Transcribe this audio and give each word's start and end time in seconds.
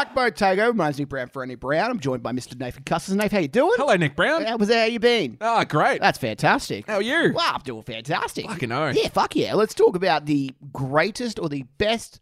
Backbone 0.00 0.30
Takeover. 0.30 0.74
My 0.74 0.84
name's 0.84 0.98
Nick 0.98 1.10
Brown 1.10 1.28
for 1.28 1.42
Andy 1.42 1.56
Brown. 1.56 1.90
I'm 1.90 2.00
joined 2.00 2.22
by 2.22 2.32
Mr. 2.32 2.58
Nathan 2.58 2.84
Custis. 2.84 3.14
Nathan, 3.14 3.36
how 3.36 3.42
you 3.42 3.48
doing? 3.48 3.74
Hello, 3.76 3.94
Nick 3.96 4.16
Brown. 4.16 4.42
How 4.46 4.56
was 4.56 4.72
how 4.72 4.84
you 4.84 4.98
been? 4.98 5.36
Ah, 5.42 5.62
great. 5.64 6.00
That's 6.00 6.16
fantastic. 6.16 6.86
How 6.86 6.94
are 6.96 7.02
you? 7.02 7.32
Well, 7.34 7.52
I'm 7.54 7.60
doing 7.60 7.82
fantastic. 7.82 8.46
Fucking 8.46 8.72
oath. 8.72 8.96
Yeah, 8.96 9.08
fuck 9.10 9.36
yeah. 9.36 9.52
Let's 9.54 9.74
talk 9.74 9.96
about 9.96 10.24
the 10.24 10.54
greatest 10.72 11.38
or 11.38 11.50
the 11.50 11.64
best 11.76 12.18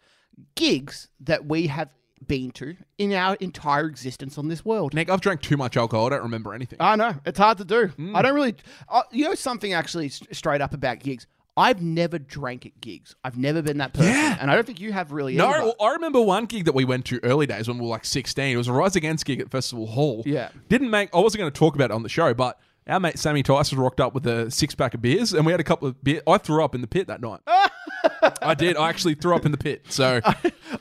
gigs 0.56 1.08
that 1.20 1.46
we 1.46 1.68
have 1.68 1.88
been 2.26 2.50
to 2.50 2.74
in 2.98 3.12
our 3.12 3.36
entire 3.36 3.86
existence 3.86 4.38
on 4.38 4.48
this 4.48 4.64
world. 4.64 4.92
Nick, 4.92 5.08
I've 5.08 5.20
drank 5.20 5.40
too 5.40 5.56
much 5.56 5.76
alcohol. 5.76 6.06
I 6.06 6.10
don't 6.10 6.22
remember 6.22 6.54
anything. 6.54 6.78
I 6.80 6.96
know 6.96 7.14
it's 7.24 7.38
hard 7.38 7.58
to 7.58 7.64
do. 7.64 7.88
Mm. 7.96 8.16
I 8.16 8.22
don't 8.22 8.34
really. 8.34 8.56
Uh, 8.88 9.02
you 9.12 9.24
know 9.24 9.36
something 9.36 9.72
actually 9.72 10.06
s- 10.06 10.20
straight 10.32 10.60
up 10.60 10.74
about 10.74 10.98
gigs. 10.98 11.28
I've 11.58 11.82
never 11.82 12.18
drank 12.18 12.64
at 12.64 12.80
gigs. 12.80 13.16
I've 13.24 13.36
never 13.36 13.60
been 13.60 13.78
that 13.78 13.92
person, 13.92 14.12
Yeah. 14.12 14.38
and 14.40 14.50
I 14.50 14.54
don't 14.54 14.64
think 14.64 14.80
you 14.80 14.92
have 14.92 15.10
really. 15.12 15.34
no, 15.34 15.48
well, 15.50 15.74
I 15.80 15.92
remember 15.92 16.20
one 16.22 16.46
gig 16.46 16.64
that 16.66 16.74
we 16.74 16.84
went 16.84 17.04
to 17.06 17.18
early 17.24 17.46
days 17.46 17.66
when 17.68 17.78
we 17.78 17.82
were 17.82 17.88
like 17.90 18.04
16. 18.04 18.54
It 18.54 18.56
was 18.56 18.68
a 18.68 18.72
Rise 18.72 18.94
Against 18.96 19.24
gig 19.26 19.40
at 19.40 19.50
Festival 19.50 19.86
Hall. 19.88 20.22
Yeah. 20.24 20.50
Didn't 20.68 20.90
make, 20.90 21.10
I 21.14 21.18
wasn't 21.18 21.40
going 21.40 21.52
to 21.52 21.58
talk 21.58 21.74
about 21.74 21.90
it 21.90 21.94
on 21.94 22.02
the 22.04 22.08
show, 22.08 22.32
but 22.32 22.58
our 22.88 23.00
mate 23.00 23.18
Sammy 23.18 23.42
Tyson 23.42 23.78
rocked 23.78 24.00
up 24.00 24.14
with 24.14 24.26
a 24.26 24.50
six 24.50 24.74
pack 24.74 24.94
of 24.94 25.02
beers 25.02 25.32
and 25.32 25.44
we 25.44 25.52
had 25.52 25.60
a 25.60 25.64
couple 25.64 25.88
of 25.88 26.02
beer. 26.02 26.22
I 26.26 26.38
threw 26.38 26.64
up 26.64 26.74
in 26.74 26.80
the 26.80 26.86
pit 26.86 27.06
that 27.08 27.20
night. 27.20 27.40
I 28.42 28.54
did. 28.54 28.76
I 28.76 28.88
actually 28.88 29.14
threw 29.14 29.34
up 29.34 29.44
in 29.44 29.52
the 29.52 29.58
pit. 29.58 29.86
So, 29.88 30.20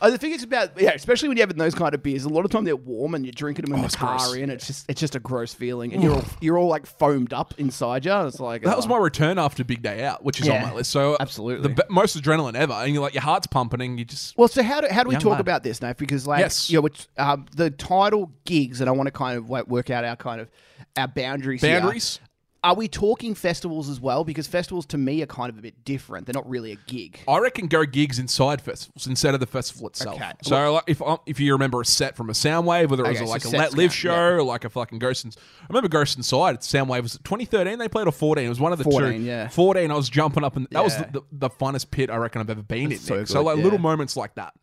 Uh, 0.02 0.09
the 0.09 0.17
thing 0.17 0.31
is 0.31 0.43
about 0.43 0.80
yeah, 0.80 0.91
especially 0.91 1.30
when 1.30 1.38
you're 1.38 1.43
having 1.43 1.57
those 1.57 1.73
kind 1.73 1.93
of 1.95 2.03
beers. 2.03 2.25
A 2.25 2.30
lot 2.30 2.43
of 2.43 2.52
time 2.52 2.66
they're 2.66 2.75
warm 2.75 3.16
and 3.16 3.25
you're 3.25 3.31
drinking 3.31 3.66
them 3.66 3.73
in 3.73 3.80
Oh, 3.80 3.81
the 3.83 3.85
it's 3.85 3.95
car, 3.95 4.17
gross. 4.17 4.35
and 4.35 4.52
it's 4.52 4.67
just 4.67 4.85
it's 4.89 4.99
just 4.99 5.16
a 5.16 5.20
gross 5.20 5.53
feeling, 5.53 5.93
and 5.93 6.03
you're 6.03 6.13
all, 6.13 6.25
you're 6.41 6.57
all 6.57 6.67
like 6.67 6.85
foamed 6.85 7.31
up 7.31 7.53
inside 7.57 8.03
you. 8.05 8.11
It's 8.27 8.39
like 8.39 8.63
that 8.63 8.75
was 8.75 8.85
oh. 8.85 8.89
my 8.89 8.97
return 8.97 9.39
after 9.39 9.63
Big 9.63 9.81
Day 9.81 10.03
Out, 10.03 10.23
which 10.25 10.41
is 10.41 10.47
Yeah, 10.47 10.61
on 10.61 10.69
my 10.69 10.75
list. 10.75 10.91
So, 10.91 11.16
absolutely. 11.19 11.73
the 11.73 11.85
most 11.89 12.21
adrenaline 12.21 12.55
ever. 12.55 12.73
And 12.73 12.94
you're 12.94 13.02
like, 13.02 13.13
your 13.13 13.23
heart's 13.23 13.47
pumping 13.47 13.81
and 13.81 13.97
you 13.97 14.03
just. 14.05 14.38
Well, 14.38 14.49
so 14.49 14.61
how 14.61 14.81
do 14.81 14.88
how 14.91 15.03
do 15.03 15.09
we 15.09 15.16
talk 15.16 15.39
about 15.39 15.63
this 15.63 15.81
now? 15.81 15.94
Because 15.94 16.27
like, 16.27 16.41
Yes. 16.41 16.69
you 16.69 16.77
know, 16.77 16.81
which, 16.81 17.08
um, 17.17 17.45
the 17.55 17.71
title 17.71 18.31
gigs, 18.45 18.81
and 18.81 18.89
I 18.89 18.92
want 18.94 19.08
to 19.08 19.11
kind 19.11 19.38
of 19.38 19.49
like 19.49 19.67
work 19.67 19.89
out 19.89 20.03
our 20.03 20.17
kind 20.17 20.42
of 20.42 20.49
our 20.98 21.08
boundaries. 21.08 21.62
here. 21.62 21.80
Boundaries? 21.80 22.20
Are 22.64 22.73
we 22.73 22.88
talking 22.88 23.36
festivals 23.36 23.88
as 23.88 24.02
well? 24.02 24.23
Because 24.23 24.48
festivals 24.48 24.86
to 24.88 24.98
me 24.98 25.22
are 25.22 25.28
kind 25.28 25.50
of 25.50 25.58
a 25.58 25.62
bit 25.62 25.86
different. 25.86 26.26
They're 26.26 26.34
not 26.34 26.50
really 26.50 26.72
a 26.72 26.76
gig. 26.88 27.20
I 27.28 27.38
reckon 27.38 27.67
go 27.67 27.86
gigs 27.86 28.17
inside 28.17 28.62
festivals 28.62 29.06
instead 29.06 29.34
of 29.34 29.39
the 29.39 29.45
festival 29.45 29.88
itself. 29.88 30.16
Okay. 30.17 30.31
So 30.42 30.73
like, 30.73 30.84
if 30.88 31.02
um, 31.02 31.20
if 31.26 31.39
you 31.39 31.54
remember 31.54 31.80
a 31.81 31.86
set 31.86 32.17
from 32.17 32.30
a 32.30 32.34
Soundwave, 32.34 32.89
whether 32.89 33.06
it 33.06 33.09
was 33.09 33.17
Okay, 33.17 33.26
so 33.26 33.31
like 33.31 33.45
a 33.45 33.50
Let 33.50 33.73
Live 33.73 33.92
count, 33.92 33.94
show 33.94 34.09
yeah. 34.09 34.34
or 34.34 34.44
like 34.44 34.66
a 34.66 34.70
fucking 34.70 34.98
Ghost 35.00 35.23
and 35.23 35.36
I 35.62 35.66
remember 35.70 35.88
Ghost 35.88 36.17
Inside. 36.17 36.62
Soundwave 36.62 37.04
was 37.04 37.16
it 37.16 37.23
2013 37.23 37.78
they 37.78 37.88
played 37.88 38.08
or 38.08 38.11
14. 38.11 38.44
It 38.44 38.50
was 38.50 38.59
one 38.59 38.72
of 38.72 38.80
the 38.80 38.84
14, 38.86 39.11
two. 39.14 39.20
yeah. 39.20 39.48
14. 39.50 39.92
I 39.92 39.95
was 39.95 40.09
jumping 40.09 40.44
up 40.44 40.58
and 40.58 40.67
that 40.72 40.84
was 40.84 40.98
the, 40.98 41.08
the, 41.11 41.22
the 41.32 41.50
funnest 41.50 41.92
pit 41.92 42.09
I 42.09 42.17
reckon 42.17 42.42
I've 42.42 42.50
ever 42.50 42.64
been 42.64 42.92
in. 42.92 42.98
so 42.98 43.17
good, 43.17 43.30
so 43.30 43.44
like 43.44 43.58
yeah. 43.58 43.64
little 43.64 43.80
moments 43.80 44.17
like 44.17 44.36
that. 44.36 44.54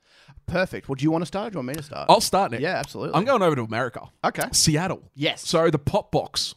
Perfect. 0.47 0.89
Well, 0.89 0.95
do 0.97 1.03
you 1.05 1.11
want 1.11 1.23
to 1.23 1.27
start? 1.27 1.49
Or 1.49 1.51
do 1.51 1.55
you 1.55 1.59
want 1.61 1.69
me 1.69 1.75
to 1.75 1.83
start? 1.83 2.07
I'll 2.11 2.21
start 2.21 2.51
Nick. 2.53 2.61
yeah, 2.61 2.77
absolutely. 2.77 3.15
I'm 3.17 3.25
going 3.25 3.43
over 3.43 3.57
to 3.57 3.63
America. 3.63 4.03
Okay. 4.25 4.45
Seattle. 4.53 5.03
Yes. 5.15 5.47
So 5.49 5.71
the 5.71 5.79
pot 5.79 6.13
Box. 6.13 6.55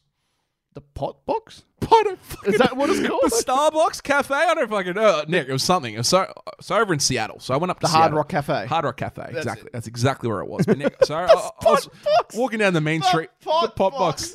the 0.74 0.82
pot 0.82 1.26
box. 1.26 1.64
Fucking 1.82 2.18
Is 2.46 2.58
that 2.58 2.76
what 2.76 2.90
it's 2.90 3.08
called? 3.08 3.22
The 3.26 3.44
Starbucks 3.46 4.02
Cafe? 4.02 4.34
I 4.34 4.54
don't 4.56 4.68
fucking 4.70 4.94
know. 4.94 5.24
Nick, 5.28 5.48
it 5.48 5.52
was 5.52 5.64
something. 5.64 5.94
It 5.94 6.00
was 6.00 6.08
so, 6.08 6.32
so 6.60 6.76
over 6.76 6.92
in 6.92 7.00
Seattle. 7.00 7.40
So 7.40 7.54
I 7.54 7.58
went 7.58 7.70
up 7.70 7.80
to 7.82 7.86
The 7.86 7.88
Hard 7.92 8.14
Rock 8.14 8.30
Cafe. 8.30 8.66
Hard 8.66 8.86
Rock 8.86 8.98
Cafe. 8.98 9.26
exactly. 9.30 9.68
it. 9.68 9.74
That's 9.74 9.86
exactly 9.88 10.28
where 10.28 10.40
it 10.40 10.48
was. 10.48 10.66
But 10.66 10.80
Nick, 10.80 10.96
so 11.06 11.14
I, 11.16 11.26
I 11.28 11.36
was 11.70 11.88
Box. 12.04 12.36
walking 12.36 12.60
down 12.60 12.74
the 12.74 12.82
main 12.82 13.04
street. 13.04 13.30
Pot 13.42 13.62
the 13.62 13.70
Pot 13.70 13.92
Box. 13.94 14.34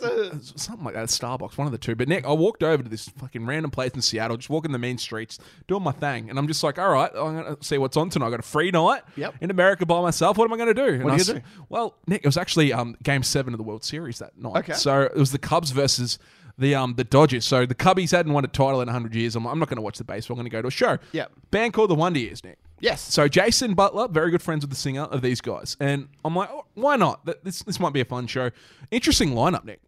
Something 0.54 0.84
like 0.84 0.94
that. 0.94 1.08
Starbucks, 1.08 1.58
one 1.58 1.66
of 1.66 1.72
the 1.72 1.78
two. 1.78 1.96
But 1.96 2.08
Nick, 2.08 2.24
I 2.24 2.32
walked 2.32 2.62
over 2.62 2.82
to 2.82 2.88
this 2.88 3.08
fucking 3.08 3.44
random 3.44 3.70
place 3.72 3.90
in 3.92 4.02
Seattle, 4.02 4.36
just 4.36 4.48
walking 4.48 4.70
the 4.72 4.78
main 4.78 4.96
streets, 4.98 5.38
doing 5.66 5.82
my 5.82 5.92
thing. 5.92 6.30
And 6.30 6.38
I'm 6.38 6.46
just 6.46 6.62
like, 6.62 6.78
all 6.78 6.90
right, 6.92 7.10
I'm 7.14 7.42
going 7.42 7.56
to 7.56 7.64
see 7.64 7.76
what's 7.76 7.96
on 7.96 8.08
tonight. 8.08 8.28
I 8.28 8.30
got 8.30 8.40
a 8.40 8.44
free 8.44 8.70
night 8.70 9.02
Yep. 9.16 9.34
in 9.40 9.50
America 9.50 9.84
by 9.84 10.00
myself. 10.00 10.38
What 10.38 10.44
am 10.44 10.52
I 10.52 10.56
going 10.56 10.74
to 10.74 10.74
do? 10.74 10.94
And 10.94 11.04
What 11.04 11.12
I 11.12 11.16
are 11.16 11.18
you 11.18 11.24
do? 11.24 11.40
Well, 11.68 11.96
Nick, 12.06 12.22
it 12.24 12.28
was 12.28 12.36
actually 12.36 12.72
um, 12.72 12.96
game 13.02 13.24
seven 13.24 13.52
of 13.52 13.58
the 13.58 13.64
World 13.64 13.82
Series 13.84 14.20
that 14.20 14.38
night. 14.38 14.58
Okay. 14.58 14.72
So 14.74 15.02
it 15.02 15.16
was 15.16 15.32
the 15.32 15.38
Cubs 15.38 15.72
versus 15.72 16.18
the 16.58 16.74
um 16.74 16.94
the 16.96 17.04
Dodgers. 17.04 17.44
So 17.44 17.66
the 17.66 17.74
Cubbies 17.74 18.10
hadn't 18.12 18.32
won 18.32 18.44
a 18.44 18.48
title 18.48 18.80
in 18.80 18.86
100 18.86 19.14
years. 19.14 19.36
I'm, 19.36 19.46
I'm 19.46 19.58
not 19.58 19.68
going 19.68 19.76
to 19.76 19.82
watch 19.82 19.98
the 19.98 20.04
baseball. 20.04 20.34
I'm 20.34 20.38
going 20.38 20.50
to 20.50 20.56
go 20.56 20.62
to 20.62 20.68
a 20.68 20.70
show. 20.70 20.98
Yep. 21.12 21.32
Band 21.50 21.72
called 21.72 21.90
the 21.90 21.94
Wonder 21.94 22.18
Years, 22.20 22.42
Nick. 22.44 22.58
Yes. 22.80 23.00
So 23.00 23.28
Jason 23.28 23.74
Butler, 23.74 24.08
very 24.08 24.30
good 24.30 24.42
friends 24.42 24.62
with 24.64 24.70
the 24.70 24.76
singer 24.76 25.02
of 25.02 25.22
these 25.22 25.40
guys, 25.40 25.76
and 25.78 26.08
I'm 26.24 26.34
like, 26.34 26.50
oh, 26.52 26.64
why 26.74 26.96
not? 26.96 27.24
Th- 27.26 27.38
This 27.42 27.62
this 27.62 27.78
might 27.80 27.92
be 27.92 28.00
a 28.00 28.04
fun 28.04 28.26
show. 28.26 28.50
Interesting 28.90 29.30
lineup, 29.30 29.64
Nick. 29.64 29.80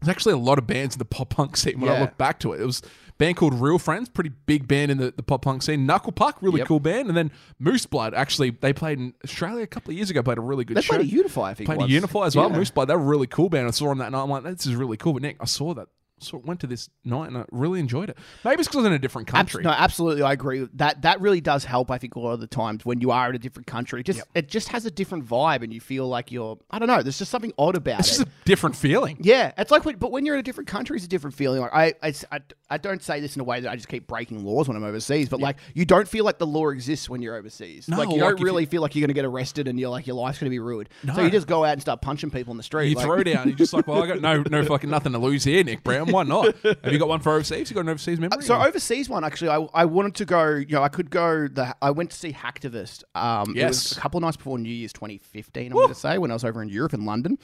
There's 0.00 0.08
actually 0.08 0.32
a 0.32 0.38
lot 0.38 0.56
of 0.58 0.66
bands 0.66 0.94
in 0.94 0.98
the 0.98 1.04
pop 1.04 1.28
punk 1.28 1.58
scene 1.58 1.78
when 1.80 1.90
I 1.90 1.94
Yeah. 1.94 2.00
look 2.00 2.16
back 2.16 2.38
to 2.40 2.54
it. 2.54 2.60
It 2.62 2.64
was 2.64 2.80
a 2.80 3.12
band 3.18 3.36
called 3.36 3.52
Real 3.60 3.78
Friends, 3.78 4.08
pretty 4.08 4.30
big 4.30 4.66
band 4.66 4.90
in 4.90 4.96
the, 4.96 5.10
the 5.14 5.22
pop 5.22 5.42
punk 5.42 5.62
scene. 5.62 5.84
Knuckle 5.84 6.12
Puck, 6.12 6.38
really 6.40 6.60
Yep. 6.60 6.68
cool 6.68 6.80
band, 6.80 7.08
and 7.08 7.16
then 7.16 7.30
Moose 7.58 7.84
Blood. 7.84 8.14
Actually, 8.14 8.48
they 8.48 8.72
played 8.72 8.98
in 8.98 9.12
Australia 9.22 9.62
a 9.62 9.66
couple 9.66 9.90
of 9.90 9.98
years 9.98 10.08
ago. 10.08 10.22
Played 10.22 10.38
a 10.38 10.40
really 10.40 10.64
good 10.64 10.78
They 10.78 10.80
show. 10.80 10.94
played 10.94 11.02
a 11.06 11.10
Unify, 11.10 11.50
I 11.50 11.54
think. 11.54 11.66
Played 11.66 11.80
once. 11.80 11.92
Unify 11.92 12.24
as 12.24 12.34
well. 12.34 12.48
Yeah. 12.50 12.56
Moose 12.56 12.70
Blood, 12.70 12.88
they 12.88 12.94
were 12.96 13.02
a 13.02 13.04
really 13.04 13.26
cool 13.26 13.50
band. 13.50 13.68
I 13.68 13.72
saw 13.72 13.90
them 13.90 13.98
that 13.98 14.10
night. 14.12 14.22
I'm 14.22 14.30
like, 14.30 14.44
this 14.44 14.64
is 14.64 14.74
really 14.74 14.96
cool. 14.96 15.12
But 15.12 15.20
Nick, 15.20 15.36
I 15.38 15.44
saw 15.44 15.74
that. 15.74 15.88
So 16.20 16.38
went 16.38 16.60
to 16.60 16.66
this 16.66 16.88
night 17.04 17.28
and 17.28 17.38
I 17.38 17.44
really 17.50 17.80
enjoyed 17.80 18.10
it. 18.10 18.18
Maybe 18.44 18.60
it's 18.60 18.68
because 18.68 18.76
I 18.76 18.80
was 18.82 18.86
in 18.88 18.92
a 18.92 18.98
different 18.98 19.28
Abs- 19.28 19.52
country. 19.52 19.64
no, 19.64 19.70
absolutely, 19.70 20.22
I 20.22 20.32
agree. 20.32 20.68
That 20.74 21.02
that 21.02 21.20
really 21.20 21.40
does 21.40 21.64
help. 21.64 21.90
I 21.90 21.98
think 21.98 22.14
a 22.16 22.20
lot 22.20 22.32
of 22.32 22.40
the 22.40 22.46
times 22.46 22.84
when 22.84 23.00
you 23.00 23.10
are 23.10 23.28
in 23.30 23.34
a 23.34 23.38
different 23.38 23.66
country, 23.66 24.00
it 24.00 24.04
just 24.06 24.20
it 24.34 24.48
just 24.48 24.68
has 24.68 24.86
a 24.86 24.90
different 24.90 25.26
vibe, 25.26 25.62
and 25.62 25.72
you 25.72 25.80
feel 25.80 26.06
like 26.08 26.30
you're. 26.30 26.58
I 26.70 26.78
don't 26.78 26.88
know. 26.88 27.02
There's 27.02 27.18
just 27.18 27.30
something 27.30 27.52
odd 27.58 27.76
about 27.76 28.00
It's 28.00 28.08
it. 28.08 28.10
It's 28.12 28.18
just 28.18 28.28
a 28.28 28.44
different 28.44 28.76
feeling. 28.76 29.16
yeah, 29.20 29.52
it's 29.58 29.70
like, 29.70 29.84
when, 29.84 29.96
but 29.96 30.12
when 30.12 30.24
you're 30.26 30.34
in 30.34 30.40
a 30.40 30.44
different 30.44 30.68
country, 30.68 30.96
it's 30.96 31.04
a 31.06 31.08
different 31.08 31.34
feeling. 31.36 31.60
Like 31.60 31.72
I, 31.74 31.94
I, 32.02 32.14
I, 32.32 32.40
I 32.70 32.78
don't 32.78 33.02
say 33.02 33.20
this 33.20 33.34
in 33.36 33.40
a 33.40 33.44
way 33.44 33.60
that 33.60 33.70
I 33.70 33.76
just 33.76 33.88
keep 33.88 34.06
breaking 34.06 34.44
laws 34.44 34.68
when 34.68 34.76
I'm 34.76 34.84
overseas, 34.84 35.28
but 35.28 35.40
like 35.40 35.56
you 35.74 35.84
don't 35.84 36.06
feel 36.08 36.24
like 36.24 36.38
the 36.38 36.46
law 36.46 36.68
exists 36.68 37.08
when 37.08 37.22
you're 37.22 37.34
overseas. 37.36 37.88
No, 37.88 37.96
like 37.98 38.08
you 38.08 38.14
like 38.14 38.20
don't 38.20 38.32
if 38.34 38.40
you- 38.40 38.46
really 38.46 38.66
feel 38.66 38.82
like 38.82 38.94
you're 38.94 39.00
going 39.00 39.08
to 39.08 39.14
get 39.14 39.24
arrested 39.24 39.68
and 39.68 39.78
you're 39.80 39.90
like 39.90 40.06
your 40.06 40.16
life's 40.16 40.38
going 40.38 40.48
to 40.48 40.54
be 40.54 40.58
ruined. 40.58 40.88
So 41.14 41.22
you 41.22 41.30
just 41.30 41.46
go 41.46 41.64
out 41.64 41.72
and 41.72 41.80
start 41.80 42.00
punching 42.02 42.30
people 42.30 42.50
in 42.50 42.56
the 42.56 42.62
street. 42.62 42.88
You 42.90 42.96
like- 42.96 43.04
throw 43.06 43.22
down. 43.22 43.48
You're 43.48 43.56
just 43.56 43.72
like, 43.72 43.86
well, 43.86 44.02
I 44.02 44.06
got 44.06 44.20
no, 44.20 44.42
no 44.50 44.64
fucking 44.64 44.90
nothing 44.90 45.12
to 45.12 45.18
lose 45.18 45.44
here, 45.44 45.62
Nick 45.64 45.82
Brown. 45.84 46.09
Why 46.10 46.22
not? 46.24 46.54
Have 46.62 46.92
you 46.92 46.98
got 46.98 47.08
one 47.08 47.20
for 47.20 47.32
overseas? 47.32 47.70
You 47.70 47.74
got 47.74 47.80
an 47.82 47.88
overseas 47.90 48.18
memory? 48.20 48.42
So 48.42 48.60
overseas 48.60 49.08
one 49.08 49.24
actually, 49.24 49.48
I, 49.50 49.66
I 49.74 49.84
wanted 49.84 50.14
to 50.16 50.24
go. 50.24 50.54
You 50.54 50.66
know, 50.76 50.82
I 50.82 50.88
could 50.88 51.10
go. 51.10 51.48
The 51.48 51.74
I 51.82 51.90
went 51.90 52.10
to 52.10 52.16
see 52.16 52.32
Hacktivist. 52.32 53.04
Um, 53.14 53.56
it 53.56 53.64
was 53.66 53.90
Yes. 53.90 53.92
a 53.96 54.00
couple 54.00 54.18
of 54.18 54.22
nights 54.22 54.36
before 54.36 54.58
New 54.58 54.68
Year's 54.72 54.92
2015. 54.92 55.66
I'm 55.66 55.72
going 55.72 55.88
to 55.88 55.94
say 55.94 56.18
when 56.18 56.30
I 56.30 56.34
was 56.34 56.44
over 56.44 56.62
in 56.62 56.68
Europe 56.68 56.94
in 56.94 57.04
London. 57.04 57.38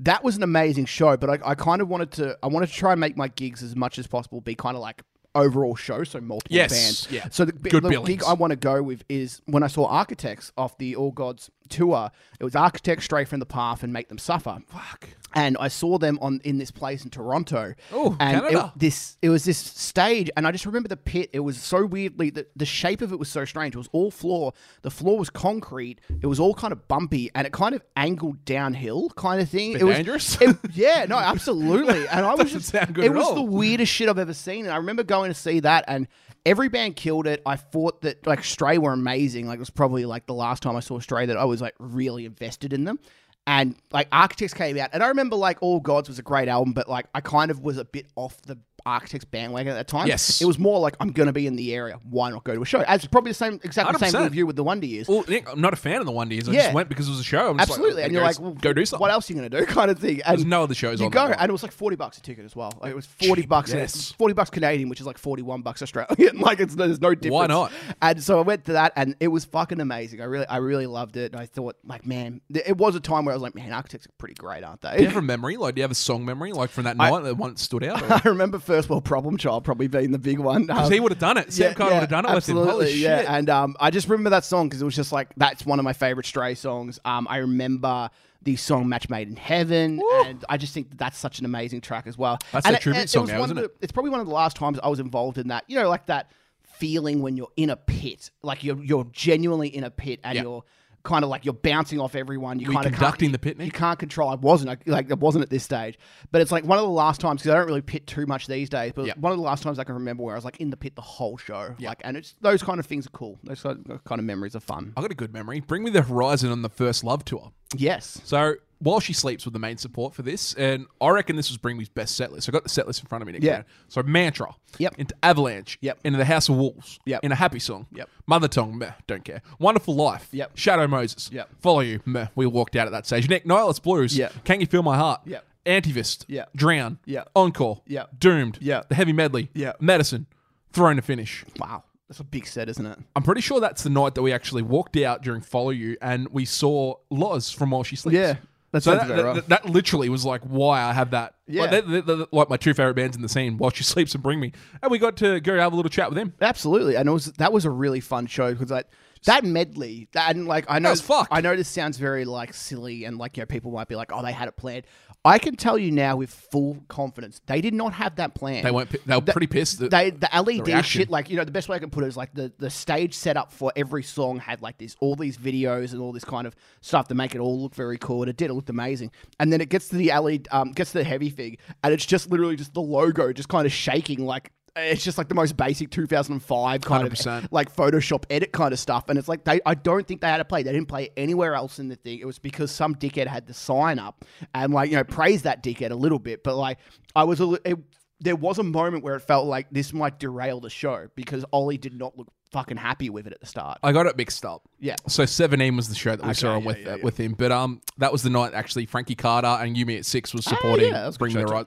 That 0.00 0.22
was 0.22 0.36
an 0.36 0.42
amazing 0.42 0.84
show, 0.86 1.16
but 1.16 1.30
I, 1.30 1.50
I 1.50 1.54
kind 1.54 1.80
of 1.82 1.88
wanted 1.88 2.12
to. 2.12 2.38
I 2.42 2.46
wanted 2.48 2.68
to 2.68 2.74
try 2.74 2.92
and 2.92 3.00
make 3.00 3.16
my 3.16 3.28
gigs 3.28 3.62
as 3.62 3.74
much 3.74 3.98
as 3.98 4.06
possible 4.06 4.40
be 4.40 4.54
kind 4.54 4.76
of 4.76 4.82
like 4.82 5.02
overall 5.34 5.76
show, 5.76 6.02
so 6.04 6.20
multiple 6.20 6.56
Yes, 6.56 6.70
bands. 6.72 7.08
yeah. 7.12 7.28
So 7.30 7.44
the, 7.44 7.52
Good 7.52 7.84
the 7.84 7.88
billings. 7.88 8.08
gig 8.08 8.22
I 8.24 8.32
want 8.32 8.50
to 8.50 8.56
go 8.56 8.82
with 8.82 9.04
is 9.08 9.40
when 9.46 9.62
I 9.62 9.66
saw 9.68 9.86
Architects 9.86 10.50
off 10.56 10.76
the 10.78 10.96
All 10.96 11.12
Gods 11.12 11.50
tour. 11.68 12.10
It 12.40 12.44
was 12.44 12.54
Architects 12.56 13.04
Stray 13.04 13.24
from 13.24 13.40
the 13.40 13.46
Path 13.46 13.82
and 13.82 13.92
make 13.92 14.08
them 14.08 14.18
suffer. 14.18 14.58
fuck. 14.68 15.08
And 15.34 15.58
I 15.60 15.68
saw 15.68 15.98
them 15.98 16.18
on 16.22 16.40
in 16.42 16.56
this 16.56 16.70
place 16.70 17.04
in 17.04 17.10
Toronto. 17.10 17.74
Oh, 17.92 18.16
and 18.18 18.40
Canada. 18.40 18.72
It, 18.74 18.78
this 18.80 19.18
it 19.20 19.28
was 19.28 19.44
this 19.44 19.58
stage, 19.58 20.30
and 20.36 20.46
I 20.46 20.52
just 20.52 20.64
remember 20.64 20.88
the 20.88 20.96
pit. 20.96 21.28
It 21.34 21.40
was 21.40 21.60
so 21.60 21.84
weirdly 21.84 22.30
the, 22.30 22.46
the 22.56 22.64
shape 22.64 23.02
of 23.02 23.12
it 23.12 23.18
was 23.18 23.28
so 23.28 23.44
strange. 23.44 23.74
It 23.74 23.78
was 23.78 23.90
all 23.92 24.10
floor. 24.10 24.54
The 24.80 24.90
floor 24.90 25.18
was 25.18 25.28
concrete. 25.28 26.00
It 26.22 26.26
was 26.26 26.40
all 26.40 26.54
kind 26.54 26.72
of 26.72 26.88
bumpy, 26.88 27.30
and 27.34 27.46
it 27.46 27.52
kind 27.52 27.74
of 27.74 27.82
angled 27.94 28.46
downhill, 28.46 29.10
kind 29.10 29.42
of 29.42 29.50
thing. 29.50 29.74
Bit 29.74 29.82
it 29.82 29.84
was 29.84 29.96
dangerous? 29.96 30.40
it- 30.40 30.56
yeah, 30.72 31.04
no, 31.06 31.18
absolutely. 31.18 32.08
And 32.08 32.24
I 32.24 32.34
was 32.34 32.50
just 32.50 32.74
it 32.74 33.12
was 33.12 33.26
all. 33.26 33.34
the 33.34 33.42
weirdest 33.42 33.92
shit 33.92 34.08
I've 34.08 34.18
ever 34.18 34.34
seen. 34.34 34.64
And 34.64 34.72
I 34.72 34.76
remember 34.78 35.02
going 35.02 35.30
to 35.30 35.38
see 35.38 35.60
that, 35.60 35.84
and 35.88 36.08
every 36.48 36.68
band 36.68 36.96
killed 36.96 37.26
it. 37.26 37.42
I 37.44 37.56
thought 37.56 38.00
that 38.02 38.26
like 38.26 38.42
Stray 38.42 38.78
were 38.78 38.92
amazing. 38.92 39.46
Like 39.46 39.56
it 39.56 39.60
was 39.60 39.70
probably 39.70 40.06
like 40.06 40.26
the 40.26 40.34
last 40.34 40.62
time 40.62 40.76
I 40.76 40.80
saw 40.80 40.98
Stray 40.98 41.26
that 41.26 41.36
I 41.36 41.44
was 41.44 41.60
like 41.60 41.74
really 41.78 42.24
invested 42.24 42.72
in 42.72 42.84
them. 42.84 42.98
And 43.46 43.76
like 43.92 44.08
Architects 44.12 44.54
came 44.54 44.76
out, 44.78 44.90
and 44.92 45.02
I 45.02 45.08
remember 45.08 45.36
like 45.36 45.58
All 45.62 45.80
Gods 45.80 46.08
was 46.08 46.18
a 46.18 46.22
great 46.22 46.48
album, 46.48 46.72
but 46.72 46.88
like 46.88 47.06
I 47.14 47.20
kind 47.20 47.50
of 47.50 47.60
was 47.60 47.78
a 47.78 47.84
bit 47.84 48.06
off 48.16 48.40
the 48.42 48.58
Architects 48.86 49.24
bandwagon 49.24 49.72
at 49.72 49.76
that 49.76 49.88
time. 49.88 50.06
Yes. 50.06 50.40
it 50.40 50.46
was 50.46 50.58
more 50.58 50.78
like 50.80 50.96
I'm 51.00 51.10
gonna 51.12 51.32
be 51.32 51.46
in 51.46 51.56
the 51.56 51.74
area. 51.74 51.98
Why 52.08 52.30
not 52.30 52.44
go 52.44 52.54
to 52.54 52.62
a 52.62 52.64
show? 52.64 52.80
As 52.80 53.04
probably 53.06 53.30
the 53.32 53.34
same, 53.34 53.60
exactly 53.62 53.92
the 53.92 53.98
same 54.10 54.30
100%. 54.30 54.46
with 54.46 54.56
the 54.56 54.64
Wonder 54.64 54.86
Years. 54.86 55.08
Well, 55.08 55.24
Nick, 55.28 55.50
I'm 55.50 55.60
not 55.60 55.72
a 55.72 55.76
fan 55.76 56.00
of 56.00 56.06
the 56.06 56.12
One 56.12 56.30
Years. 56.30 56.48
I 56.48 56.52
Yeah. 56.52 56.62
just 56.62 56.74
went 56.74 56.88
because 56.88 57.06
it 57.08 57.10
was 57.10 57.20
a 57.20 57.24
show. 57.24 57.50
I'm 57.50 57.58
just 57.58 57.70
Absolutely, 57.70 57.96
Like, 57.96 58.04
and 58.04 58.12
you're 58.14 58.22
like, 58.22 58.40
well, 58.40 58.52
go 58.52 58.72
do 58.72 58.84
something. 58.86 59.00
What 59.02 59.10
else 59.10 59.28
are 59.28 59.32
you 59.34 59.38
gonna 59.40 59.50
do? 59.60 59.66
Kind 59.72 59.90
of 59.90 59.98
thing. 59.98 60.20
And 60.24 60.38
There's 60.38 60.44
no 60.46 60.62
other 60.62 60.74
shows 60.74 61.00
you 61.00 61.06
on 61.06 61.10
go, 61.10 61.22
that 61.24 61.30
night. 61.30 61.38
and 61.40 61.48
it 61.48 61.52
was 61.52 61.62
like 61.62 61.72
forty 61.72 61.96
bucks 61.96 62.18
a 62.18 62.22
ticket 62.22 62.44
as 62.44 62.54
well. 62.56 62.72
Like, 62.80 62.92
it 62.92 62.96
was 62.96 63.06
forty 63.06 63.42
Cheap, 63.42 63.48
bucks, 63.48 63.72
yes. 63.72 64.12
forty 64.12 64.32
bucks 64.34 64.50
Canadian, 64.50 64.88
which 64.88 65.00
is 65.00 65.06
like 65.06 65.18
forty 65.18 65.42
one 65.42 65.62
bucks 65.62 65.82
Australian. 65.82 66.38
like 66.40 66.60
it's 66.60 66.74
there's 66.74 67.00
no 67.00 67.14
difference. 67.14 67.32
Why 67.34 67.46
not? 67.46 67.72
And 68.00 68.22
so 68.22 68.38
I 68.38 68.42
went 68.42 68.64
to 68.66 68.72
that, 68.74 68.92
and 68.96 69.14
it 69.20 69.28
was 69.28 69.44
fucking 69.44 69.80
amazing. 69.80 70.20
I 70.20 70.24
really, 70.24 70.46
I 70.46 70.58
really 70.58 70.86
loved 70.86 71.16
it. 71.16 71.32
And 71.32 71.40
I 71.40 71.46
thought, 71.46 71.76
like, 71.84 72.06
man, 72.06 72.40
th- 72.52 72.64
it 72.66 72.76
was 72.76 72.94
a 72.94 73.00
time 73.00 73.24
where 73.24 73.32
I 73.32 73.36
was 73.36 73.42
like, 73.42 73.54
man, 73.54 73.72
Architects 73.72 74.06
are 74.06 74.10
pretty 74.18 74.34
great, 74.34 74.64
aren't 74.64 74.80
they? 74.80 74.96
Do 74.96 75.02
you 75.02 75.08
have 75.08 75.16
a 75.16 75.22
memory? 75.22 75.56
Like, 75.56 75.74
do 75.74 75.80
you 75.80 75.82
have 75.84 75.90
a 75.90 75.94
song 75.96 76.24
memory, 76.24 76.52
like 76.52 76.70
from 76.70 76.84
that 76.84 76.96
night 76.96 77.22
that 77.24 77.36
one 77.36 77.50
that 77.50 77.58
stood 77.58 77.84
out? 77.84 77.96
Because 78.00 78.22
I 78.26 78.28
remember 78.28 78.58
First 78.68 78.88
World 78.88 79.04
Problem 79.04 79.36
Child 79.36 79.64
probably 79.64 79.88
being 79.88 80.12
the 80.12 80.18
big 80.18 80.38
one. 80.38 80.70
Um, 80.70 80.92
he 80.92 81.00
would 81.00 81.10
have 81.10 81.18
done 81.18 81.36
it. 81.38 81.52
Sam 81.52 81.74
Carter 81.74 81.94
would 81.94 82.00
have 82.02 82.08
done 82.10 82.24
it 82.24 82.32
with 82.34 82.48
him. 82.48 82.56
absolutely, 82.58 82.70
Holy 82.86 82.92
yeah. 82.94 83.18
shit. 83.20 83.30
And 83.30 83.50
um, 83.50 83.76
I 83.80 83.90
just 83.90 84.08
remember 84.08 84.30
that 84.30 84.44
song 84.44 84.68
because 84.68 84.80
it 84.80 84.84
was 84.84 84.94
just 84.94 85.10
like 85.10 85.30
that's 85.36 85.66
one 85.66 85.78
of 85.80 85.84
my 85.84 85.92
favorite 85.92 86.26
Stray 86.26 86.54
songs. 86.54 87.00
Um, 87.04 87.26
I 87.28 87.38
remember 87.38 88.10
the 88.42 88.54
song 88.56 88.88
"Match 88.88 89.08
Made 89.10 89.28
in 89.28 89.36
Heaven," 89.36 90.00
and 90.24 90.44
I 90.48 90.56
just 90.58 90.72
think 90.74 90.90
that 90.90 90.98
that's 90.98 91.18
such 91.18 91.38
an 91.40 91.44
amazing 91.44 91.80
track 91.80 92.06
as 92.06 92.16
well. 92.16 92.38
That's 92.52 92.66
and 92.66 92.74
their 92.74 92.80
tribute 92.80 93.00
and 93.00 93.10
song 93.10 93.26
now, 93.26 93.42
isn't 93.42 93.56
the- 93.56 93.70
It's 93.80 93.90
probably 93.90 94.10
one 94.10 94.20
of 94.20 94.26
the 94.26 94.32
last 94.34 94.56
times 94.56 94.78
I 94.82 94.88
was 94.88 95.00
involved 95.00 95.38
in 95.38 95.48
that. 95.48 95.64
You 95.66 95.80
know, 95.80 95.88
like 95.88 96.06
that 96.06 96.30
feeling 96.62 97.22
when 97.22 97.36
you're 97.36 97.50
in 97.56 97.70
a 97.70 97.76
pit, 97.76 98.30
like 98.42 98.62
you're 98.62 98.82
you're 98.82 99.04
genuinely 99.12 99.68
in 99.68 99.82
a 99.84 99.90
pit 99.90 100.20
and 100.22 100.36
Yeah. 100.36 100.42
you're 100.42 100.64
kind 101.08 101.24
of 101.24 101.30
like 101.30 101.44
you're 101.44 101.54
bouncing 101.54 101.98
off 101.98 102.14
everyone. 102.14 102.60
You 102.60 102.70
kind 102.70 102.86
of 102.86 102.92
conducting 102.92 103.32
the 103.32 103.38
pit, 103.38 103.58
Nick? 103.58 103.66
You 103.66 103.72
can't 103.72 103.98
control. 103.98 104.28
I 104.28 104.34
wasn't 104.36 104.70
I- 104.70 104.76
like 104.90 105.10
it 105.10 105.18
wasn't 105.18 105.42
at 105.42 105.50
this 105.50 105.64
stage, 105.64 105.98
but 106.30 106.40
it's 106.40 106.52
like 106.52 106.64
one 106.64 106.78
of 106.78 106.84
the 106.84 106.90
last 106.90 107.20
times 107.20 107.40
because 107.42 107.54
I 107.54 107.58
don't 107.58 107.66
really 107.66 107.80
pit 107.80 108.06
too 108.06 108.26
much 108.26 108.46
these 108.46 108.68
days. 108.68 108.92
But 108.94 109.06
Yep. 109.06 109.18
one 109.18 109.32
of 109.32 109.38
the 109.38 109.44
last 109.44 109.62
times 109.62 109.78
I 109.78 109.84
can 109.84 109.94
remember 109.94 110.22
where 110.22 110.34
I 110.34 110.38
was 110.38 110.44
like 110.44 110.58
in 110.60 110.70
the 110.70 110.76
pit 110.76 110.94
the 110.94 111.02
whole 111.02 111.36
show. 111.38 111.74
Yep. 111.78 111.88
Like, 111.88 112.00
and 112.04 112.16
it's 112.16 112.34
those 112.40 112.62
kind 112.62 112.78
of 112.78 112.86
things 112.86 113.06
are 113.06 113.10
cool. 113.10 113.38
Those 113.42 113.62
kind 113.62 113.88
of 114.10 114.24
memories 114.24 114.54
are 114.54 114.60
fun. 114.60 114.92
I 114.96 115.00
got 115.00 115.10
a 115.10 115.14
good 115.14 115.32
memory. 115.32 115.60
Bring 115.60 115.82
me 115.82 115.90
the 115.90 116.02
horizon 116.02 116.50
on 116.52 116.62
the 116.62 116.68
first 116.68 117.02
love 117.02 117.24
tour. 117.24 117.52
Yes. 117.76 118.20
So 118.24 118.54
while 118.80 119.00
she 119.00 119.12
sleeps 119.12 119.44
with 119.44 119.52
the 119.52 119.58
main 119.58 119.76
support 119.76 120.14
for 120.14 120.22
this, 120.22 120.54
and 120.54 120.86
I 121.00 121.08
reckon 121.10 121.36
this 121.36 121.48
was 121.50 121.56
Bring 121.58 121.76
Me's 121.76 121.88
best 121.88 122.16
set 122.16 122.32
list. 122.32 122.48
I 122.48 122.52
got 122.52 122.62
the 122.62 122.68
set 122.68 122.86
list 122.86 123.00
in 123.00 123.06
front 123.06 123.22
of 123.22 123.26
me. 123.26 123.32
Nick, 123.32 123.42
Yeah. 123.42 123.52
man. 123.52 123.64
So 123.88 124.02
Mantra. 124.02 124.54
Yep. 124.78 124.94
Into 124.98 125.14
Avalanche. 125.22 125.78
Yep. 125.80 125.98
Into 126.04 126.16
the 126.18 126.24
House 126.24 126.48
of 126.48 126.56
Wolves. 126.56 126.98
Yep. 127.06 127.24
In 127.24 127.32
a 127.32 127.34
happy 127.34 127.58
song. 127.58 127.86
Yep. 127.92 128.08
Mother 128.26 128.48
Tongue. 128.48 128.78
Meh. 128.78 128.92
Don't 129.06 129.24
care. 129.24 129.42
Wonderful 129.58 129.94
Life. 129.96 130.28
Yep. 130.32 130.52
Shadow 130.56 130.86
Moses. 130.86 131.30
Yep. 131.32 131.48
Follow 131.60 131.80
you. 131.80 132.00
Meh. 132.04 132.26
We 132.34 132.46
walked 132.46 132.76
out 132.76 132.86
at 132.86 132.90
that 132.92 133.06
stage. 133.06 133.28
Nick 133.28 133.44
Nihilist 133.46 133.82
Blues. 133.82 134.16
Yep. 134.16 134.44
Can 134.44 134.60
you 134.60 134.66
feel 134.66 134.82
my 134.82 134.96
heart? 134.96 135.22
Yep. 135.24 135.44
Antivist. 135.66 136.24
Yep. 136.28 136.50
Drown. 136.54 136.98
Yep. 137.04 137.30
Encore. 137.34 137.82
Yep. 137.86 138.18
Doomed. 138.20 138.58
Yep. 138.60 138.88
The 138.88 138.94
Heavy 138.94 139.12
Medley. 139.12 139.50
Yep. 139.54 139.80
Medicine. 139.80 140.26
Throne 140.72 140.96
to 140.96 141.02
finish. 141.02 141.44
Wow. 141.58 141.84
That's 142.08 142.20
a 142.20 142.24
big 142.24 142.46
set, 142.46 142.70
isn't 142.70 142.86
it? 142.86 142.98
I'm 143.14 143.22
pretty 143.22 143.42
sure 143.42 143.60
that's 143.60 143.82
the 143.82 143.90
night 143.90 144.14
that 144.14 144.22
we 144.22 144.32
actually 144.32 144.62
walked 144.62 144.96
out 144.96 145.22
during 145.22 145.42
Follow 145.42 145.68
You 145.70 145.98
and 146.00 146.26
we 146.28 146.46
saw 146.46 146.94
Loz 147.10 147.50
from 147.50 147.70
While 147.70 147.82
She 147.82 147.96
Sleeps. 147.96 148.14
Yeah. 148.16 148.36
That 148.72 148.82
So 148.82 148.96
sounds 148.96 149.08
that, 149.08 149.16
that, 149.16 149.24
right. 149.24 149.48
that 149.48 149.64
literally 149.66 150.08
was 150.10 150.24
like 150.26 150.42
why 150.42 150.82
I 150.82 150.92
have 150.92 151.10
that. 151.12 151.34
Yeah. 151.46 151.62
Like, 151.62 151.70
they're- 151.70 151.82
they're- 151.82 152.02
they're 152.02 152.26
like 152.32 152.50
my 152.50 152.56
two 152.58 152.74
favorite 152.74 152.94
bands 152.94 153.16
in 153.16 153.22
the 153.22 153.28
scene, 153.28 153.56
While 153.56 153.70
She 153.70 153.82
Sleeps 153.84 154.14
and 154.14 154.22
Bring 154.22 154.40
Me. 154.40 154.52
And 154.82 154.90
we 154.90 154.98
got 154.98 155.16
to 155.18 155.40
go 155.40 155.58
have 155.58 155.72
a 155.72 155.76
little 155.76 155.88
chat 155.88 156.10
with 156.10 156.16
them. 156.18 156.34
Absolutely, 156.40 156.94
and 156.96 157.08
it 157.08 157.12
was 157.12 157.26
that 157.38 157.52
was 157.52 157.64
a 157.64 157.70
really 157.70 158.00
fun 158.00 158.26
show 158.26 158.52
because 158.52 158.70
like 158.70 158.86
that 159.24 159.42
medley, 159.44 160.08
that 160.12 160.36
and 160.36 160.46
like 160.46 160.66
I 160.68 160.78
know 160.78 160.90
was 160.90 161.00
fucked. 161.00 161.28
I 161.32 161.40
know 161.40 161.56
this 161.56 161.68
sounds 161.68 161.96
very 161.98 162.24
like 162.24 162.52
silly 162.54 163.04
and 163.04 163.16
like 163.18 163.36
you 163.36 163.40
know 163.42 163.46
people 163.46 163.70
might 163.72 163.88
be 163.88 163.96
like, 163.96 164.12
oh, 164.12 164.22
they 164.22 164.32
had 164.32 164.48
it 164.48 164.56
planned. 164.56 164.84
I 165.28 165.38
can 165.38 165.56
tell 165.56 165.76
you 165.78 165.90
now 165.92 166.16
with 166.16 166.30
full 166.30 166.78
confidence, 166.88 167.40
they 167.46 167.60
did 167.60 167.74
not 167.74 167.92
have 167.92 168.16
that 168.16 168.34
plan. 168.34 168.64
They 168.64 168.70
weren't. 168.70 168.90
They 169.06 169.14
were 169.14 169.20
pretty 169.20 169.46
pissed. 169.46 169.78
That, 169.78 169.90
They 169.90 170.10
the 170.10 170.28
LED 170.32 170.66
reaction. 170.66 171.00
shit, 171.00 171.10
like 171.10 171.28
you 171.28 171.36
know, 171.36 171.44
the 171.44 171.52
best 171.52 171.68
way 171.68 171.76
I 171.76 171.78
can 171.78 171.90
put 171.90 172.02
it 172.04 172.06
is 172.06 172.16
like 172.16 172.32
the 172.32 172.50
the 172.58 172.70
stage 172.70 173.12
setup 173.14 173.52
for 173.52 173.70
every 173.76 174.02
song 174.02 174.38
had 174.38 174.62
like 174.62 174.78
this, 174.78 174.96
all 175.00 175.16
these 175.16 175.36
videos 175.36 175.92
and 175.92 176.00
all 176.00 176.12
this 176.12 176.24
kind 176.24 176.46
of 176.46 176.56
stuff 176.80 177.08
to 177.08 177.14
make 177.14 177.34
it 177.34 177.40
all 177.40 177.60
look 177.60 177.74
very 177.74 177.98
cool. 177.98 178.22
And 178.22 178.30
it 178.30 178.38
did, 178.38 178.50
it 178.50 178.54
looked 178.54 178.70
amazing. 178.70 179.10
And 179.38 179.52
then 179.52 179.60
it 179.60 179.68
gets 179.68 179.88
to 179.90 179.96
the 179.96 180.10
LED, 180.12 180.48
um, 180.50 180.72
gets 180.72 180.92
to 180.92 180.98
the 180.98 181.04
heavy 181.04 181.28
thing, 181.28 181.58
and 181.84 181.92
it's 181.92 182.06
just 182.06 182.30
literally 182.30 182.56
just 182.56 182.72
the 182.72 182.80
logo 182.80 183.32
just 183.32 183.50
kind 183.50 183.66
of 183.66 183.72
shaking 183.72 184.24
like. 184.24 184.50
It's 184.76 185.04
just 185.04 185.18
like 185.18 185.28
the 185.28 185.34
most 185.34 185.56
basic 185.56 185.90
2005 185.90 186.80
kind 186.82 187.10
100%. 187.10 187.44
of 187.44 187.52
like 187.52 187.74
Photoshop 187.74 188.24
edit 188.30 188.52
kind 188.52 188.72
of 188.72 188.78
stuff, 188.78 189.08
and 189.08 189.18
it's 189.18 189.28
like 189.28 189.44
they. 189.44 189.60
I 189.66 189.74
don't 189.74 190.06
think 190.06 190.20
they 190.20 190.28
had 190.28 190.38
to 190.38 190.44
play. 190.44 190.62
They 190.62 190.72
didn't 190.72 190.88
play 190.88 191.10
anywhere 191.16 191.54
else 191.54 191.78
in 191.78 191.88
the 191.88 191.96
thing. 191.96 192.18
It 192.18 192.26
was 192.26 192.38
because 192.38 192.70
some 192.70 192.94
dickhead 192.94 193.26
had 193.26 193.46
the 193.46 193.54
sign 193.54 193.98
up 193.98 194.24
and 194.54 194.72
like 194.72 194.90
you 194.90 194.96
know 194.96 195.04
praise 195.04 195.42
that 195.42 195.62
dickhead 195.62 195.90
a 195.90 195.96
little 195.96 196.18
bit, 196.18 196.42
but 196.44 196.56
like 196.56 196.78
I 197.14 197.24
was 197.24 197.40
a. 197.40 197.58
It, 197.64 197.78
there 198.20 198.36
was 198.36 198.58
a 198.58 198.64
moment 198.64 199.04
where 199.04 199.14
it 199.14 199.20
felt 199.20 199.46
like 199.46 199.68
this 199.70 199.92
might 199.92 200.18
derail 200.18 200.58
the 200.58 200.70
show 200.70 201.08
because 201.14 201.44
Ollie 201.52 201.78
did 201.78 201.94
not 201.94 202.18
look 202.18 202.26
fucking 202.50 202.76
happy 202.76 203.10
with 203.10 203.26
it 203.26 203.32
at 203.32 203.40
the 203.40 203.46
start. 203.46 203.78
I 203.82 203.92
got 203.92 204.06
it 204.06 204.16
mixed 204.16 204.44
up. 204.44 204.62
Yeah. 204.80 204.96
So 205.06 205.24
Seventeen 205.24 205.76
was 205.76 205.88
the 205.88 205.94
show 205.94 206.16
that 206.16 206.26
we 206.26 206.34
saw 206.34 206.54
on 206.54 206.62
yeah, 206.62 206.66
with 206.66 206.78
yeah, 206.78 206.96
yeah. 206.96 207.02
with 207.02 207.16
him, 207.16 207.34
but 207.36 207.52
um, 207.52 207.80
that 207.98 208.12
was 208.12 208.22
the 208.22 208.30
night 208.30 208.54
actually 208.54 208.86
Frankie 208.86 209.14
Carter 209.14 209.46
and 209.46 209.76
Yumi 209.76 209.98
at 209.98 210.06
Six 210.06 210.34
was 210.34 210.44
supporting. 210.44 210.92
Ah, 210.92 210.96
yeah, 210.96 211.06
was 211.06 211.18
Bring 211.18 211.34
Me 211.34 211.42
the 211.42 211.46
right. 211.46 211.66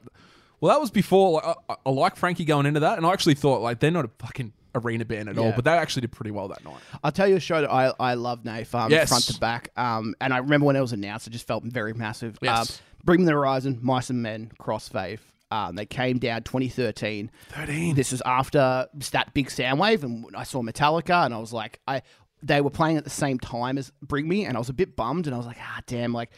Well, 0.61 0.73
that 0.73 0.79
was 0.79 0.91
before. 0.91 1.33
Like, 1.33 1.57
I, 1.69 1.75
I 1.85 1.89
like 1.89 2.15
Frankie 2.15 2.45
going 2.45 2.65
into 2.65 2.79
that, 2.81 2.97
and 2.97 3.05
I 3.05 3.11
actually 3.11 3.33
thought 3.35 3.61
like 3.61 3.79
they're 3.79 3.91
not 3.91 4.05
a 4.05 4.09
fucking 4.19 4.53
arena 4.73 5.03
band 5.03 5.27
at 5.27 5.37
all, 5.37 5.47
Yeah. 5.47 5.55
but 5.55 5.65
they 5.65 5.71
actually 5.71 6.01
did 6.01 6.13
pretty 6.13 6.31
well 6.31 6.47
that 6.47 6.63
night. 6.63 6.77
I'll 7.03 7.11
tell 7.11 7.27
you 7.27 7.35
a 7.35 7.39
show 7.41 7.59
that 7.59 7.69
I, 7.69 7.91
I 7.99 8.13
love, 8.13 8.45
Nath, 8.45 8.73
um, 8.73 8.89
Yes. 8.89 9.09
front 9.09 9.25
to 9.25 9.37
back. 9.39 9.69
Um, 9.75 10.15
and 10.21 10.33
I 10.33 10.37
remember 10.37 10.67
when 10.67 10.77
it 10.77 10.81
was 10.81 10.93
announced, 10.93 11.27
it 11.27 11.31
just 11.31 11.45
felt 11.45 11.65
very 11.65 11.93
massive. 11.93 12.37
Yes. 12.41 12.79
Um, 12.79 12.85
Bring 13.03 13.19
Me 13.21 13.25
the 13.25 13.31
Horizon, 13.33 13.79
Mice 13.81 14.09
and 14.11 14.21
Men, 14.23 14.51
Crossfaith. 14.61 15.19
Um, 15.49 15.75
they 15.75 15.85
came 15.85 16.19
down 16.19 16.43
2013. 16.43 17.29
Thirteen. 17.49 17.95
This 17.95 18.11
was 18.13 18.21
after 18.25 18.87
that 19.11 19.33
big 19.33 19.47
Soundwave, 19.49 20.03
and 20.03 20.25
I 20.35 20.43
saw 20.43 20.61
Metallica, 20.61 21.25
and 21.25 21.33
I 21.33 21.37
was 21.39 21.51
like, 21.51 21.79
I 21.87 22.03
they 22.43 22.61
were 22.61 22.69
playing 22.69 22.95
at 22.97 23.03
the 23.03 23.09
same 23.09 23.37
time 23.39 23.77
as 23.77 23.91
Bring 24.01 24.27
Me, 24.29 24.45
and 24.45 24.55
I 24.55 24.59
was 24.59 24.69
a 24.69 24.73
bit 24.73 24.95
bummed, 24.95 25.27
and 25.27 25.33
I 25.33 25.37
was 25.37 25.47
like, 25.47 25.57
ah, 25.59 25.81
damn, 25.87 26.13
like. 26.13 26.29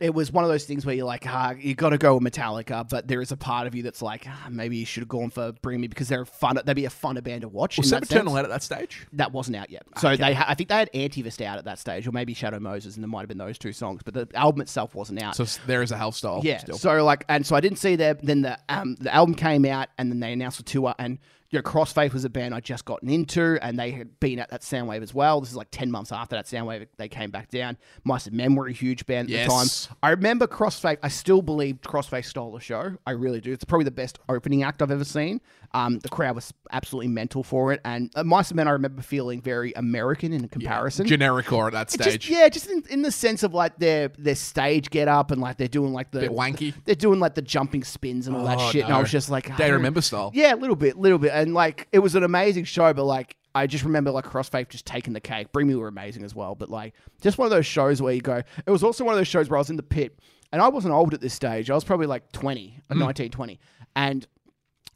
It 0.00 0.14
was 0.14 0.30
one 0.32 0.44
of 0.44 0.50
those 0.50 0.64
things 0.64 0.86
where 0.86 0.94
you're 0.94 1.06
like, 1.06 1.24
ah, 1.26 1.54
you 1.58 1.74
got 1.74 1.90
to 1.90 1.98
go 1.98 2.14
with 2.16 2.22
Metallica, 2.22 2.88
but 2.88 3.08
there 3.08 3.20
is 3.20 3.32
a 3.32 3.36
part 3.36 3.66
of 3.66 3.74
you 3.74 3.82
that's 3.82 4.00
like, 4.02 4.24
ah, 4.28 4.46
maybe 4.50 4.76
you 4.76 4.86
should 4.86 5.00
have 5.02 5.08
gone 5.08 5.30
for 5.30 5.52
Bring 5.62 5.80
Me 5.80 5.88
because 5.88 6.08
they're 6.08 6.24
fun. 6.24 6.58
They'd 6.64 6.74
be 6.74 6.84
a 6.84 6.90
funner 6.90 7.22
band 7.22 7.42
to 7.42 7.48
watch. 7.48 7.78
Was 7.78 7.90
that 7.90 8.02
Eternal 8.04 8.36
out 8.36 8.44
at 8.44 8.50
that 8.50 8.62
stage? 8.62 9.06
That 9.14 9.32
wasn't 9.32 9.56
out 9.56 9.70
yet. 9.70 9.82
So 9.98 10.16
they, 10.16 10.34
ha- 10.34 10.46
I 10.48 10.54
think 10.54 10.68
they 10.68 10.76
had 10.76 10.92
Antivist 10.92 11.44
out 11.44 11.58
at 11.58 11.64
that 11.64 11.78
stage, 11.78 12.06
or 12.06 12.12
maybe 12.12 12.34
Shadow 12.34 12.60
Moses, 12.60 12.94
and 12.94 13.02
there 13.02 13.08
might 13.08 13.20
have 13.20 13.28
been 13.28 13.38
those 13.38 13.58
two 13.58 13.72
songs, 13.72 14.02
but 14.04 14.14
the 14.14 14.28
album 14.34 14.60
itself 14.60 14.94
wasn't 14.94 15.22
out. 15.22 15.36
So 15.36 15.44
there 15.66 15.82
is 15.82 15.90
a 15.92 15.96
health 15.96 16.14
style. 16.14 16.40
yeah. 16.44 16.58
Still. 16.58 16.78
So 16.78 17.04
like, 17.04 17.24
and 17.28 17.46
so 17.46 17.56
I 17.56 17.60
didn't 17.60 17.78
see 17.78 17.96
their. 17.96 18.14
Then 18.14 18.42
the 18.42 18.58
um 18.68 18.96
the 19.00 19.12
album 19.14 19.34
came 19.34 19.64
out, 19.64 19.88
and 19.98 20.10
then 20.10 20.20
they 20.20 20.32
announced 20.32 20.58
the 20.58 20.64
tour, 20.64 20.94
and 20.98 21.18
you 21.50 21.58
know, 21.58 21.62
Crossfaith 21.62 22.12
was 22.12 22.24
a 22.24 22.28
band 22.30 22.54
I'd 22.54 22.64
just 22.64 22.84
gotten 22.84 23.08
into, 23.08 23.58
and 23.62 23.78
they 23.78 23.90
had 23.90 24.20
been 24.20 24.38
at 24.38 24.50
that 24.50 24.60
Soundwave 24.62 25.02
as 25.02 25.14
well. 25.14 25.40
This 25.40 25.50
is 25.50 25.56
like 25.56 25.68
ten 25.70 25.90
months 25.90 26.12
after 26.12 26.36
that 26.36 26.46
Soundwave, 26.46 26.86
they 26.98 27.08
came 27.08 27.30
back 27.30 27.48
down. 27.50 27.76
Mice 28.04 28.26
and 28.26 28.36
Men 28.36 28.54
were 28.54 28.66
a 28.66 28.72
huge 28.72 29.06
band 29.06 29.28
at 29.28 29.32
Yes. 29.32 29.46
the 29.46 29.88
time. 29.88 29.96
I 30.02 30.10
remember 30.10 30.46
Crossfaith. 30.46 30.98
I 31.02 31.08
still 31.08 31.40
believe 31.42 31.80
Crossfaith 31.80 32.26
stole 32.26 32.52
the 32.52 32.60
show. 32.60 32.96
I 33.06 33.12
really 33.12 33.40
do. 33.40 33.52
It's 33.52 33.64
probably 33.64 33.84
the 33.84 33.90
best 33.90 34.18
opening 34.28 34.62
act 34.62 34.82
I've 34.82 34.90
ever 34.90 35.04
seen. 35.04 35.40
Um, 35.74 35.98
the 35.98 36.08
crowd 36.08 36.34
was 36.34 36.52
absolutely 36.72 37.08
mental 37.08 37.42
for 37.42 37.72
it, 37.72 37.80
and 37.84 38.10
uh, 38.16 38.24
Mice 38.24 38.52
Men 38.54 38.68
I 38.68 38.72
remember 38.72 39.02
feeling 39.02 39.40
very 39.42 39.72
American 39.74 40.32
in 40.32 40.48
comparison. 40.48 41.06
generic 41.06 41.52
or 41.52 41.66
at 41.68 41.72
that 41.74 41.88
Just- 41.88 42.02
stage. 42.02 42.30
yeah, 42.30 42.48
just 42.48 42.68
in, 42.70 42.82
in 42.90 43.02
the 43.02 43.12
sense 43.12 43.42
of 43.42 43.52
like 43.54 43.78
their 43.78 44.08
their 44.18 44.34
stage 44.34 44.90
get 44.90 45.08
up 45.08 45.30
and 45.30 45.40
like 45.40 45.56
they're 45.58 45.68
doing 45.68 45.92
like 45.92 46.10
the 46.10 46.20
Bit 46.20 46.30
wanky. 46.32 46.74
They're 46.84 46.94
doing 46.94 47.20
like 47.20 47.34
the 47.34 47.42
jumping 47.42 47.84
spins 47.84 48.26
and 48.26 48.36
all 48.36 48.44
that 48.44 48.58
Oh, 48.58 48.70
shit, 48.70 48.84
and 48.84 48.94
I 48.94 48.98
was 49.00 49.10
just 49.10 49.28
like, 49.30 49.54
They 49.58 49.70
remember 49.70 50.00
style. 50.00 50.30
Yeah, 50.34 50.54
a 50.54 50.56
little 50.56 50.76
bit, 50.76 50.96
little 50.96 51.18
bit, 51.18 51.32
and 51.40 51.54
like 51.54 51.88
it 51.92 51.98
was 52.00 52.14
an 52.14 52.22
amazing 52.24 52.64
show, 52.64 52.92
but 52.92 53.04
like 53.04 53.36
I 53.54 53.66
just 53.66 53.84
remember 53.84 54.10
like 54.10 54.24
Crossfaith 54.24 54.68
just 54.68 54.86
taking 54.86 55.12
the 55.12 55.20
cake. 55.20 55.52
Bring 55.52 55.66
Me 55.66 55.74
were 55.74 55.88
amazing 55.88 56.24
as 56.24 56.34
well, 56.34 56.54
but 56.54 56.68
like 56.70 56.94
just 57.20 57.38
one 57.38 57.46
of 57.46 57.50
those 57.50 57.66
shows 57.66 58.00
where 58.02 58.12
you 58.12 58.20
go. 58.20 58.42
It 58.66 58.70
was 58.70 58.82
also 58.82 59.04
one 59.04 59.14
of 59.14 59.18
those 59.18 59.28
shows 59.28 59.48
where 59.48 59.56
I 59.56 59.60
was 59.60 59.70
in 59.70 59.76
the 59.76 59.82
pit, 59.82 60.18
and 60.52 60.60
I 60.62 60.68
wasn't 60.68 60.94
old 60.94 61.14
at 61.14 61.20
this 61.20 61.34
stage. 61.34 61.70
I 61.70 61.74
was 61.74 61.84
probably 61.84 62.06
like 62.06 62.30
twenty, 62.32 62.80
Mm. 62.90 62.98
19, 62.98 63.30
20. 63.30 63.58
and. 63.96 64.26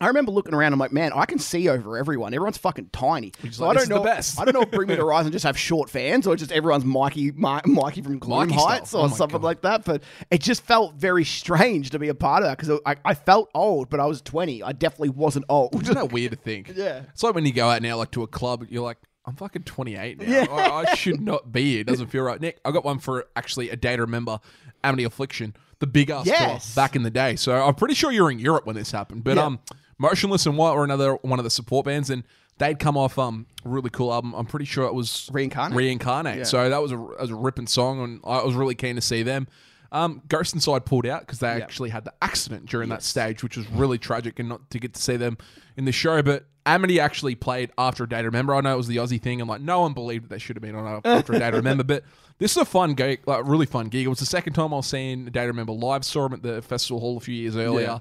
I 0.03 0.09
remember 0.09 0.33
looking 0.33 0.55
around. 0.55 0.73
I'm 0.73 0.79
like, 0.79 0.93
man, 0.93 1.13
I 1.15 1.27
can 1.27 1.39
see 1.39 1.69
over 1.69 1.97
everyone. 1.99 2.35
Everyone's 2.35 2.59
fucking 2.59 2.91
tiny. 2.93 3.33
So 3.51 3.67
like, 3.67 3.77
I 3.77 3.81
don't 3.81 3.89
the 3.89 3.95
know. 3.97 4.03
best." 4.03 4.41
I 4.41 4.45
don't 4.45 4.55
know 4.55 4.63
if 4.63 4.71
Bring 4.71 4.89
Me 4.89 4.97
to 4.97 5.03
Horizon 5.05 5.33
just 5.33 5.45
have 5.45 5.59
short 5.59 5.91
fans 5.91 6.27
or 6.27 6.37
just 6.37 6.53
everyone's 6.53 6.85
Mikey, 6.85 7.33
Mi- 7.33 7.61
Mikey 7.67 8.03
from 8.03 8.19
Gloom 8.19 8.49
Mikey. 8.49 8.55
Heights 8.55 8.95
Oh 8.95 9.01
or 9.03 9.09
my 9.09 9.17
something 9.17 9.41
God. 9.41 9.45
like 9.47 9.63
that. 9.63 9.85
But 9.85 10.03
it 10.31 10.41
just 10.41 10.63
felt 10.65 10.95
very 10.95 11.25
strange 11.25 11.91
to 11.91 11.99
be 11.99 12.09
a 12.09 12.15
part 12.15 12.43
of 12.43 12.49
that 12.49 12.59
because 12.59 12.81
I, 12.87 12.97
I 13.05 13.15
felt 13.15 13.51
old, 13.55 13.89
but 13.91 14.01
I 14.01 14.07
was 14.07 14.21
20. 14.23 14.63
I 14.63 14.73
definitely 14.73 15.11
wasn't 15.11 15.45
old. 15.49 15.81
Isn't 15.83 15.95
that 15.95 16.13
weird 16.13 16.33
to 16.33 16.37
think? 16.39 16.73
Yeah. 16.83 17.03
It's 17.13 17.23
like 17.23 17.35
when 17.35 17.45
you 17.47 17.53
go 17.53 17.69
out 17.69 17.83
now, 17.83 17.97
like 17.97 18.11
to 18.13 18.23
a 18.23 18.27
club, 18.27 18.67
you're 18.71 18.83
like, 18.83 18.99
I'm 19.25 19.37
fucking 19.37 19.63
28 19.63 20.21
now. 20.21 20.27
Yeah. 20.27 20.47
I, 20.51 20.85
I 20.91 20.95
should 20.95 21.21
not 21.25 21.53
be 21.53 21.73
here. 21.73 21.81
It 21.83 21.87
doesn't 21.87 22.09
feel 22.09 22.23
right. 22.25 22.41
Nick, 22.41 22.59
I 22.65 22.73
got 22.73 22.85
one 22.85 22.99
for 22.99 23.27
actually 23.37 23.71
a 23.71 23.77
day 23.77 23.95
to 23.95 24.03
remember 24.03 24.41
Amity 24.83 25.05
Affliction, 25.05 25.55
the 25.79 25.87
big 25.87 26.11
ass 26.11 26.27
Yes. 26.27 26.75
tour 26.75 26.83
back 26.83 26.97
in 26.97 27.05
the 27.05 27.11
day. 27.11 27.37
So 27.37 27.53
I'm 27.55 27.75
pretty 27.77 27.95
sure 27.95 28.11
you're 28.11 28.31
in 28.33 28.41
Europe 28.41 28.67
when 28.67 28.75
this 28.75 28.91
happened. 28.91 29.23
But 29.23 29.37
Yeah. 29.37 29.45
um, 29.45 29.61
Motionless 29.99 30.47
in 30.47 30.57
White 30.57 30.75
were 30.75 30.85
another 30.85 31.15
one 31.23 31.39
of 31.39 31.45
the 31.45 31.51
support 31.51 31.87
bands, 31.87 32.11
and 32.11 32.25
they'd 32.59 32.79
come 32.79 32.97
off 32.97 33.19
um 33.19 33.47
really 33.65 33.91
cool 33.91 34.13
album. 34.13 34.35
I'm 34.35 34.47
pretty 34.47 34.65
sure 34.67 34.85
it 34.87 34.95
was 34.95 35.29
Reincarnate. 35.33 35.77
Reincarnate. 35.77 36.39
Yeah. 36.39 36.45
So 36.45 36.69
that 36.69 36.83
was 36.83 36.93
a 36.93 36.97
that 36.97 37.21
was 37.21 37.31
a 37.31 37.35
ripping 37.37 37.67
song, 37.67 38.01
and 38.03 38.21
I 38.25 38.43
was 38.43 38.55
really 38.55 38.75
keen 38.75 38.97
to 38.97 39.03
see 39.03 39.23
them. 39.23 39.47
Um, 39.93 40.23
Ghost 40.27 40.55
Inside 40.55 40.87
pulled 40.87 41.05
out 41.05 41.21
because 41.21 41.39
they 41.41 41.49
actually 41.49 41.91
had 41.91 42.05
the 42.05 42.15
accident 42.23 42.65
during 42.65 42.89
that 42.89 43.03
stage, 43.03 43.43
which 43.43 43.59
was 43.59 43.69
really 43.71 43.99
tragic, 43.99 44.39
and 44.39 44.49
not 44.49 44.71
to 44.71 44.79
get 44.79 44.95
to 44.95 45.03
see 45.03 45.17
them 45.19 45.37
in 45.77 45.85
the 45.85 45.93
show. 45.93 46.23
But 46.23 46.47
Amity 46.65 46.99
actually 46.99 47.35
played 47.35 47.71
after 47.77 48.05
a 48.05 48.09
day 48.09 48.23
to 48.23 48.25
remember. 48.25 48.55
I 48.55 48.63
know 48.63 48.73
it 48.73 48.79
was 48.79 48.87
the 48.87 48.97
Aussie 48.97 49.21
thing, 49.21 49.43
and 49.43 49.51
like 49.51 49.61
no 49.61 49.81
one 49.83 49.93
believed 49.93 50.25
that 50.25 50.31
they 50.31 50.39
should 50.39 50.57
have 50.57 50.63
been 50.63 50.75
on 50.75 51.03
after 51.05 51.35
a 51.35 51.39
day 51.39 51.51
to 51.51 51.57
remember. 51.59 51.85
But 51.85 52.05
this 52.39 52.53
is 52.53 52.57
a 52.57 52.65
fun 52.65 52.95
gig, 52.95 53.21
like 53.27 53.47
really 53.47 53.67
fun 53.67 53.89
gig. 53.89 54.07
It 54.07 54.09
was 54.09 54.21
the 54.21 54.25
second 54.27 54.55
time 54.55 54.73
I 54.73 54.77
was 54.77 54.87
seeing 54.87 55.27
a 55.27 55.31
day 55.31 55.43
to 55.43 55.49
remember 55.49 55.73
live. 55.73 56.07
Saw 56.07 56.23
them 56.23 56.33
at 56.33 56.43
the 56.43 56.63
Festival 56.63 56.99
Hall 56.99 57.19
a 57.19 57.21
few 57.21 57.35
years 57.35 57.55
earlier. 57.57 57.87
Yeah. 57.87 57.99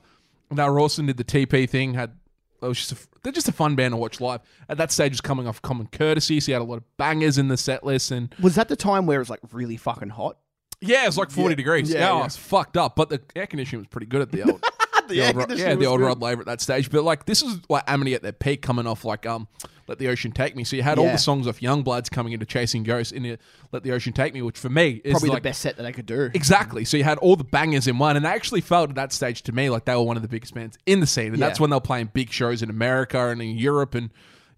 Now 0.51 0.69
Rawson 0.69 1.05
did 1.05 1.17
the 1.17 1.23
TP 1.23 1.69
thing. 1.69 1.93
Had 1.93 2.11
it 2.61 2.67
was 2.67 2.77
just 2.77 2.91
a, 2.91 2.97
they're 3.23 3.31
just 3.33 3.47
a 3.47 3.51
fun 3.51 3.75
band 3.75 3.93
to 3.93 3.97
watch 3.97 4.21
live. 4.21 4.41
At 4.69 4.77
that 4.77 4.91
stage, 4.91 5.11
was 5.13 5.21
coming 5.21 5.47
off 5.47 5.61
Common 5.61 5.87
Courtesy, 5.87 6.39
so 6.39 6.45
he 6.47 6.51
had 6.51 6.61
a 6.61 6.65
lot 6.65 6.77
of 6.77 6.97
bangers 6.97 7.37
in 7.37 7.47
the 7.47 7.57
set 7.57 7.83
list, 7.83 8.11
and 8.11 8.33
Was 8.41 8.55
that 8.55 8.67
the 8.67 8.75
time 8.75 9.05
where 9.05 9.17
it 9.17 9.21
was 9.21 9.29
like 9.29 9.39
really 9.51 9.77
fucking 9.77 10.09
hot? 10.09 10.37
yeah, 10.79 11.03
it 11.03 11.07
was 11.07 11.17
like 11.17 11.31
forty 11.31 11.53
Yeah. 11.53 11.55
degrees. 11.57 11.89
Yeah, 11.89 11.99
Yeah, 11.99 12.17
yeah. 12.19 12.25
it's 12.25 12.37
fucked 12.37 12.77
up, 12.77 12.95
but 12.95 13.09
the 13.09 13.21
air 13.35 13.47
conditioning 13.47 13.81
was 13.81 13.87
pretty 13.87 14.07
good 14.07 14.21
at 14.21 14.31
the 14.31 14.43
old. 14.43 14.63
The 15.11 15.27
old 15.27 15.35
Rod- 15.35 15.57
yeah, 15.57 15.75
the 15.75 15.85
old 15.85 15.99
good. 15.99 16.07
Rod 16.07 16.21
Laver 16.21 16.41
at 16.41 16.47
that 16.47 16.61
stage. 16.61 16.89
But 16.89 17.03
like 17.03 17.25
this 17.25 17.41
is 17.41 17.59
like 17.69 17.83
Amity 17.87 18.13
at 18.15 18.21
their 18.21 18.31
peak, 18.31 18.61
coming 18.61 18.87
off 18.87 19.05
like 19.05 19.25
um, 19.25 19.47
Let 19.87 19.99
the 19.99 20.07
Ocean 20.07 20.31
Take 20.31 20.55
Me. 20.55 20.63
So 20.63 20.75
you 20.75 20.83
had 20.83 20.97
all 20.97 21.05
the 21.05 21.17
songs 21.17 21.47
off 21.47 21.59
Youngbloods 21.59 22.09
coming 22.09 22.33
into 22.33 22.45
Chasing 22.45 22.83
Ghosts 22.83 23.11
in 23.11 23.37
Let 23.71 23.83
the 23.83 23.91
Ocean 23.91 24.13
Take 24.13 24.33
Me, 24.33 24.41
which 24.41 24.57
for 24.57 24.69
me 24.69 25.01
is 25.03 25.13
Probably 25.13 25.29
like 25.29 25.43
the 25.43 25.49
best 25.49 25.61
set 25.61 25.77
that 25.77 25.83
they 25.83 25.91
could 25.91 26.05
do. 26.05 26.31
Exactly. 26.33 26.85
So 26.85 26.97
you 26.97 27.03
had 27.03 27.17
all 27.19 27.35
the 27.35 27.43
bangers 27.43 27.87
in 27.87 27.97
one, 27.97 28.15
and 28.15 28.25
they 28.25 28.29
actually 28.29 28.61
felt 28.61 28.89
at 28.89 28.95
that 28.95 29.13
stage 29.13 29.41
to 29.43 29.51
me 29.51 29.69
like 29.69 29.85
they 29.85 29.95
were 29.95 30.03
one 30.03 30.15
of 30.15 30.21
the 30.21 30.29
biggest 30.29 30.53
bands 30.53 30.77
in 30.85 30.99
the 30.99 31.07
scene, 31.07 31.33
and 31.33 31.41
that's 31.41 31.59
when 31.59 31.69
they 31.69 31.75
were 31.75 31.81
playing 31.81 32.09
big 32.13 32.31
shows 32.31 32.61
in 32.61 32.69
America 32.69 33.29
and 33.29 33.41
in 33.41 33.57
Europe, 33.57 33.95
and 33.95 34.09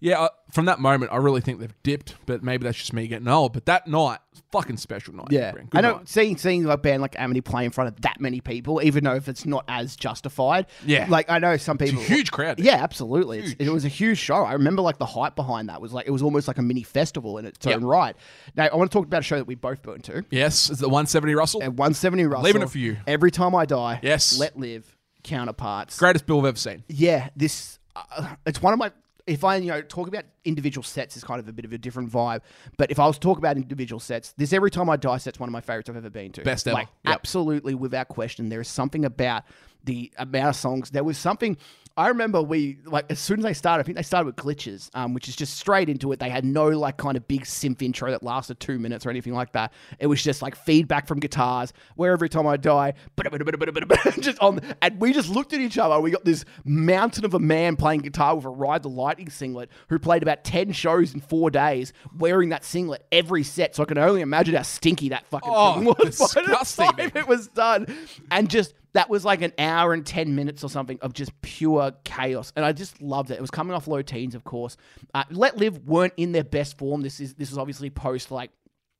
yeah, 0.04 0.28
from 0.52 0.66
that 0.66 0.80
moment, 0.80 1.12
I 1.12 1.16
really 1.16 1.40
think 1.40 1.60
they've 1.60 1.74
dipped, 1.82 2.14
but 2.26 2.42
maybe 2.42 2.64
that's 2.64 2.76
just 2.76 2.92
me 2.92 3.06
getting 3.06 3.26
old. 3.26 3.54
But 3.54 3.64
that 3.64 3.86
night, 3.86 4.18
fucking 4.52 4.76
special 4.76 5.14
night. 5.14 5.28
Yeah, 5.30 5.52
I 5.72 5.80
night. 5.80 6.06
Seeing 6.06 6.36
seeing 6.36 6.66
a 6.66 6.76
band 6.76 7.00
like 7.00 7.18
Amity 7.18 7.40
play 7.40 7.64
in 7.64 7.70
front 7.70 7.88
of 7.88 8.02
that 8.02 8.20
many 8.20 8.42
people, 8.42 8.82
even 8.84 9.04
though 9.04 9.14
if 9.14 9.28
it's 9.28 9.46
not 9.46 9.64
as 9.66 9.96
justified. 9.96 10.66
Yeah. 10.84 11.06
like 11.08 11.30
I 11.30 11.38
know 11.38 11.56
some 11.56 11.78
It's 11.80 11.90
people. 11.90 12.04
a 12.04 12.06
huge 12.06 12.30
crowd. 12.30 12.60
Yeah, 12.60 12.74
absolutely. 12.82 13.38
It's, 13.38 13.56
it 13.58 13.70
was 13.70 13.86
a 13.86 13.88
huge 13.88 14.18
show. 14.18 14.34
I 14.44 14.52
remember 14.52 14.82
like 14.82 14.98
the 14.98 15.06
hype 15.06 15.36
behind 15.36 15.70
that 15.70 15.80
was 15.80 15.94
like 15.94 16.06
it 16.06 16.10
was 16.10 16.20
almost 16.22 16.48
like 16.48 16.58
a 16.58 16.62
mini 16.62 16.82
festival 16.82 17.38
in 17.38 17.46
its 17.46 17.66
own 17.66 17.80
Yeah. 17.80 17.88
right. 17.88 18.16
Now 18.54 18.66
I 18.66 18.76
want 18.76 18.90
to 18.90 18.94
talk 18.98 19.06
about 19.06 19.20
a 19.20 19.24
show 19.24 19.36
that 19.36 19.46
we 19.46 19.54
both 19.54 19.80
been 19.80 20.00
to. 20.02 20.22
Yes, 20.30 20.68
it's 20.68 20.80
the 20.80 20.88
170 20.88 21.34
Russell. 21.34 21.62
At 21.62 21.70
170 21.70 22.26
Russell. 22.26 22.44
Leaving 22.44 22.60
it 22.60 22.68
for 22.68 22.76
you. 22.78 22.98
Every 23.06 23.30
time 23.30 23.54
I 23.54 23.64
die. 23.64 24.00
Yes. 24.02 24.38
Let 24.38 24.58
live. 24.58 24.94
Counterparts. 25.22 25.98
Greatest 25.98 26.26
bill 26.26 26.40
I've 26.40 26.44
ever 26.44 26.58
seen. 26.58 26.84
Yeah, 26.88 27.30
this 27.34 27.78
uh, 27.96 28.34
it's 28.44 28.60
one 28.60 28.74
of 28.74 28.78
my. 28.78 28.92
If 29.26 29.42
I 29.44 29.56
you 29.56 29.68
know 29.68 29.80
talk 29.82 30.08
about 30.08 30.24
individual 30.44 30.82
sets 30.82 31.16
is 31.16 31.24
kind 31.24 31.40
of 31.40 31.48
a 31.48 31.52
bit 31.52 31.64
of 31.64 31.72
a 31.72 31.78
different 31.78 32.10
vibe, 32.10 32.40
but 32.76 32.90
if 32.90 32.98
I 32.98 33.06
was 33.06 33.16
to 33.16 33.20
talk 33.20 33.38
about 33.38 33.56
individual 33.56 34.00
sets, 34.00 34.32
this 34.36 34.52
every 34.52 34.70
time 34.70 34.90
I 34.90 34.96
die 34.96 35.16
set's 35.18 35.40
one 35.40 35.48
of 35.48 35.52
my 35.52 35.60
favorites 35.60 35.88
I've 35.88 35.96
ever 35.96 36.10
been 36.10 36.32
to. 36.32 36.42
Best 36.42 36.66
ever. 36.68 36.74
Like 36.74 36.88
Yep. 37.06 37.14
absolutely 37.14 37.74
without 37.74 38.08
question, 38.08 38.48
there 38.50 38.60
is 38.60 38.68
something 38.68 39.04
about 39.04 39.44
the 39.84 40.12
amount 40.18 40.48
of 40.48 40.56
songs. 40.56 40.90
There 40.90 41.04
was 41.04 41.18
something. 41.18 41.56
I 41.96 42.08
remember 42.08 42.42
we 42.42 42.78
like 42.84 43.06
as 43.08 43.20
soon 43.20 43.38
as 43.38 43.44
they 43.44 43.52
started. 43.54 43.82
I 43.82 43.84
think 43.84 43.96
they 43.96 44.02
started 44.02 44.26
with 44.26 44.34
glitches, 44.36 44.90
um, 44.94 45.14
which 45.14 45.28
is 45.28 45.36
just 45.36 45.56
straight 45.56 45.88
into 45.88 46.10
it. 46.10 46.18
They 46.18 46.28
had 46.28 46.44
no 46.44 46.66
like 46.68 46.96
kind 46.96 47.16
of 47.16 47.28
big 47.28 47.42
synth 47.44 47.82
intro 47.82 48.10
that 48.10 48.24
lasted 48.24 48.58
two 48.58 48.80
minutes 48.80 49.06
or 49.06 49.10
anything 49.10 49.32
like 49.32 49.52
that. 49.52 49.72
It 50.00 50.08
was 50.08 50.20
just 50.20 50.42
like 50.42 50.56
feedback 50.56 51.06
from 51.06 51.20
guitars. 51.20 51.72
Where 51.94 52.12
every 52.12 52.28
time 52.28 52.48
I 52.48 52.56
die, 52.56 52.94
just 54.20 54.40
on, 54.40 54.60
and 54.82 55.00
we 55.00 55.12
just 55.12 55.28
looked 55.28 55.52
at 55.52 55.60
each 55.60 55.78
other. 55.78 56.00
We 56.00 56.10
got 56.10 56.24
this 56.24 56.44
mountain 56.64 57.24
of 57.24 57.34
a 57.34 57.38
man 57.38 57.76
playing 57.76 58.00
guitar 58.00 58.34
with 58.34 58.44
a 58.44 58.50
Ride 58.50 58.82
the 58.82 58.88
Lightning 58.88 59.30
singlet 59.30 59.70
who 59.88 60.00
played 60.00 60.22
about 60.22 60.42
ten 60.42 60.72
shows 60.72 61.14
in 61.14 61.20
four 61.20 61.48
days, 61.48 61.92
wearing 62.18 62.48
that 62.48 62.64
singlet 62.64 63.06
every 63.12 63.44
set. 63.44 63.76
So 63.76 63.84
I 63.84 63.86
can 63.86 63.98
only 63.98 64.20
imagine 64.20 64.56
how 64.56 64.62
stinky 64.62 65.10
that 65.10 65.26
fucking 65.28 65.52
Oh, 65.54 65.74
thing 65.74 65.84
was. 65.84 65.96
by 66.34 66.40
the 66.42 66.48
disgusting, 66.48 66.86
time 66.90 67.12
it 67.14 67.28
was 67.28 67.46
done, 67.48 67.86
and 68.32 68.50
just 68.50 68.74
that 68.94 69.10
was 69.10 69.24
like 69.24 69.42
an 69.42 69.52
hour 69.58 69.92
and 69.92 70.06
10 70.06 70.36
minutes 70.36 70.62
or 70.62 70.70
something 70.70 71.00
of 71.02 71.12
just 71.12 71.32
pure 71.42 71.83
chaos. 72.04 72.52
And 72.56 72.64
i 72.64 72.72
just 72.72 73.00
loved 73.00 73.30
it. 73.30 73.34
It 73.34 73.40
was 73.40 73.50
coming 73.50 73.74
off 73.74 73.86
low 73.86 74.02
teens 74.02 74.34
of 74.34 74.44
course. 74.44 74.76
Uh, 75.12 75.24
let 75.30 75.56
live 75.56 75.86
weren't 75.86 76.14
in 76.16 76.32
their 76.32 76.44
best 76.44 76.78
form. 76.78 77.02
This 77.02 77.20
is 77.20 77.34
this 77.34 77.50
is 77.50 77.58
obviously 77.58 77.90
post 77.90 78.30
like 78.30 78.50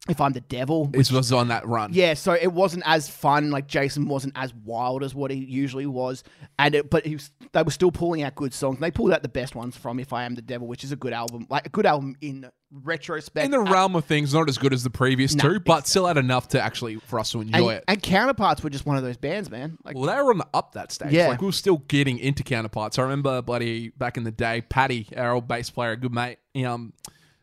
if 0.08 0.20
i'm 0.20 0.32
the 0.32 0.40
devil 0.42 0.86
This 0.86 1.10
was 1.10 1.32
on 1.32 1.48
that 1.48 1.66
run. 1.66 1.90
yeah, 1.94 2.12
so 2.14 2.32
it 2.34 2.52
wasn't 2.52 2.82
as 2.86 3.08
fun. 3.08 3.50
Like 3.50 3.66
Jason 3.66 4.06
wasn't 4.06 4.34
as 4.36 4.52
wild 4.52 5.02
as 5.02 5.14
what 5.14 5.30
he 5.30 5.38
usually 5.38 5.86
was, 5.86 6.22
and 6.58 6.74
it, 6.74 6.90
but 6.90 7.06
he 7.06 7.14
was, 7.14 7.30
they 7.52 7.62
were 7.62 7.70
still 7.70 7.90
pulling 7.90 8.22
out 8.22 8.34
good 8.34 8.52
songs. 8.52 8.78
They 8.80 8.90
pulled 8.90 9.12
out 9.12 9.22
the 9.22 9.28
best 9.30 9.54
ones 9.54 9.76
from 9.76 9.98
"If 9.98 10.12
I 10.12 10.24
Am 10.24 10.34
the 10.34 10.42
Devil," 10.42 10.66
which 10.68 10.84
is 10.84 10.92
a 10.92 10.96
good 10.96 11.12
album, 11.14 11.46
like 11.48 11.64
a 11.66 11.70
good 11.70 11.86
album 11.86 12.16
in 12.20 12.50
retrospect. 12.70 13.44
In 13.46 13.50
the 13.50 13.60
realm 13.60 13.96
of 13.96 14.04
things, 14.04 14.34
not 14.34 14.48
as 14.48 14.58
good 14.58 14.72
as 14.74 14.82
the 14.82 14.90
previous 14.90 15.34
No, 15.34 15.44
two, 15.54 15.60
but 15.60 15.86
still 15.88 16.06
had 16.06 16.18
enough 16.18 16.48
to 16.48 16.60
actually 16.60 16.96
for 16.96 17.18
us 17.18 17.30
to 17.32 17.40
enjoy 17.40 17.56
and, 17.68 17.70
it. 17.78 17.84
and 17.88 18.02
counterparts 18.02 18.62
were 18.62 18.70
just 18.70 18.84
one 18.84 18.96
of 18.98 19.02
those 19.02 19.16
bands, 19.16 19.50
man. 19.50 19.78
Like, 19.84 19.96
Well, 19.96 20.14
they 20.14 20.22
were 20.22 20.30
on 20.30 20.38
the 20.38 20.48
up 20.52 20.72
that 20.72 20.92
stage. 20.92 21.12
Yeah. 21.12 21.28
Like 21.28 21.40
we 21.40 21.46
were 21.46 21.52
still 21.52 21.78
getting 21.88 22.18
into 22.18 22.42
counterparts. 22.42 22.98
I 22.98 23.02
remember 23.02 23.40
bloody 23.42 23.88
back 23.90 24.16
in 24.18 24.24
the 24.24 24.32
day, 24.32 24.60
Paddy, 24.62 25.08
our 25.16 25.32
old 25.32 25.48
bass 25.48 25.70
player, 25.70 25.92
a 25.92 25.96
good 25.96 26.12
mate, 26.12 26.38
um, 26.64 26.92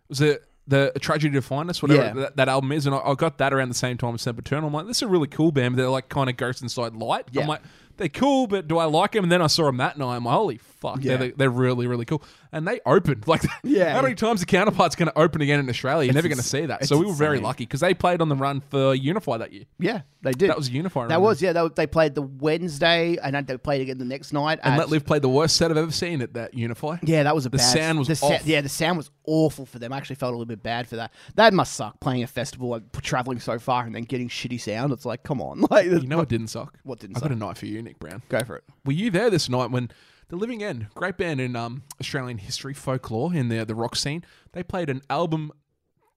was 0.10 0.22
it 0.22 0.44
the 0.68 0.91
Tragedy 1.00 1.34
to 1.36 1.41
Find 1.41 1.70
Us, 1.70 1.82
whatever 1.82 2.01
Yeah. 2.03 2.13
that, 2.13 2.36
that 2.38 2.50
album 2.50 2.72
is, 2.72 2.86
and 2.86 2.96
I, 2.96 3.00
I 3.00 3.15
got 3.15 3.38
that 3.39 3.53
around 3.53 3.70
the 3.70 3.75
same 3.75 3.98
time 3.98 4.13
as 4.13 4.22
Sempiternal. 4.22 4.68
I'm 4.68 4.74
like, 4.74 4.88
this 4.88 4.98
is 4.98 5.01
a 5.03 5.08
really 5.08 5.27
cool 5.27 5.51
band. 5.51 5.75
But 5.75 5.82
they're 5.82 5.89
like 5.89 6.08
kind 6.10 6.30
of 6.30 6.38
Ghost 6.38 6.62
Inside 6.62 6.94
Light. 6.94 7.25
Yeah. 7.32 7.41
I'm 7.41 7.48
like, 7.48 7.62
they're 7.98 8.10
cool, 8.10 8.48
but 8.48 8.68
do 8.68 8.77
I 8.77 8.86
like 8.86 9.12
them? 9.12 9.24
And 9.25 9.32
then 9.32 9.41
I 9.41 9.48
saw 9.48 9.65
them 9.65 9.77
that 9.77 9.98
night. 9.98 10.15
I'm 10.15 10.24
like, 10.25 10.34
holy 10.34 10.58
fuck, 10.58 11.00
Yeah. 11.03 11.18
they're, 11.18 11.32
they're 11.36 11.50
really, 11.50 11.88
really 11.88 12.06
cool. 12.06 12.24
And 12.53 12.67
they 12.67 12.79
opened. 12.86 13.25
Like, 13.31 13.43
Yeah. 13.63 13.93
how 13.93 14.01
many 14.01 14.13
times 14.15 14.41
the 14.41 14.46
counterpart's 14.46 14.96
going 14.98 15.08
to 15.10 15.17
open 15.17 15.41
again 15.41 15.60
in 15.62 15.70
Australia? 15.70 16.05
You're 16.05 16.13
never 16.13 16.27
going 16.27 16.38
to 16.38 16.43
see 16.43 16.65
that. 16.65 16.86
So 16.86 16.98
we 16.98 17.05
were 17.05 17.13
very 17.13 17.38
insane. 17.38 17.43
lucky 17.46 17.63
because 17.65 17.79
they 17.79 17.93
played 17.93 18.22
on 18.22 18.27
the 18.29 18.36
run 18.36 18.62
for 18.70 18.93
Unify 18.93 19.38
that 19.38 19.53
year. 19.53 19.63
yeah, 19.79 20.01
they 20.22 20.31
did. 20.34 20.50
That 20.50 20.58
was 20.58 20.70
Unify. 20.70 21.08
That 21.08 21.22
was 21.22 21.41
yeah. 21.41 21.53
They, 21.53 21.67
they 21.75 21.88
played 21.88 22.13
the 22.15 22.22
Wednesday, 22.24 23.17
and 23.24 23.36
then 23.36 23.46
they 23.46 23.58
played 23.58 23.81
again 23.81 23.98
the 23.98 24.05
next 24.05 24.34
night. 24.34 24.60
And 24.63 24.74
at- 24.74 24.79
Let 24.79 24.89
Live 24.89 25.05
played 25.05 25.22
the 25.22 25.29
worst 25.29 25.55
set 25.55 25.72
I've 25.72 25.77
ever 25.77 25.91
seen 25.91 26.22
at 26.22 26.34
that 26.34 26.53
Unify. 26.53 26.98
Yeah, 27.03 27.24
that 27.24 27.34
was 27.36 27.46
a 27.46 27.50
The 27.50 27.58
bad. 27.58 27.74
sound 27.74 28.00
was 28.00 28.08
the 28.08 28.25
off. 28.25 28.46
yeah, 28.46 28.60
the 28.62 28.70
sound 28.70 28.98
was 28.98 29.10
awful 29.25 29.65
for 29.65 29.79
them. 29.79 29.93
I 29.93 29.98
actually 29.98 30.17
felt 30.17 30.31
a 30.31 30.36
little 30.36 30.46
bit 30.46 30.62
bad 30.62 30.88
for 30.88 30.98
that. 30.98 31.13
That 31.36 31.53
must 31.53 31.74
suck 31.74 32.00
playing 32.01 32.24
a 32.24 32.27
festival, 32.27 32.70
like 32.70 32.84
traveling 33.01 33.39
so 33.39 33.60
far 33.60 33.86
and 33.86 33.96
then 33.96 34.03
getting 34.03 34.27
shitty 34.27 34.60
sound. 34.60 34.91
It's 34.91 35.05
like, 35.05 35.24
come 35.24 35.41
on, 35.41 35.62
like 35.72 35.86
You 35.86 36.01
know 36.01 36.17
what 36.17 36.29
didn't 36.29 36.48
suck? 36.48 36.77
What 36.84 37.00
didn't 37.00 37.15
I 37.17 37.20
got 37.22 37.25
suck? 37.27 37.31
a 37.31 37.36
night 37.39 37.58
for 37.58 37.65
you, 37.65 37.81
Nick 37.81 38.00
Brown. 38.00 38.22
go 38.29 38.43
for 38.43 38.58
it. 38.58 38.63
Were 38.86 38.91
you 38.93 39.10
there 39.10 39.29
this 39.29 39.48
night 39.48 39.72
when 39.72 39.89
the 40.31 40.38
Living 40.38 40.63
End, 40.63 40.88
great 40.95 41.17
band 41.17 41.41
in 41.41 41.57
um, 41.57 41.83
Australian 42.00 42.38
history, 42.38 42.73
folklore 42.73 43.33
in 43.33 43.50
the 43.50 43.65
the 43.65 43.75
rock 43.75 43.97
scene, 43.97 44.23
they 44.53 44.63
played 44.63 44.89
an 44.89 45.01
album 45.09 45.51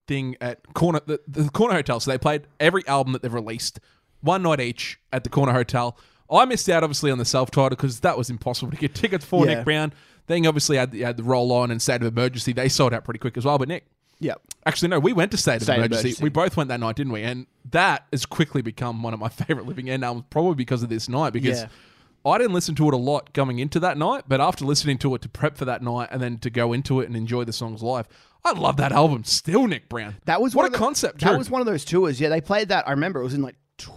thing 0.06 0.36
at 0.40 0.72
corner 0.72 1.00
the, 1.04 1.20
the 1.26 1.50
corner 1.50 1.74
hotel. 1.74 1.98
So 1.98 2.12
they 2.12 2.18
played 2.18 2.46
every 2.60 2.86
album 2.86 3.12
that 3.12 3.22
they've 3.22 3.34
released 3.34 3.80
one 4.20 4.44
night 4.44 4.60
each 4.60 5.00
at 5.12 5.24
the 5.24 5.30
corner 5.30 5.52
hotel. 5.52 5.98
I 6.30 6.44
missed 6.44 6.68
out 6.70 6.84
obviously 6.84 7.10
on 7.10 7.18
the 7.18 7.24
self 7.24 7.50
title 7.50 7.70
because 7.70 8.00
that 8.00 8.16
was 8.16 8.30
impossible 8.30 8.70
to 8.70 8.76
get 8.76 8.94
tickets 9.02 9.24
for. 9.24 9.46
Yeah. 9.46 9.56
Nick 9.56 9.64
Brown. 9.64 9.92
Then 10.26 10.46
obviously 10.46 10.76
had 10.76 10.92
the, 10.92 11.02
had 11.02 11.16
the 11.16 11.24
roll 11.24 11.50
on 11.52 11.72
and 11.72 11.82
state 11.82 11.96
of 11.96 12.04
emergency. 12.04 12.52
They 12.52 12.68
sold 12.68 12.94
out 12.94 13.04
pretty 13.04 13.18
quick 13.18 13.36
as 13.36 13.44
well. 13.44 13.58
But 13.58 13.68
Nick, 13.68 13.84
yeah, 14.20 14.34
Actually, 14.64 14.88
no, 14.88 15.00
we 15.00 15.12
went 15.12 15.32
to 15.32 15.36
State, 15.36 15.60
State 15.60 15.72
of 15.72 15.78
Emergency. 15.78 16.08
Emergency. 16.08 16.22
We 16.22 16.30
both 16.30 16.56
went 16.56 16.68
that 16.68 16.80
night, 16.80 16.96
didn't 16.96 17.12
we? 17.12 17.22
And 17.24 17.46
that 17.72 18.06
has 18.12 18.24
quickly 18.24 18.62
become 18.62 19.02
one 19.02 19.12
of 19.12 19.18
my 19.20 19.28
favorite 19.44 19.66
Living 19.66 19.90
End 19.90 20.04
albums, 20.04 20.26
probably 20.30 20.54
because 20.54 20.84
of 20.84 20.88
this 20.88 21.08
night. 21.08 21.32
Because 21.32 21.62
Yeah. 21.62 21.68
I 22.32 22.38
didn't 22.38 22.54
listen 22.54 22.74
to 22.76 22.88
it 22.88 22.94
a 22.94 22.98
lot 22.98 23.32
going 23.32 23.58
into 23.58 23.78
that 23.80 23.98
night, 23.98 24.24
but 24.26 24.40
after 24.40 24.64
listening 24.64 24.98
to 24.98 25.14
it 25.14 25.22
to 25.22 25.28
prep 25.28 25.56
for 25.58 25.64
that 25.66 25.82
night 25.82 26.08
and 26.10 26.22
then 26.22 26.38
to 26.38 26.50
go 26.50 26.72
into 26.72 27.00
it 27.00 27.06
and 27.06 27.16
enjoy 27.16 27.44
the 27.44 27.52
songs 27.52 27.82
live, 27.82 28.08
I 28.44 28.52
love 28.52 28.76
that 28.78 28.92
album 28.92 29.24
still, 29.24 29.66
Nick 29.66 29.88
Brown. 29.88 30.16
That 30.24 30.40
was 30.40 30.54
what 30.54 30.62
one 30.62 30.68
a 30.68 30.72
the- 30.72 30.78
concept. 30.78 31.20
That 31.20 31.32
too. 31.32 31.38
was 31.38 31.50
one 31.50 31.60
of 31.60 31.66
those 31.66 31.84
tours. 31.84 32.20
Yeah, 32.20 32.28
they 32.30 32.40
played 32.40 32.68
that. 32.68 32.86
I 32.88 32.92
remember 32.92 33.20
it 33.20 33.24
was 33.24 33.34
in 33.34 33.42
like 33.42 33.56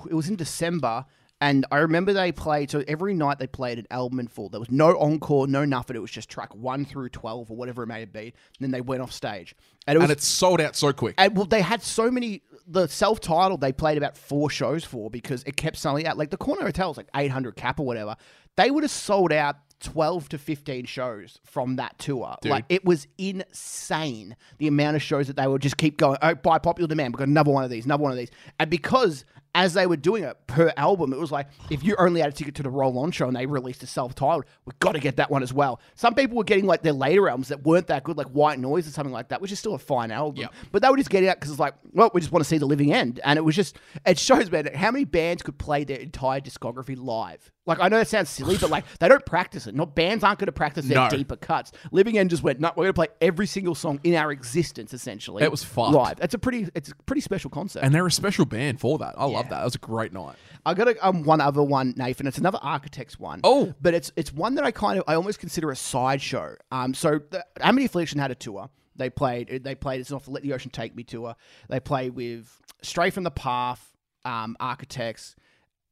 it 0.09 0.13
was 0.13 0.27
in 0.29 0.35
December, 0.35 1.05
and 1.39 1.65
I 1.71 1.77
remember 1.77 2.13
they 2.13 2.31
played. 2.31 2.71
So 2.71 2.83
every 2.87 3.13
night 3.13 3.39
they 3.39 3.47
played 3.47 3.79
an 3.79 3.87
album 3.91 4.19
in 4.19 4.27
full. 4.27 4.49
There 4.49 4.59
was 4.59 4.71
no 4.71 4.97
encore, 4.97 5.47
no 5.47 5.65
nothing. 5.65 5.95
It 5.95 5.99
was 5.99 6.11
just 6.11 6.29
track 6.29 6.55
one 6.55 6.85
through 6.85 7.09
twelve 7.09 7.51
or 7.51 7.57
whatever 7.57 7.83
it 7.83 7.87
may 7.87 7.99
have 7.99 8.11
been. 8.11 8.23
And 8.23 8.33
then 8.59 8.71
they 8.71 8.81
went 8.81 9.01
off 9.01 9.11
stage, 9.11 9.55
and 9.85 9.95
it 9.95 9.99
was 9.99 10.05
and 10.05 10.11
it's 10.11 10.25
sold 10.25 10.61
out 10.61 10.75
so 10.75 10.93
quick. 10.93 11.15
And 11.17 11.35
well, 11.35 11.45
they 11.45 11.61
had 11.61 11.81
so 11.81 12.09
many. 12.11 12.41
The 12.69 12.87
self-titled 12.87 13.61
they 13.61 13.71
played 13.71 13.97
about 13.97 14.17
four 14.17 14.49
shows 14.49 14.83
for 14.83 15.09
because 15.09 15.43
it 15.43 15.55
kept 15.55 15.77
selling 15.77 16.05
out. 16.05 16.17
Like 16.17 16.31
the 16.31 16.37
Corner 16.37 16.63
Hotel 16.63 16.89
was 16.89 16.97
like 16.97 17.09
eight 17.15 17.31
hundred 17.31 17.55
cap 17.55 17.79
or 17.79 17.85
whatever. 17.85 18.15
They 18.57 18.71
would 18.71 18.83
have 18.83 18.91
sold 18.91 19.31
out 19.31 19.55
twelve 19.79 20.27
to 20.29 20.37
fifteen 20.37 20.85
shows 20.85 21.39
from 21.45 21.75
that 21.75 21.97
tour. 21.99 22.35
Like 22.43 22.65
it 22.67 22.83
was 22.83 23.07
insane 23.17 24.35
the 24.57 24.67
amount 24.67 24.95
of 24.95 25.01
shows 25.01 25.27
that 25.27 25.35
they 25.35 25.47
would 25.47 25.61
just 25.61 25.77
keep 25.77 25.97
going. 25.97 26.17
Oh, 26.21 26.35
by 26.35 26.57
popular 26.57 26.87
demand, 26.87 27.15
we 27.15 27.19
got 27.19 27.27
another 27.27 27.51
one 27.51 27.63
of 27.63 27.69
these, 27.69 27.85
another 27.85 28.03
one 28.03 28.11
of 28.11 28.17
these, 28.17 28.31
and 28.59 28.69
because 28.69 29.23
as 29.57 29.73
they 29.73 29.87
were 29.87 29.97
doing 29.97 30.23
it 30.23 30.37
per 30.45 30.71
album, 30.77 31.11
it 31.11 31.19
was 31.19 31.31
like 31.31 31.47
if 31.71 31.83
you 31.83 31.95
only 31.97 32.21
had 32.21 32.29
a 32.29 32.33
ticket 32.33 32.53
to 32.55 32.63
the 32.63 32.69
Roll 32.69 32.97
On 32.99 33.11
show 33.11 33.27
and 33.27 33.35
they 33.35 33.45
released 33.47 33.81
a 33.81 33.87
self-titled, 33.87 34.45
we've 34.65 34.77
got 34.79 34.91
to 34.93 34.99
get 34.99 35.15
that 35.17 35.31
one 35.31 35.41
as 35.41 35.51
well. 35.51 35.81
Some 35.95 36.13
people 36.13 36.37
were 36.37 36.43
getting 36.43 36.65
like 36.67 36.83
their 36.83 36.93
later 36.93 37.27
albums 37.27 37.47
that 37.47 37.63
weren't 37.63 37.87
that 37.87 38.03
good, 38.03 38.17
like 38.17 38.27
White 38.27 38.59
Noise 38.59 38.87
or 38.87 38.91
something 38.91 39.11
like 39.11 39.29
that, 39.29 39.41
which 39.41 39.51
is 39.51 39.57
still 39.59 39.73
a 39.73 39.79
fine 39.79 40.11
album. 40.11 40.41
Yep. 40.41 40.53
But 40.71 40.81
they 40.83 40.89
were 40.89 40.97
just 40.97 41.09
getting 41.09 41.27
out 41.27 41.37
because 41.37 41.49
it's 41.49 41.59
like, 41.59 41.73
well, 41.91 42.11
we 42.13 42.21
just 42.21 42.31
want 42.31 42.43
to 42.43 42.47
see 42.47 42.59
the 42.59 42.67
living 42.67 42.93
end, 42.93 43.19
and 43.23 43.37
it 43.37 43.41
was 43.41 43.55
just 43.55 43.77
it 44.05 44.19
shows 44.19 44.51
man 44.51 44.69
how 44.75 44.91
many 44.91 45.05
bands 45.05 45.41
could 45.41 45.57
play 45.57 45.83
their 45.83 45.97
entire 45.99 46.39
discography 46.39 46.95
live. 46.95 47.51
Like 47.65 47.79
I 47.81 47.89
know 47.89 47.97
it 47.99 48.07
sounds 48.07 48.29
silly, 48.29 48.57
but 48.57 48.69
like 48.69 48.85
they 48.99 49.09
don't 49.09 49.25
practice 49.25 49.67
it. 49.67 49.75
Not 49.75 49.95
bands 49.95 50.23
aren't 50.23 50.39
going 50.39 50.45
to 50.45 50.51
practice 50.53 50.85
their 50.85 50.97
No. 50.97 51.09
deeper 51.09 51.35
cuts. 51.35 51.71
Living 51.91 52.17
End 52.17 52.29
just 52.29 52.41
went, 52.43 52.59
no, 52.61 52.69
we're 52.75 52.83
going 52.85 52.87
to 52.89 52.93
play 52.93 53.07
every 53.19 53.45
single 53.47 53.75
song 53.75 53.99
in 54.05 54.13
our 54.15 54.31
existence 54.31 54.93
essentially. 54.93 55.43
It 55.43 55.51
was 55.51 55.63
fun 55.65 55.91
live. 55.91 56.19
It's 56.21 56.33
a 56.33 56.37
pretty, 56.37 56.67
it's 56.75 56.91
a 56.91 56.95
pretty 57.05 57.19
special 57.21 57.49
concept. 57.49 57.83
and 57.83 57.93
they're 57.93 58.07
a 58.07 58.11
special 58.11 58.45
band 58.45 58.79
for 58.79 58.97
that. 58.99 59.15
I 59.17 59.25
love 59.25 59.46
Yeah. 59.47 59.51
that. 59.51 59.57
That 59.59 59.65
was 59.65 59.75
a 59.75 59.79
great 59.79 60.13
night. 60.13 60.35
I 60.65 60.73
got 60.73 60.87
a, 60.87 61.07
um, 61.07 61.23
one 61.23 61.41
other 61.41 61.63
one, 61.63 61.93
Nathan. 61.97 62.27
It's 62.27 62.37
another 62.37 62.59
Architects 62.61 63.19
one. 63.19 63.41
Oh. 63.43 63.73
but 63.81 63.93
it's 63.93 64.11
it's 64.15 64.33
one 64.33 64.55
that 64.55 64.63
I 64.63 64.71
kind 64.71 64.99
of 64.99 65.05
I 65.07 65.15
almost 65.15 65.39
consider 65.39 65.71
a 65.71 65.75
sideshow. 65.75 66.55
Um, 66.71 66.93
so 66.93 67.19
the 67.29 67.45
Amity 67.61 67.85
Affliction 67.85 68.19
had 68.19 68.31
a 68.31 68.35
tour. 68.35 68.69
They 68.95 69.09
played. 69.09 69.63
They 69.63 69.75
played. 69.75 70.01
It's 70.01 70.11
off 70.11 70.25
the 70.25 70.31
Let 70.31 70.43
the 70.43 70.53
Ocean 70.53 70.71
Take 70.71 70.95
Me 70.95 71.03
tour. 71.03 71.35
They 71.69 71.79
played 71.79 72.15
with 72.15 72.61
Stray 72.81 73.09
from 73.11 73.23
the 73.23 73.31
Path, 73.31 73.93
um, 74.25 74.57
Architects, 74.59 75.35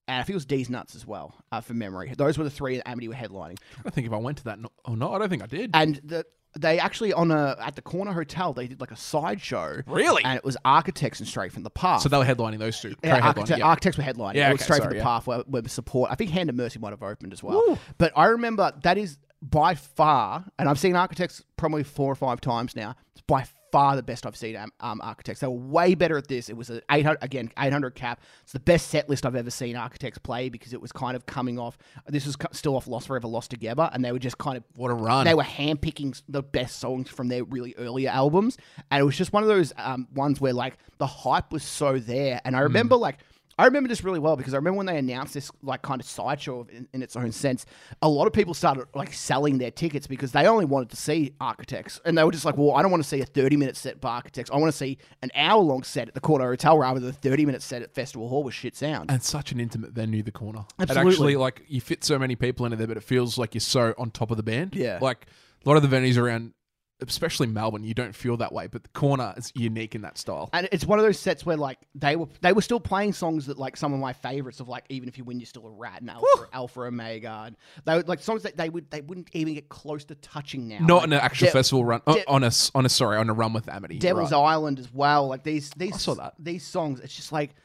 and 0.08 0.18
I 0.18 0.24
think 0.24 0.32
it 0.32 0.36
was 0.36 0.46
Deez 0.46 0.70
Nuts 0.70 0.96
as 0.96 1.06
well. 1.06 1.36
Uh, 1.52 1.62
from 1.62 1.78
memory, 1.78 2.14
those 2.18 2.38
were 2.38 2.44
the 2.44 2.50
three 2.50 2.78
that 2.78 2.88
Amity 2.88 3.08
were 3.08 3.16
headlining. 3.16 3.58
I 3.86 3.90
think 3.92 4.08
if 4.08 4.14
I 4.14 4.18
went 4.18 4.38
to 4.40 4.44
that, 4.46 4.60
no, 4.60 4.70
oh 4.86 4.96
no, 4.96 5.14
I 5.14 5.20
don't 5.20 5.30
think 5.30 5.44
I 5.44 5.48
did. 5.48 5.72
And 5.74 6.02
the, 6.04 6.26
they 6.58 6.80
actually 6.80 7.14
on 7.14 7.32
a 7.32 7.56
at 7.60 7.76
the 7.76 7.82
Corner 7.82 8.14
Hotel 8.14 8.54
they 8.54 8.68
did 8.68 8.80
like 8.80 8.92
a 8.92 8.96
sideshow. 8.96 9.82
Really? 9.88 10.24
And 10.24 10.38
it 10.38 10.44
was 10.44 10.58
Architects 10.66 11.20
and 11.20 11.28
Stray 11.28 11.50
from 11.50 11.64
the 11.64 11.70
Path. 11.70 12.02
so 12.02 12.10
they 12.10 12.18
were 12.18 12.26
headlining 12.26 12.60
those 12.60 12.80
two. 12.80 12.96
Yeah, 13.04 13.20
architect, 13.20 13.60
yeah. 13.60 13.66
architects 13.66 13.98
were 13.98 14.04
headlining. 14.04 14.36
Yeah, 14.36 14.50
it 14.50 14.54
was 14.54 14.62
okay, 14.62 14.66
straight 14.66 14.78
sorry, 14.78 14.88
from 14.88 14.98
the 14.98 14.98
yeah. 14.98 15.04
path 15.04 15.28
where, 15.28 15.40
where 15.48 15.68
support. 15.68 16.12
I 16.12 16.16
think 16.16 16.32
Hand 16.32 16.50
of 16.50 16.56
Mercy 16.56 16.80
might 16.80 16.92
have 16.92 17.04
opened 17.04 17.34
as 17.34 17.44
well. 17.44 17.78
But 17.98 18.14
I 18.16 18.26
remember 18.26 18.72
that 18.84 18.98
is 18.98 19.18
by 19.42 19.76
far, 19.76 20.46
and 20.58 20.70
I've 20.70 20.80
seen 20.80 20.96
architects 20.96 21.44
probably 21.58 21.84
four 21.84 22.12
or 22.12 22.16
five 22.16 22.42
times 22.42 22.76
now. 22.76 22.96
It's 23.14 23.22
by 23.22 23.46
far 23.76 23.98
the 23.98 24.04
best 24.04 24.26
I've 24.26 24.38
seen 24.38 24.56
um, 24.56 24.72
um, 24.80 25.02
Architects. 25.04 25.42
They 25.42 25.48
were 25.48 25.54
way 25.54 25.96
better 25.96 26.18
at 26.18 26.30
this. 26.30 26.48
It 26.48 26.56
was 26.56 26.70
an 26.70 26.80
800 26.90 27.18
again 27.22 27.52
800 27.60 27.94
cap. 27.94 28.22
It's 28.44 28.54
the 28.54 28.60
best 28.62 28.88
set 28.88 29.10
list 29.10 29.26
I've 29.26 29.36
ever 29.36 29.50
seen 29.50 29.76
Architects 29.76 30.18
play 30.18 30.48
because 30.48 30.72
it 30.72 30.82
was 30.82 30.94
kind 30.94 31.14
of 31.14 31.26
coming 31.26 31.60
off. 31.60 31.78
This 32.08 32.26
was 32.26 32.38
still 32.54 32.78
off 32.78 32.88
Lost 32.88 33.08
Forever, 33.08 33.28
Lost 33.28 33.52
Together, 33.52 33.90
and 33.92 34.06
they 34.06 34.14
were 34.14 34.20
just 34.20 34.38
kind 34.38 34.56
of 34.56 34.64
What 34.78 34.92
a 34.92 34.94
run. 34.94 35.26
they 35.26 35.34
were 35.34 35.44
handpicking 35.44 36.22
the 36.30 36.42
best 36.42 36.80
songs 36.80 37.10
from 37.10 37.28
their 37.28 37.44
really 37.44 37.76
earlier 37.78 38.12
albums, 38.12 38.58
and 38.92 39.02
it 39.02 39.04
was 39.04 39.18
just 39.18 39.34
one 39.34 39.44
of 39.44 39.50
those 39.50 39.74
um, 39.76 40.08
ones 40.16 40.40
where 40.40 40.54
like 40.54 40.78
the 40.98 41.08
hype 41.08 41.52
was 41.52 41.62
so 41.64 42.00
there. 42.00 42.40
And 42.46 42.56
I 42.56 42.62
remember 42.62 42.96
like 42.96 43.18
I 43.58 43.66
remember 43.66 43.88
this 43.88 44.04
really 44.04 44.20
well 44.20 44.36
because 44.36 44.54
I 44.54 44.58
remember 44.58 44.78
when 44.78 44.86
they 44.86 44.98
announced 44.98 45.34
this 45.34 45.50
like 45.64 45.82
kind 45.82 46.02
of 46.02 46.06
sideshow 46.08 46.68
in, 46.70 46.88
in 46.94 47.02
its 47.02 47.16
own 47.16 47.32
sense. 47.32 47.66
A 48.02 48.10
lot 48.10 48.28
of 48.28 48.34
people 48.34 48.54
started 48.54 48.88
like 48.94 49.14
selling 49.14 49.58
their 49.60 49.72
tickets 49.72 50.08
because 50.08 50.34
they 50.34 50.46
only 50.46 50.66
wanted 50.66 50.90
to 50.90 50.98
see 50.98 51.34
Architects, 51.40 52.02
and 52.04 52.18
they 52.18 52.24
were 52.24 52.34
just 52.34 52.44
like, 52.44 52.58
"Well, 52.58 52.76
I 52.76 52.82
don't 52.82 52.92
want 52.92 53.02
to 53.04 53.08
see 53.08 53.22
a 53.22 53.26
thirty-minute 53.26 53.78
set 53.78 54.02
by 54.02 54.16
Architects. 54.16 54.52
I 54.52 54.58
want 54.58 54.72
to 54.72 54.78
see 54.78 54.98
an 55.22 55.32
hour-long 55.36 55.84
set 55.84 56.10
at 56.10 56.14
the 56.14 56.20
Corner 56.20 56.50
Hotel 56.50 56.78
rather 56.78 57.00
than 57.00 57.10
a 57.10 57.14
thirty-minute 57.14 57.62
set 57.62 57.82
at 57.82 57.94
Festival 57.94 58.28
Hall 58.28 58.44
with 58.44 58.54
shit 58.54 58.76
sound." 58.76 59.10
and 59.10 59.24
such 59.24 59.54
an 59.54 59.60
intimate 59.62 59.92
venue, 59.92 60.22
the 60.22 60.32
corner. 60.32 60.66
Absolutely. 60.78 61.10
It 61.10 61.14
actually, 61.14 61.36
like, 61.38 61.64
you 61.68 61.80
fit 61.80 62.04
so 62.04 62.20
many 62.20 62.36
people 62.36 62.66
into 62.66 62.76
there, 62.76 62.88
but 62.88 62.98
it 62.98 63.04
feels 63.04 63.38
like 63.38 63.54
you're 63.54 63.62
so 63.62 63.94
on 63.98 64.12
top 64.12 64.32
of 64.32 64.38
the 64.38 64.44
band. 64.44 64.76
Yeah. 64.76 65.00
Like, 65.02 65.28
a 65.66 65.70
lot 65.70 65.78
of 65.78 65.90
the 65.90 65.96
venues 65.96 66.18
around, 66.18 66.54
especially 67.02 67.48
Melbourne, 67.48 67.84
you 67.84 67.94
don't 67.94 68.16
feel 68.16 68.38
that 68.38 68.54
way, 68.54 68.68
but 68.68 68.84
the 68.84 68.90
corner 68.90 69.34
is 69.38 69.52
unique 69.56 69.96
in 69.96 70.02
that 70.02 70.18
style. 70.18 70.50
And 70.54 70.68
it's 70.72 70.86
one 70.86 71.00
of 71.00 71.06
those 71.06 71.20
sets 71.20 71.46
where 71.46 71.58
like 71.58 71.80
they 71.94 72.16
were 72.16 72.28
they 72.42 72.54
were 72.54 72.62
still 72.62 72.80
playing 72.80 73.14
songs 73.14 73.46
that 73.48 73.58
like 73.58 73.78
some 73.78 73.94
of 73.94 74.00
my 74.00 74.14
favorites 74.14 74.60
of 74.60 74.68
like 74.68 74.86
even 74.90 75.10
if 75.10 75.18
you 75.18 75.24
win 75.24 75.40
you're 75.40 75.46
still 75.46 75.68
a 75.68 75.72
rat 75.72 76.02
and 76.02 76.10
Alpha, 76.10 76.48
Alpha 76.54 76.82
Omega 76.82 77.44
and 77.48 77.56
they 77.86 77.96
would 77.96 78.08
like 78.08 78.20
songs 78.20 78.44
that 78.44 78.58
they 78.58 78.70
would 78.70 78.90
they 78.92 79.02
wouldn't 79.02 79.30
even 79.34 79.54
get 79.54 79.70
close 79.70 80.06
to 80.06 80.16
touching 80.16 80.68
now. 80.68 80.80
Not 80.80 80.96
like, 80.98 81.06
an 81.06 81.14
actual 81.14 81.48
De- 81.48 81.52
festival 81.52 81.86
run. 81.86 82.02
Uh, 82.08 82.14
De- 82.14 82.28
on 82.28 82.44
a, 82.44 82.52
on 82.74 82.86
a, 82.86 82.90
sorry, 82.90 83.18
on 83.18 83.30
a 83.30 83.34
run 83.34 83.54
with 83.54 83.68
Amity. 83.68 84.00
Devil's 84.00 84.32
right. 84.32 84.40
Island 84.40 84.80
as 84.80 84.94
well. 84.94 85.28
Like 85.28 85.44
these 85.44 85.70
these 85.72 86.00
saw 86.02 86.16
that. 86.16 86.34
these 86.40 86.66
songs. 86.66 87.00
It's 87.00 87.16
just 87.16 87.32
like 87.32 87.56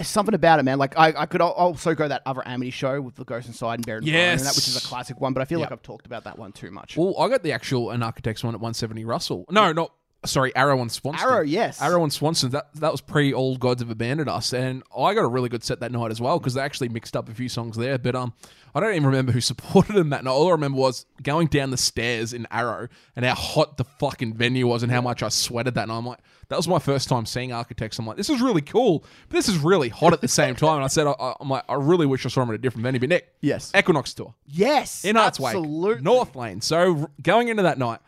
something 0.00 0.34
about 0.34 0.58
it, 0.58 0.62
man. 0.62 0.78
Like 0.78 0.98
I, 0.98 1.12
I 1.16 1.26
could 1.26 1.40
al- 1.42 1.52
also 1.52 1.94
go 1.94 2.08
that 2.08 2.22
other 2.24 2.42
Amity 2.46 2.70
show 2.70 3.00
with 3.00 3.14
the 3.16 3.24
Ghost 3.24 3.46
Inside 3.48 3.74
and 3.74 3.86
Baron 3.86 4.04
Yes. 4.04 4.40
and 4.40 4.48
that 4.48 4.56
which 4.56 4.68
is 4.68 4.76
a 4.76 4.86
classic 4.86 5.20
one. 5.20 5.32
But 5.34 5.42
I 5.42 5.44
feel 5.44 5.58
like 5.60 5.70
Yep. 5.70 5.78
I've 5.78 5.82
talked 5.82 6.06
about 6.06 6.24
that 6.24 6.38
one 6.38 6.52
too 6.52 6.70
much. 6.70 6.96
Well, 6.96 7.14
I 7.18 7.28
got 7.28 7.42
the 7.42 7.52
actual 7.52 7.90
An 7.90 8.02
Architect's 8.02 8.42
one 8.42 8.54
at 8.54 8.60
170 8.60 9.04
Russell. 9.04 9.44
No, 9.50 9.72
not 9.72 9.92
sorry, 10.24 10.54
Arrow 10.54 10.78
on 10.78 10.88
Swanston. 10.88 11.20
Arrow, 11.28 11.42
yes. 11.42 11.82
Arrow 11.82 12.02
and 12.04 12.12
Swanston. 12.12 12.50
That 12.50 12.72
that 12.76 12.92
was 12.92 13.00
pre 13.00 13.32
All 13.34 13.56
Gods 13.56 13.82
Have 13.82 13.90
Abandoned 13.90 14.28
Us, 14.30 14.52
and 14.54 14.82
I 14.96 15.14
got 15.14 15.24
a 15.24 15.28
really 15.28 15.48
good 15.48 15.64
set 15.64 15.80
that 15.80 15.90
night 15.92 16.10
as 16.10 16.20
well 16.20 16.38
because 16.38 16.54
they 16.54 16.60
actually 16.62 16.88
mixed 16.90 17.16
up 17.16 17.28
a 17.28 17.34
few 17.34 17.48
songs 17.48 17.76
there. 17.76 17.98
But 17.98 18.14
um, 18.14 18.32
I 18.74 18.80
don't 18.80 18.92
even 18.94 19.06
remember 19.06 19.32
who 19.32 19.40
supported 19.52 19.94
them 19.94 20.10
that 20.10 20.24
night. 20.24 20.30
All 20.30 20.48
I 20.48 20.52
remember 20.52 20.78
was 20.78 21.06
going 21.22 21.48
down 21.48 21.70
the 21.70 21.76
stairs 21.76 22.32
in 22.32 22.46
Arrow 22.50 22.88
and 23.16 23.24
how 23.26 23.34
hot 23.34 23.76
the 23.76 23.84
fucking 23.84 24.34
venue 24.34 24.66
was 24.68 24.82
and 24.82 24.92
how 24.92 25.00
much 25.00 25.22
I 25.22 25.28
sweated 25.28 25.74
that 25.74 25.88
night. 25.88 25.98
I'm 25.98 26.06
like, 26.06 26.20
that 26.52 26.56
was 26.58 26.68
my 26.68 26.78
first 26.78 27.08
time 27.08 27.26
seeing 27.26 27.52
Architects. 27.52 27.98
I'm 27.98 28.06
like, 28.06 28.16
this 28.16 28.30
is 28.30 28.40
really 28.40 28.60
cool, 28.62 29.00
but 29.28 29.36
this 29.36 29.48
is 29.48 29.58
really 29.58 29.88
hot 29.88 30.12
at 30.12 30.20
the 30.20 30.28
same 30.28 30.54
time. 30.54 30.76
And 30.76 30.84
I 30.84 30.88
said, 30.88 31.06
I, 31.06 31.12
I- 31.18 31.34
I'm 31.40 31.48
like, 31.48 31.64
I 31.68 31.74
really 31.74 32.06
wish 32.06 32.24
I 32.24 32.28
saw 32.28 32.40
them 32.42 32.50
at 32.50 32.54
a 32.54 32.58
different 32.58 32.82
venue. 32.84 33.00
But 33.00 33.08
Nick, 33.08 33.32
Yes. 33.40 33.72
Equinox 33.76 34.14
tour 34.14 34.34
Yes, 34.46 35.04
in 35.04 35.16
Hearts 35.16 35.40
Wake, 35.40 35.56
absolutely. 35.56 36.02
North 36.02 36.36
Lane. 36.36 36.60
So 36.60 37.10
going 37.22 37.48
into 37.48 37.62
that 37.64 37.78
night, 37.78 38.00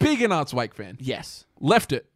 big 0.00 0.20
in 0.22 0.30
Hearts 0.30 0.52
Wake 0.52 0.74
fan. 0.74 0.96
Yes. 1.00 1.44
Left 1.60 1.92
it, 1.92 2.06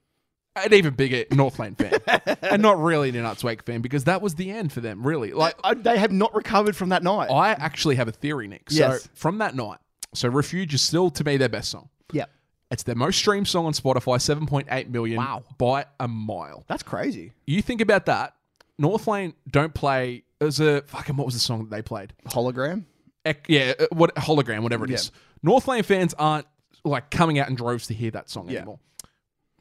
an 0.56 0.72
even 0.72 0.94
bigger 0.94 1.24
North 1.30 1.58
Lane 1.58 1.74
fan, 1.74 2.00
and 2.42 2.62
not 2.62 2.78
really 2.82 3.10
an 3.10 3.24
Hearts 3.24 3.44
Wake 3.44 3.62
fan 3.62 3.80
because 3.82 4.04
that 4.04 4.22
was 4.22 4.34
the 4.36 4.50
end 4.50 4.72
for 4.72 4.80
them. 4.80 5.06
Really, 5.06 5.32
like 5.32 5.54
I, 5.62 5.74
they 5.74 5.98
have 5.98 6.10
not 6.12 6.34
recovered 6.34 6.74
from 6.74 6.88
that 6.88 7.02
night. 7.02 7.30
I 7.30 7.50
actually 7.50 7.96
have 7.96 8.08
a 8.08 8.12
theory, 8.12 8.48
Nick. 8.48 8.70
So 8.70 8.78
Yes. 8.78 9.08
from 9.14 9.38
that 9.38 9.54
night, 9.54 9.78
so 10.14 10.28
Refuge 10.30 10.72
is 10.74 10.80
still 10.82 11.10
to 11.10 11.22
me 11.24 11.36
their 11.36 11.48
best 11.50 11.70
song. 11.70 11.90
Yep. 12.12 12.30
It's 12.70 12.82
their 12.82 12.94
most 12.96 13.18
streamed 13.18 13.46
song 13.48 13.66
on 13.66 13.72
Spotify, 13.72 14.20
seven 14.20 14.46
point 14.46 14.68
eight 14.70 14.88
million. 14.90 15.18
Wow. 15.18 15.44
by 15.58 15.86
a 16.00 16.08
mile. 16.08 16.64
That's 16.66 16.82
crazy. 16.82 17.32
You 17.46 17.62
think 17.62 17.80
about 17.80 18.06
that. 18.06 18.34
Northlane 18.80 19.34
don't 19.50 19.72
play. 19.74 20.24
As 20.40 20.60
a 20.60 20.82
fucking 20.82 21.16
what 21.16 21.24
was 21.24 21.34
the 21.34 21.40
song 21.40 21.60
that 21.60 21.70
they 21.70 21.80
played? 21.80 22.12
Hologram. 22.26 22.84
Yeah, 23.48 23.72
uh, 23.80 23.86
what 23.92 24.14
hologram, 24.16 24.62
whatever 24.62 24.84
it 24.84 24.90
is. 24.90 25.10
North 25.42 25.66
Lane 25.66 25.82
fans 25.82 26.14
aren't 26.18 26.46
like 26.84 27.10
coming 27.10 27.38
out 27.38 27.48
in 27.48 27.54
droves 27.54 27.86
to 27.86 27.94
hear 27.94 28.10
that 28.12 28.28
song 28.28 28.48
Yeah. 28.48 28.58
anymore. 28.58 28.78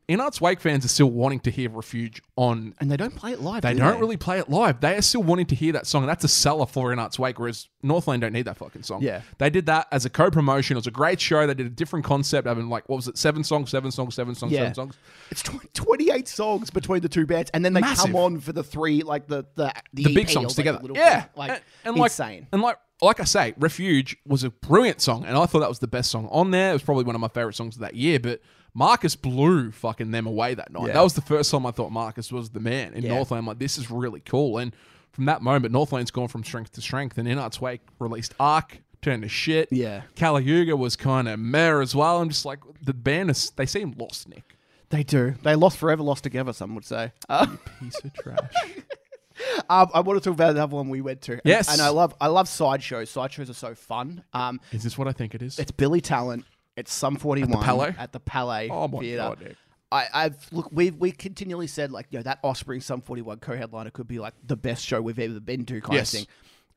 In 0.08 0.20
Hearts 0.20 0.40
Wake 0.40 0.60
fans 0.60 0.86
are 0.86 0.90
still 0.90 1.10
wanting 1.10 1.40
to 1.42 1.50
hear 1.52 1.68
Refuge 1.70 2.22
on. 2.36 2.76
And 2.80 2.92
they 2.92 2.98
don't 2.98 3.16
play 3.16 3.32
it 3.32 3.42
live. 3.42 3.64
They 3.64 3.74
do 3.74 3.80
don't 3.80 4.00
really 4.00 4.18
play 4.18 4.38
it 4.38 4.50
live. 4.50 4.80
They 4.80 4.96
are 4.96 5.02
still 5.02 5.24
wanting 5.24 5.48
to 5.48 5.56
hear 5.56 5.74
that 5.74 5.88
song, 5.88 6.04
and 6.04 6.10
that's 6.10 6.24
a 6.24 6.28
seller 6.28 6.68
for 6.68 6.92
In 6.94 7.00
Hearts 7.00 7.18
Wake. 7.18 7.40
Whereas 7.40 7.70
North 7.82 8.08
Lane 8.08 8.20
don't 8.20 8.34
need 8.34 8.46
that 8.46 8.58
fucking 8.58 8.84
song. 8.84 9.02
Yeah. 9.02 9.22
they 9.40 9.50
did 9.50 9.66
that 9.66 9.88
as 9.92 10.06
a 10.06 10.10
co-promotion. 10.12 10.76
It 10.76 10.80
was 10.80 10.86
a 10.88 10.92
great 10.92 11.20
show. 11.20 11.48
They 11.48 11.56
did 11.56 11.66
a 11.66 11.70
different 11.72 12.06
concept. 12.06 12.48
Having 12.48 12.70
like 12.70 12.88
what 12.88 12.98
was 12.98 13.08
it? 13.08 13.18
Seven 13.18 13.44
songs, 13.44 13.72
seven 13.72 13.90
songs, 13.90 14.14
seven 14.14 14.36
songs, 14.36 14.52
Yeah. 14.52 14.60
seven 14.60 14.74
songs. 14.76 14.96
It's 15.32 15.42
tw- 15.42 15.74
28 15.74 16.28
songs 16.28 16.70
between 16.70 17.02
the 17.02 17.10
two 17.10 17.26
bands, 17.26 17.50
and 17.56 17.66
then 17.66 17.74
they 17.74 17.82
Massive. 17.82 18.06
come 18.06 18.16
on 18.16 18.40
for 18.40 18.54
the 18.54 18.64
three, 18.64 19.02
like 19.02 19.28
the 19.28 19.46
the 19.56 19.74
the, 19.94 20.04
the 20.04 20.14
big 20.14 20.30
songs 20.30 20.46
or, 20.58 20.64
like, 20.64 20.80
together. 20.82 20.94
yeah, 20.94 21.26
like 21.36 21.50
and, 21.50 21.62
and 21.86 21.96
like 21.98 22.12
insane. 22.12 22.48
and 22.52 22.62
like 22.62 22.78
like 23.02 23.20
I 23.20 23.24
say, 23.26 23.54
Refuge 23.58 24.18
was 24.28 24.44
a 24.44 24.52
brilliant 24.52 25.02
song, 25.02 25.26
and 25.26 25.36
I 25.36 25.46
thought 25.48 25.60
that 25.62 25.70
was 25.70 25.80
the 25.80 25.88
best 25.88 26.12
song 26.12 26.28
on 26.32 26.52
there. 26.52 26.70
It 26.70 26.74
was 26.74 26.84
probably 26.84 27.04
one 27.06 27.16
of 27.16 27.22
my 27.22 27.28
favorite 27.28 27.56
songs 27.56 27.76
of 27.76 27.82
that 27.82 27.96
year. 27.96 28.20
But 28.20 28.42
Marcus 28.78 29.16
blew 29.16 29.72
fucking 29.72 30.12
them 30.12 30.28
away 30.28 30.54
that 30.54 30.72
night. 30.72 30.88
Yeah. 30.88 30.94
That 30.94 31.02
was 31.02 31.14
the 31.16 31.22
first 31.22 31.50
time 31.50 31.66
I 31.66 31.72
thought 31.72 31.92
Marcus 31.92 32.32
was 32.32 32.50
the 32.52 32.60
man 32.60 32.94
in 32.94 33.04
Yeah. 33.04 33.12
Northlane. 33.16 33.38
I'm 33.38 33.48
like, 33.48 33.58
this 33.58 33.78
is 33.78 33.90
really 33.90 34.20
cool. 34.20 34.58
And 34.58 34.76
from 35.14 35.26
that 35.26 35.42
moment, 35.42 35.74
Northlane's 35.74 36.12
gone 36.12 36.28
from 36.28 36.44
strength 36.44 36.74
to 36.74 36.82
strength. 36.82 37.18
And 37.18 37.28
In 37.28 37.38
Hearts 37.38 37.62
Wake 37.62 37.82
released 38.00 38.36
Arc, 38.40 38.80
turned 39.02 39.24
to 39.24 39.30
shit. 39.30 39.70
Yeah. 39.72 40.02
Kaliyuga 40.18 40.78
was 40.78 40.96
kind 40.98 41.28
of 41.30 41.40
meh 41.40 41.80
as 41.82 41.96
well. 41.96 42.22
I'm 42.22 42.28
just 42.30 42.44
like, 42.46 42.60
the 42.84 42.94
band 42.94 43.30
is, 43.32 43.52
they 43.56 43.66
seem 43.66 43.96
lost, 43.98 44.28
Nick. 44.28 44.58
They 44.90 45.04
do. 45.04 45.36
They 45.42 45.56
lost 45.56 45.78
forever, 45.78 46.04
lost 46.04 46.24
together. 46.24 46.52
Some 46.54 46.76
would 46.76 46.86
say. 46.86 47.12
Uh, 47.30 47.48
Piece 47.80 47.96
of 48.04 48.14
trash. 48.14 48.40
um, 49.70 49.88
I 49.94 50.00
want 50.02 50.22
to 50.22 50.30
talk 50.30 50.34
about 50.38 50.52
another 50.52 50.76
one 50.76 50.90
we 50.90 51.02
went 51.02 51.22
to. 51.24 51.34
And- 51.34 51.42
Yes. 51.46 51.72
and 51.72 51.82
I 51.82 51.90
love 51.90 52.14
I 52.22 52.28
love 52.28 52.48
sideshows. 52.48 53.10
Sideshows 53.10 53.50
are 53.50 53.54
so 53.54 53.74
fun. 53.74 54.24
Um, 54.34 54.60
is 54.72 54.84
this 54.84 54.98
what 54.98 55.08
I 55.08 55.12
think 55.12 55.34
it 55.34 55.42
is? 55.42 55.60
it's 55.60 55.72
Billy 55.72 56.02
Talent. 56.02 56.46
It's 56.78 56.94
Sum 56.94 57.16
forty 57.16 57.44
one 57.44 57.64
Palais? 57.64 57.96
at 57.98 58.12
the 58.12 58.20
Palais 58.20 58.70
Oh 58.70 58.88
my 58.88 59.00
Theatre. 59.00 59.18
God, 59.18 59.40
Nick. 59.42 59.56
I, 59.92 60.08
I've 60.14 60.48
look. 60.52 60.70
We've 60.72 60.96
we 60.96 61.12
continually 61.12 61.68
said 61.68 61.92
like, 61.92 62.08
you 62.10 62.20
know, 62.20 62.24
that 62.24 62.40
Offspring 62.44 62.82
Sum 62.82 63.02
Forty 63.02 63.22
One 63.22 63.38
co-headliner 63.40 63.92
could 63.92 64.08
be 64.08 64.20
like 64.20 64.34
the 64.46 64.58
best 64.58 64.86
show 64.86 65.02
we've 65.02 65.20
ever 65.20 65.40
been 65.40 65.66
to, 65.66 65.80
kind 65.80 65.94
Yes. 65.94 66.14
of 66.14 66.20
thing. 66.20 66.28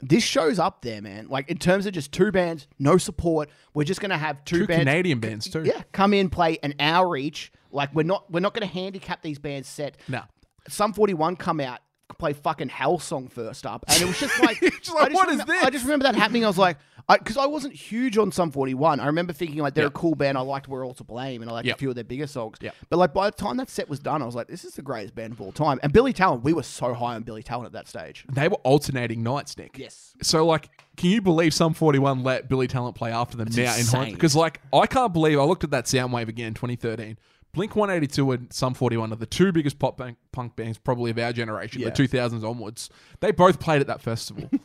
This 0.01 0.23
show's 0.23 0.61
up 0.61 0.83
there, 0.83 1.03
man. 1.03 1.27
Like 1.29 1.49
in 1.51 1.57
terms 1.59 1.87
of 1.87 1.93
just 1.93 2.13
two 2.13 2.31
bands, 2.31 2.69
no 2.79 2.99
support. 2.99 3.49
We're 3.75 3.83
just 3.85 4.01
gonna 4.01 4.19
have 4.19 4.45
two, 4.45 4.61
Two 4.61 4.67
bands. 4.69 4.85
Canadian 4.85 5.19
bands, 5.19 5.49
too. 5.51 5.65
Yeah, 5.65 5.83
come 5.91 6.15
in, 6.15 6.31
play 6.31 6.59
an 6.63 6.75
hour 6.79 7.17
each. 7.17 7.51
Like 7.73 7.93
we're 7.95 8.05
not 8.05 8.31
we're 8.31 8.39
not 8.41 8.55
gonna 8.55 8.67
handicap 8.67 9.23
these 9.23 9.39
bands 9.41 9.69
set. 9.69 9.97
No. 10.07 10.23
Sum 10.69 10.93
Forty 10.93 11.15
One 11.15 11.35
come 11.35 11.59
out, 11.61 11.81
play 12.19 12.35
fucking 12.35 12.69
Hell 12.69 13.01
Song 13.01 13.27
first 13.27 13.67
up, 13.67 13.85
and 13.89 14.01
it 14.01 14.05
was 14.07 14.21
just 14.21 14.39
like, 14.41 14.61
Just 14.83 14.95
like, 14.95 15.11
I 15.11 15.15
what 15.15 15.29
is 15.31 15.41
remem- 15.41 15.47
this? 15.47 15.65
I 15.65 15.71
just 15.71 15.85
remember 15.85 16.05
that 16.05 16.15
happening. 16.15 16.45
I 16.45 16.49
was 16.49 16.59
like, 16.59 16.77
because 17.09 17.37
I, 17.39 17.47
wasn't 17.47 17.75
huge 17.75 18.19
on 18.19 18.31
Forty 18.31 18.75
One. 18.75 19.01
I 19.01 19.07
remember 19.07 19.33
thinking 19.33 19.59
like 19.61 19.75
they're 19.75 19.85
Yep. 19.85 19.93
a 19.95 19.99
cool 19.99 20.15
band. 20.15 20.37
I 20.37 20.43
liked 20.43 20.69
We're 20.69 20.85
All 20.87 20.93
to 20.95 21.05
Blame, 21.05 21.41
and 21.41 21.51
I 21.51 21.55
liked 21.55 21.67
Yep. 21.67 21.77
a 21.77 21.79
few 21.79 21.89
of 21.89 21.95
their 21.95 22.05
bigger 22.05 22.27
songs. 22.27 22.59
Yep. 22.61 22.75
But 22.91 22.99
like 22.99 23.15
by 23.15 23.31
the 23.31 23.37
time 23.37 23.57
that 23.57 23.71
set 23.71 23.89
was 23.89 23.99
done, 23.99 24.21
I 24.23 24.27
was 24.27 24.35
like, 24.35 24.49
this 24.49 24.65
is 24.65 24.75
the 24.75 24.83
greatest 24.83 25.15
band 25.15 25.33
of 25.33 25.41
all 25.41 25.53
time. 25.53 25.81
And 25.83 25.93
Billy 25.93 26.13
Talent, 26.13 26.45
we 26.45 26.53
were 26.53 26.63
so 26.63 26.93
high 26.93 27.15
on 27.15 27.23
Billy 27.23 27.43
Talent 27.43 27.67
at 27.67 27.73
that 27.73 27.89
stage. 27.89 28.27
They 28.31 28.49
were 28.49 28.57
alternating 28.57 29.23
nights, 29.23 29.57
Nick. 29.57 29.79
Yes. 29.79 30.15
So, 30.23 30.45
like, 30.45 30.69
can 30.97 31.11
you 31.11 31.23
believe 31.23 31.55
Sum 31.55 31.73
41 31.73 32.23
let 32.25 32.49
Billy 32.49 32.67
Talent 32.67 32.95
play 32.95 33.11
after 33.13 33.37
them 33.37 33.49
now 33.57 33.73
in 33.75 33.81
insane. 33.81 34.13
Because, 34.13 34.37
like, 34.37 34.61
I 34.73 34.87
can't 34.87 35.13
believe 35.15 35.39
I 35.39 35.45
looked 35.45 35.65
at 35.65 35.71
that 35.71 35.85
Soundwave 35.87 36.29
again 36.29 36.53
2013. 36.55 37.17
Blink 37.55 37.75
182 37.75 38.33
and 38.33 38.53
Sum 38.53 38.75
41 38.75 39.11
are 39.13 39.17
the 39.17 39.25
two 39.25 39.51
biggest 39.53 39.79
pop 39.79 39.97
punk, 39.97 40.19
punk 40.33 40.55
bands 40.55 40.77
probably 40.77 41.11
of 41.11 41.19
our 41.19 41.33
generation, 41.33 41.81
Yeah. 41.81 41.89
the 41.89 41.93
2000s 41.97 42.45
onwards. 42.45 42.91
They 43.21 43.31
both 43.33 43.59
played 43.59 43.81
at 43.81 43.87
that 43.87 44.03
festival. 44.03 44.51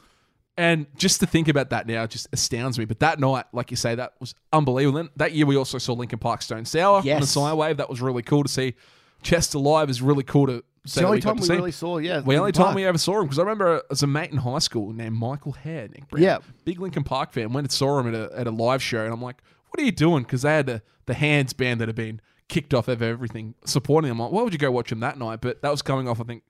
and 0.58 0.86
just 0.98 1.20
to 1.22 1.26
think 1.26 1.48
about 1.48 1.70
that 1.72 1.88
now 1.88 2.06
just 2.06 2.28
astounds 2.32 2.78
me. 2.78 2.86
But 2.86 3.00
that 3.00 3.20
night, 3.20 3.46
like 3.54 3.72
you 3.72 3.78
say, 3.78 3.96
that 3.96 4.14
was 4.20 4.36
unbelievable. 4.52 5.00
And 5.00 5.10
that 5.16 5.32
year 5.34 5.46
we 5.46 5.56
also 5.58 5.78
saw 5.78 5.94
Linkin 5.94 6.20
Park 6.20 6.42
Stone 6.42 6.66
Sour 6.66 6.98
on 6.98 7.02
the 7.02 7.08
Yes. 7.08 7.36
Soundwave. 7.36 7.78
That 7.78 7.90
was 7.90 8.02
really 8.02 8.22
cool 8.24 8.44
to 8.44 8.50
see. 8.50 8.76
Chester 9.24 9.58
live 9.58 9.90
is 9.90 10.02
really 10.02 10.24
cool 10.24 10.48
to 10.48 10.64
say 10.86 11.02
the 11.02 11.08
only 11.08 11.18
we 11.18 11.22
time 11.22 11.38
we 11.38 11.44
see. 11.44 11.54
really 11.56 11.72
saw, 11.72 11.98
yeah. 11.98 12.16
The 12.16 12.20
only 12.20 12.38
Linkin 12.40 12.64
time 12.64 12.76
we 12.76 12.86
ever 12.86 12.98
saw 12.98 13.20
him 13.20 13.26
because 13.26 13.40
I 13.40 13.44
remember 13.44 13.82
as 13.90 14.04
a 14.04 14.08
mate 14.08 14.32
in 14.32 14.38
high 14.38 14.60
school 14.60 14.92
named 14.92 15.16
Michael 15.16 15.54
Hare, 15.54 15.88
Nick 15.88 16.10
Brown, 16.10 16.22
Yeah. 16.24 16.38
big 16.66 16.80
Linkin 16.80 17.04
Park 17.04 17.32
fan, 17.32 17.54
went 17.54 17.66
and 17.66 17.72
saw 17.72 18.00
him 18.00 18.14
at 18.14 18.16
a, 18.16 18.38
at 18.38 18.48
a 18.48 18.52
live 18.52 18.84
show, 18.84 19.04
and 19.04 19.14
I'm 19.14 19.22
like, 19.22 19.42
"What 19.70 19.82
are 19.82 19.86
you 19.86 19.94
doing?" 19.94 20.24
Because 20.24 20.42
they 20.42 20.52
had 20.52 20.66
the, 20.66 20.82
the 21.06 21.14
Hands 21.14 21.52
band 21.54 21.80
that 21.80 21.88
had 21.88 21.96
been 21.96 22.20
kicked 22.50 22.74
off 22.74 22.90
of 22.90 23.02
everything 23.02 23.56
supporting 23.66 24.12
him. 24.12 24.20
I'm 24.20 24.26
like, 24.26 24.32
why 24.34 24.44
would 24.44 24.52
you 24.54 24.60
go 24.60 24.70
watch 24.70 24.92
him 24.92 25.00
that 25.00 25.18
night? 25.18 25.40
But 25.42 25.62
that 25.62 25.72
was 25.72 25.82
coming 25.82 26.10
off, 26.10 26.20
I 26.20 26.24
think, 26.26 26.44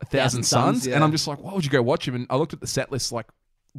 a 0.00 0.04
Thousand, 0.04 0.18
Thousand 0.18 0.42
Suns, 0.42 0.76
Suns, 0.82 0.86
yeah. 0.88 0.96
and 0.96 1.04
I'm 1.04 1.12
just 1.12 1.28
like, 1.28 1.38
why 1.40 1.54
would 1.54 1.64
you 1.64 1.70
go 1.70 1.80
watch 1.80 2.06
him? 2.08 2.16
And 2.16 2.26
I 2.28 2.36
looked 2.36 2.52
at 2.52 2.60
the 2.60 2.66
set 2.66 2.90
list 2.90 3.12
like 3.12 3.26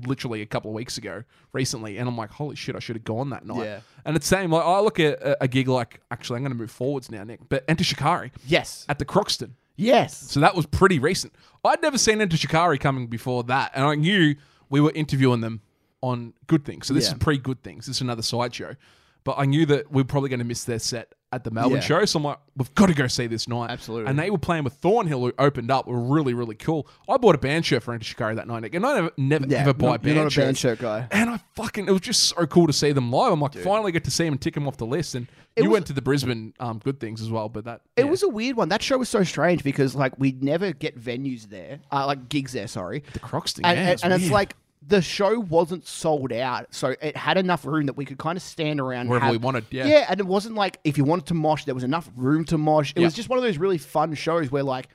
literally 0.06 0.42
a 0.42 0.46
couple 0.46 0.70
of 0.72 0.76
weeks 0.76 0.98
ago 0.98 1.24
recently 1.54 1.98
and 1.98 2.08
I'm 2.08 2.18
like 2.18 2.30
holy 2.32 2.56
shit 2.56 2.76
I 2.76 2.80
should 2.80 2.96
have 2.96 3.04
gone 3.04 3.30
that 3.32 3.46
night 3.46 3.64
Yeah. 3.66 3.80
and 4.06 4.16
it's 4.16 4.28
same 4.28 4.52
like 4.52 4.64
I 4.66 4.80
look 4.80 5.00
at 5.00 5.22
a, 5.22 5.44
a 5.44 5.48
gig 5.48 5.68
like 5.68 6.02
actually 6.12 6.38
I'm 6.38 6.44
going 6.44 6.52
to 6.54 6.58
move 6.58 6.72
forwards 6.72 7.10
now 7.12 7.24
Nick 7.24 7.40
but 7.50 7.64
Enter 7.68 7.84
Shikari 7.84 8.32
Yes. 8.46 8.86
at 8.90 9.00
the 9.00 9.06
Croxton 9.06 9.56
Yes. 9.76 10.18
so 10.18 10.40
that 10.40 10.56
was 10.56 10.66
pretty 10.66 10.98
recent. 11.00 11.34
I'd 11.64 11.82
never 11.82 11.98
seen 11.98 12.20
Enter 12.22 12.36
Shikari 12.38 12.78
coming 12.80 13.06
before 13.08 13.44
that, 13.44 13.72
and 13.76 13.86
I 13.86 13.94
knew 13.96 14.36
we 14.70 14.82
were 14.82 14.92
interviewing 14.96 15.42
them 15.42 15.62
on 16.02 16.34
Good 16.48 16.66
Things. 16.66 16.88
So 16.88 16.94
this 16.96 17.06
Yeah. 17.06 17.12
is 17.14 17.18
pre 17.20 17.38
Good 17.38 17.62
Things. 17.62 17.86
This 17.86 17.98
is 17.98 18.02
another 18.02 18.22
sideshow. 18.24 18.76
But 19.24 19.36
I 19.38 19.46
knew 19.46 19.66
that 19.68 19.92
we 19.92 20.02
are 20.02 20.06
probably 20.06 20.30
going 20.30 20.40
to 20.40 20.46
miss 20.46 20.64
their 20.64 20.80
set 20.80 21.14
at 21.34 21.44
the 21.44 21.52
Melbourne 21.52 21.78
Yeah. 21.78 21.82
show. 21.82 22.06
So 22.06 22.20
I'm 22.20 22.24
like, 22.24 22.38
we've 22.56 22.74
got 22.76 22.86
to 22.86 22.94
go 22.94 23.08
see 23.08 23.28
this 23.28 23.50
night. 23.50 23.70
Absolutely. 23.70 24.10
And 24.10 24.18
they 24.18 24.30
were 24.30 24.38
playing 24.38 24.64
with 24.64 24.74
Thornhill, 24.76 25.20
who 25.26 25.34
opened 25.38 25.70
up, 25.70 25.86
were 25.86 26.00
really, 26.00 26.34
really 26.34 26.56
cool. 26.56 26.88
I 27.10 27.18
bought 27.18 27.36
a 27.36 27.38
band 27.38 27.66
shirt 27.66 27.84
for 27.84 27.94
Enter 27.94 28.06
Shikari 28.06 28.36
that 28.36 28.48
night, 28.48 28.62
Nick, 28.62 28.76
and 28.76 28.86
I 28.86 28.96
never, 28.96 29.12
never 29.18 29.46
Yeah, 29.48 29.58
ever 29.60 29.74
buy 29.74 29.88
not- 29.88 30.02
band 30.04 30.16
you're 30.16 30.24
not 30.24 30.28
a 30.28 30.34
shirts. 30.34 30.46
band 30.46 30.58
shirt 30.58 30.80
guy. 30.80 31.08
And 31.12 31.30
I 31.30 31.40
fucking, 31.56 31.88
it 31.88 31.92
was 31.92 32.00
just 32.02 32.24
so 32.24 32.46
cool 32.48 32.66
to 32.68 32.72
see 32.74 32.94
them 32.94 33.12
live. 33.12 33.34
I'm 33.34 33.42
like, 33.42 33.56
finally 33.56 33.92
get 33.92 34.06
to 34.06 34.12
see 34.12 34.24
them 34.24 34.36
and 34.36 34.42
tick 34.42 34.54
them 34.54 34.68
off 34.70 34.78
the 34.78 34.86
list. 34.86 35.16
And 35.16 35.28
you 35.58 35.64
was- 35.66 35.74
went 35.74 35.88
to 35.88 35.94
the 35.94 36.02
Brisbane 36.02 36.54
um, 36.62 36.80
Good 36.80 37.00
Things 37.02 37.22
as 37.22 37.30
well, 37.30 37.50
but 37.50 37.66
that 37.66 37.82
It 37.98 38.06
yeah. 38.06 38.10
was 38.12 38.24
a 38.24 38.30
weird 38.30 38.56
one. 38.56 38.70
That 38.70 38.82
show 38.82 38.98
was 38.98 39.10
so 39.10 39.24
strange 39.24 39.64
because 39.64 39.96
like 39.96 40.18
we 40.18 40.32
never 40.40 40.72
get 40.72 40.98
venues 40.98 41.50
there, 41.50 41.80
uh, 41.92 42.06
like 42.06 42.30
gigs 42.30 42.54
there. 42.54 42.68
Sorry, 42.68 43.04
the 43.12 43.20
Croxton. 43.20 43.66
and, 43.66 43.76
yeah, 43.76 43.82
and, 43.84 43.92
it's 43.92 44.04
and 44.04 44.14
it's 44.14 44.22
weird. 44.24 44.32
like 44.34 44.56
the 44.88 45.02
show 45.02 45.40
wasn't 45.40 45.86
sold 45.86 46.32
out, 46.32 46.68
so 46.74 46.96
it 47.02 47.18
had 47.18 47.38
enough 47.38 47.66
room 47.66 47.88
that 47.88 47.98
we 47.98 48.06
could 48.06 48.18
kind 48.18 48.38
of 48.38 48.42
stand 48.42 48.80
around 48.80 49.10
Wherever 49.10 49.26
have- 49.26 49.32
we 49.34 49.38
wanted, 49.38 49.66
yeah. 49.70 49.86
yeah, 49.86 50.06
and 50.10 50.20
it 50.20 50.26
wasn't 50.26 50.56
like 50.56 50.80
if 50.84 50.98
you 50.98 51.04
wanted 51.04 51.26
to 51.28 51.34
mosh, 51.34 51.66
there 51.66 51.76
was 51.76 51.84
enough 51.84 52.10
room 52.16 52.46
to 52.46 52.58
mosh. 52.58 52.92
It 52.96 53.02
Yeah. 53.02 53.08
was 53.08 53.14
just 53.14 53.28
one 53.30 53.38
of 53.38 53.44
those 53.44 53.58
really 53.58 53.78
fun 53.78 54.14
shows 54.16 54.50
where 54.52 54.64
like. 54.64 54.88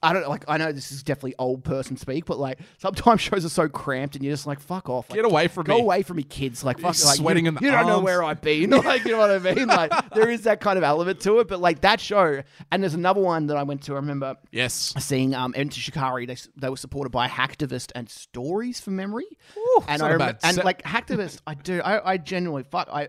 I 0.00 0.12
don't 0.12 0.28
like. 0.28 0.44
I 0.46 0.58
know 0.58 0.70
this 0.70 0.92
is 0.92 1.02
definitely 1.02 1.34
old 1.40 1.64
person 1.64 1.96
speak, 1.96 2.24
but 2.24 2.38
like 2.38 2.60
sometimes 2.78 3.20
shows 3.20 3.44
are 3.44 3.48
so 3.48 3.68
cramped, 3.68 4.14
and 4.14 4.24
you're 4.24 4.32
just 4.32 4.46
like, 4.46 4.60
"Fuck 4.60 4.88
off!" 4.88 5.10
Like, 5.10 5.16
Get 5.16 5.24
away 5.24 5.48
from 5.48 5.64
go 5.64 5.74
me. 5.74 5.80
Go 5.80 5.84
away 5.84 6.02
from 6.02 6.18
me, 6.18 6.22
kids. 6.22 6.62
Like, 6.62 6.76
fuck, 6.76 6.94
like 7.04 7.16
sweating 7.16 7.46
you, 7.46 7.48
in 7.48 7.54
the 7.54 7.60
you 7.62 7.70
don't 7.70 7.86
know 7.86 7.98
where 7.98 8.22
I've 8.22 8.40
been. 8.40 8.70
like, 8.84 9.04
you 9.04 9.12
know 9.12 9.18
what 9.18 9.30
I 9.30 9.38
mean? 9.38 9.68
Like, 9.78 9.92
there 10.10 10.30
is 10.30 10.42
that 10.42 10.60
kind 10.60 10.76
of 10.76 10.82
element 10.82 11.20
to 11.20 11.38
it. 11.40 11.48
But 11.48 11.60
like 11.60 11.82
that 11.82 12.00
show, 12.00 12.42
and 12.72 12.82
there's 12.82 12.94
another 12.94 13.20
one 13.20 13.46
that 13.46 13.56
I 13.56 13.64
went 13.64 13.82
to. 13.82 13.92
I 13.92 13.96
remember 13.96 14.36
yes. 14.50 14.94
seeing 14.98 15.34
um 15.34 15.52
Enter 15.56 15.80
Shikari. 15.80 16.26
They, 16.26 16.36
they 16.56 16.68
were 16.68 16.76
supported 16.76 17.10
by 17.10 17.28
Hacktivist 17.28 17.90
and 17.94 18.08
Stories 18.08 18.80
from 18.80 18.96
Memory. 18.96 19.26
Ooh, 19.56 19.84
and 19.88 20.00
I 20.00 20.14
rem- 20.14 20.38
and 20.42 20.56
like 20.64 20.82
Hacktivist, 20.82 21.40
I 21.46 21.54
do. 21.54 21.80
I, 21.80 22.12
I 22.12 22.16
genuinely 22.18 22.62
fuck. 22.62 22.88
I 22.90 23.08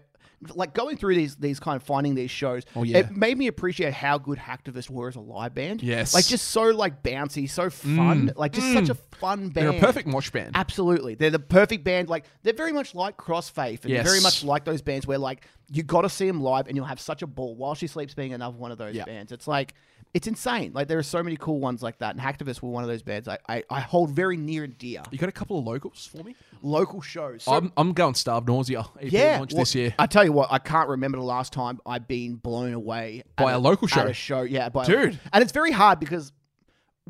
like 0.55 0.73
going 0.73 0.97
through 0.97 1.15
these 1.15 1.35
these 1.35 1.59
kind 1.59 1.75
of 1.75 1.83
finding 1.83 2.15
these 2.15 2.31
shows. 2.31 2.63
Oh, 2.75 2.83
yeah. 2.83 2.99
It 2.99 3.11
made 3.11 3.37
me 3.37 3.47
appreciate 3.47 3.93
how 3.93 4.17
good 4.17 4.37
Hacktivist 4.37 4.89
were 4.89 5.07
as 5.07 5.15
a 5.15 5.19
live 5.19 5.53
band. 5.53 5.83
Yes. 5.83 6.13
like 6.13 6.25
just 6.25 6.49
so 6.49 6.63
like 6.63 7.03
bouncy, 7.03 7.49
so 7.49 7.69
fun. 7.69 8.29
Mm. 8.29 8.37
Like 8.37 8.53
just 8.53 8.71
such 8.73 8.85
mm. 8.85 8.91
a 8.91 9.17
fun 9.17 9.49
band. 9.49 9.67
They're 9.67 9.77
a 9.77 9.79
perfect 9.79 10.07
mosh 10.07 10.29
band. 10.29 10.51
Absolutely. 10.55 11.15
They're 11.15 11.29
the 11.29 11.39
perfect 11.39 11.83
band. 11.83 12.09
Like 12.09 12.25
they're 12.43 12.53
very 12.53 12.71
much 12.71 12.95
like 12.95 13.17
Crossfaith 13.17 13.81
and 13.81 13.89
Yes. 13.89 14.07
very 14.07 14.21
much 14.21 14.43
like 14.43 14.65
those 14.65 14.81
bands 14.81 15.05
where 15.05 15.17
like 15.17 15.45
you 15.71 15.83
got 15.83 16.01
to 16.01 16.09
see 16.09 16.25
them 16.25 16.41
live 16.41 16.67
and 16.67 16.75
you'll 16.75 16.85
have 16.85 16.99
such 16.99 17.21
a 17.21 17.27
ball. 17.27 17.55
While 17.55 17.75
She 17.75 17.87
Sleeps 17.87 18.13
being 18.13 18.33
another 18.33 18.57
one 18.57 18.71
of 18.71 18.77
those 18.77 18.95
Yeah. 18.95 19.05
bands. 19.05 19.31
It's 19.31 19.47
like 19.47 19.73
it's 20.13 20.27
insane. 20.27 20.71
Like 20.73 20.87
there 20.87 20.97
are 20.97 21.03
so 21.03 21.21
many 21.21 21.37
cool 21.37 21.59
ones 21.59 21.83
like 21.83 21.99
that. 21.99 22.15
And 22.15 22.19
Hacktivists 22.19 22.61
were 22.61 22.69
one 22.69 22.83
of 22.83 22.89
those 22.89 23.03
bands 23.03 23.27
I, 23.27 23.37
I, 23.47 23.63
I 23.69 23.79
hold 23.79 24.11
very 24.11 24.37
near 24.37 24.63
and 24.63 24.77
dear. 24.77 25.03
You 25.11 25.17
got 25.17 25.29
a 25.29 25.33
couple 25.33 25.59
of 25.59 25.65
locals 25.65 26.05
for 26.05 26.23
me? 26.23 26.35
Local 26.61 27.01
shows. 27.01 27.43
So, 27.43 27.53
I'm, 27.53 27.71
I'm 27.77 27.93
going 27.93 28.15
Starved 28.15 28.47
Nausea. 28.47 28.85
EP 28.99 29.11
yeah, 29.11 29.37
launch 29.37 29.53
well, 29.53 29.61
this 29.61 29.75
year. 29.75 29.93
I 29.99 30.07
tell 30.07 30.23
you 30.23 30.31
what, 30.31 30.51
I 30.51 30.57
can't 30.57 30.89
remember 30.89 31.17
the 31.17 31.23
last 31.23 31.53
time 31.53 31.79
I've 31.85 32.07
been 32.07 32.35
blown 32.35 32.73
away 32.73 33.23
By 33.37 33.51
at 33.51 33.57
a 33.57 33.59
local 33.59 33.87
show. 33.87 34.01
A 34.01 34.13
show, 34.13 34.41
yeah, 34.41 34.69
by 34.69 34.83
a- 34.83 34.87
Dude. 34.87 35.19
and 35.31 35.43
it's 35.43 35.51
very 35.51 35.71
hard 35.71 35.99
because 35.99 36.31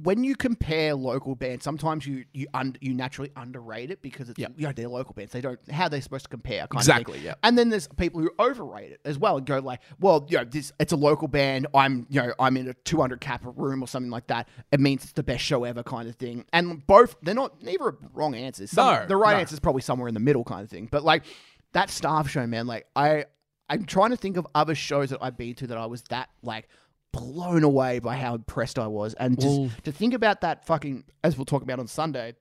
when 0.04 0.24
you 0.24 0.36
compare 0.36 0.96
local 0.96 1.36
bands, 1.36 1.64
sometimes 1.64 2.06
you 2.06 2.26
you 2.34 2.48
un, 2.54 2.76
you 2.82 2.94
naturally 2.94 3.32
underrate 3.36 3.92
it 3.92 4.02
because 4.02 4.30
it's 4.30 4.40
Yep. 4.40 4.54
you 4.58 4.66
know 4.68 4.72
they're 4.72 4.88
local 4.88 5.14
bands. 5.14 5.32
They 5.32 5.42
don't 5.42 5.60
how 5.72 5.90
they're 5.90 6.02
supposed 6.02 6.26
to 6.26 6.30
compare. 6.30 6.68
Kind 6.68 6.80
Exactly, 6.82 7.20
Yeah. 7.20 7.36
And 7.44 7.58
then 7.58 7.70
there's 7.70 7.88
people 7.98 8.22
who 8.22 8.32
overrate 8.40 8.92
it 8.92 9.02
as 9.06 9.18
well 9.18 9.38
and 9.38 9.46
go 9.46 9.60
like, 9.60 9.82
well, 10.00 10.26
you 10.30 10.38
know, 10.38 10.44
this 10.44 10.72
it's 10.80 10.94
a 10.94 10.96
local 10.98 11.28
band. 11.28 11.68
I'm 11.74 12.06
you 12.10 12.22
know 12.22 12.34
I'm 12.40 12.58
in 12.58 12.70
a 12.70 12.74
200 12.74 13.20
cap 13.22 13.42
room 13.44 13.84
or 13.84 13.88
something 13.88 14.12
like 14.12 14.28
that. 14.28 14.48
It 14.72 14.80
means 14.80 15.04
it's 15.04 15.14
the 15.14 15.24
best 15.24 15.44
show 15.44 15.64
ever, 15.64 15.84
kind 15.84 16.08
of 16.08 16.16
thing. 16.16 16.46
And 16.54 16.86
both 16.88 17.16
they're 17.22 17.36
not 17.36 17.62
neither 17.62 17.86
are 17.86 17.98
wrong 18.14 18.36
answers. 18.36 18.72
Some, 18.72 18.86
No, 18.94 19.06
the 19.06 19.16
right 19.18 19.34
no. 19.34 19.40
answer 19.40 19.54
is 19.54 19.60
probably 19.60 19.82
somewhere 19.82 20.08
in 20.08 20.14
the 20.14 20.20
middle, 20.20 20.44
kind 20.44 20.62
of 20.64 20.70
thing. 20.70 20.88
But 20.92 21.04
like 21.04 21.24
that 21.74 21.90
staff 21.90 22.30
show, 22.30 22.46
man, 22.48 22.68
like 22.68 22.88
I 22.96 23.26
I'm 23.70 23.86
trying 23.86 24.10
to 24.10 24.18
think 24.18 24.38
of 24.38 24.48
other 24.56 24.74
shows 24.76 25.12
that 25.12 25.20
I've 25.22 25.38
been 25.38 25.54
to 25.56 25.68
that 25.68 25.78
I 25.78 25.86
was 25.86 26.02
that 26.10 26.30
like 26.42 26.68
blown 27.12 27.64
away 27.64 28.00
by 28.00 28.16
how 28.18 28.36
impressed 28.36 28.78
I 28.80 28.88
was, 28.88 29.14
and 29.16 29.40
just 29.40 29.84
to 29.84 29.92
think 29.92 30.14
about 30.14 30.42
that 30.42 30.66
fucking 30.66 31.04
as 31.24 31.38
we'll 31.38 31.46
talk 31.46 31.64
about 31.64 31.80
on 31.80 31.88
Sunday. 31.88 32.36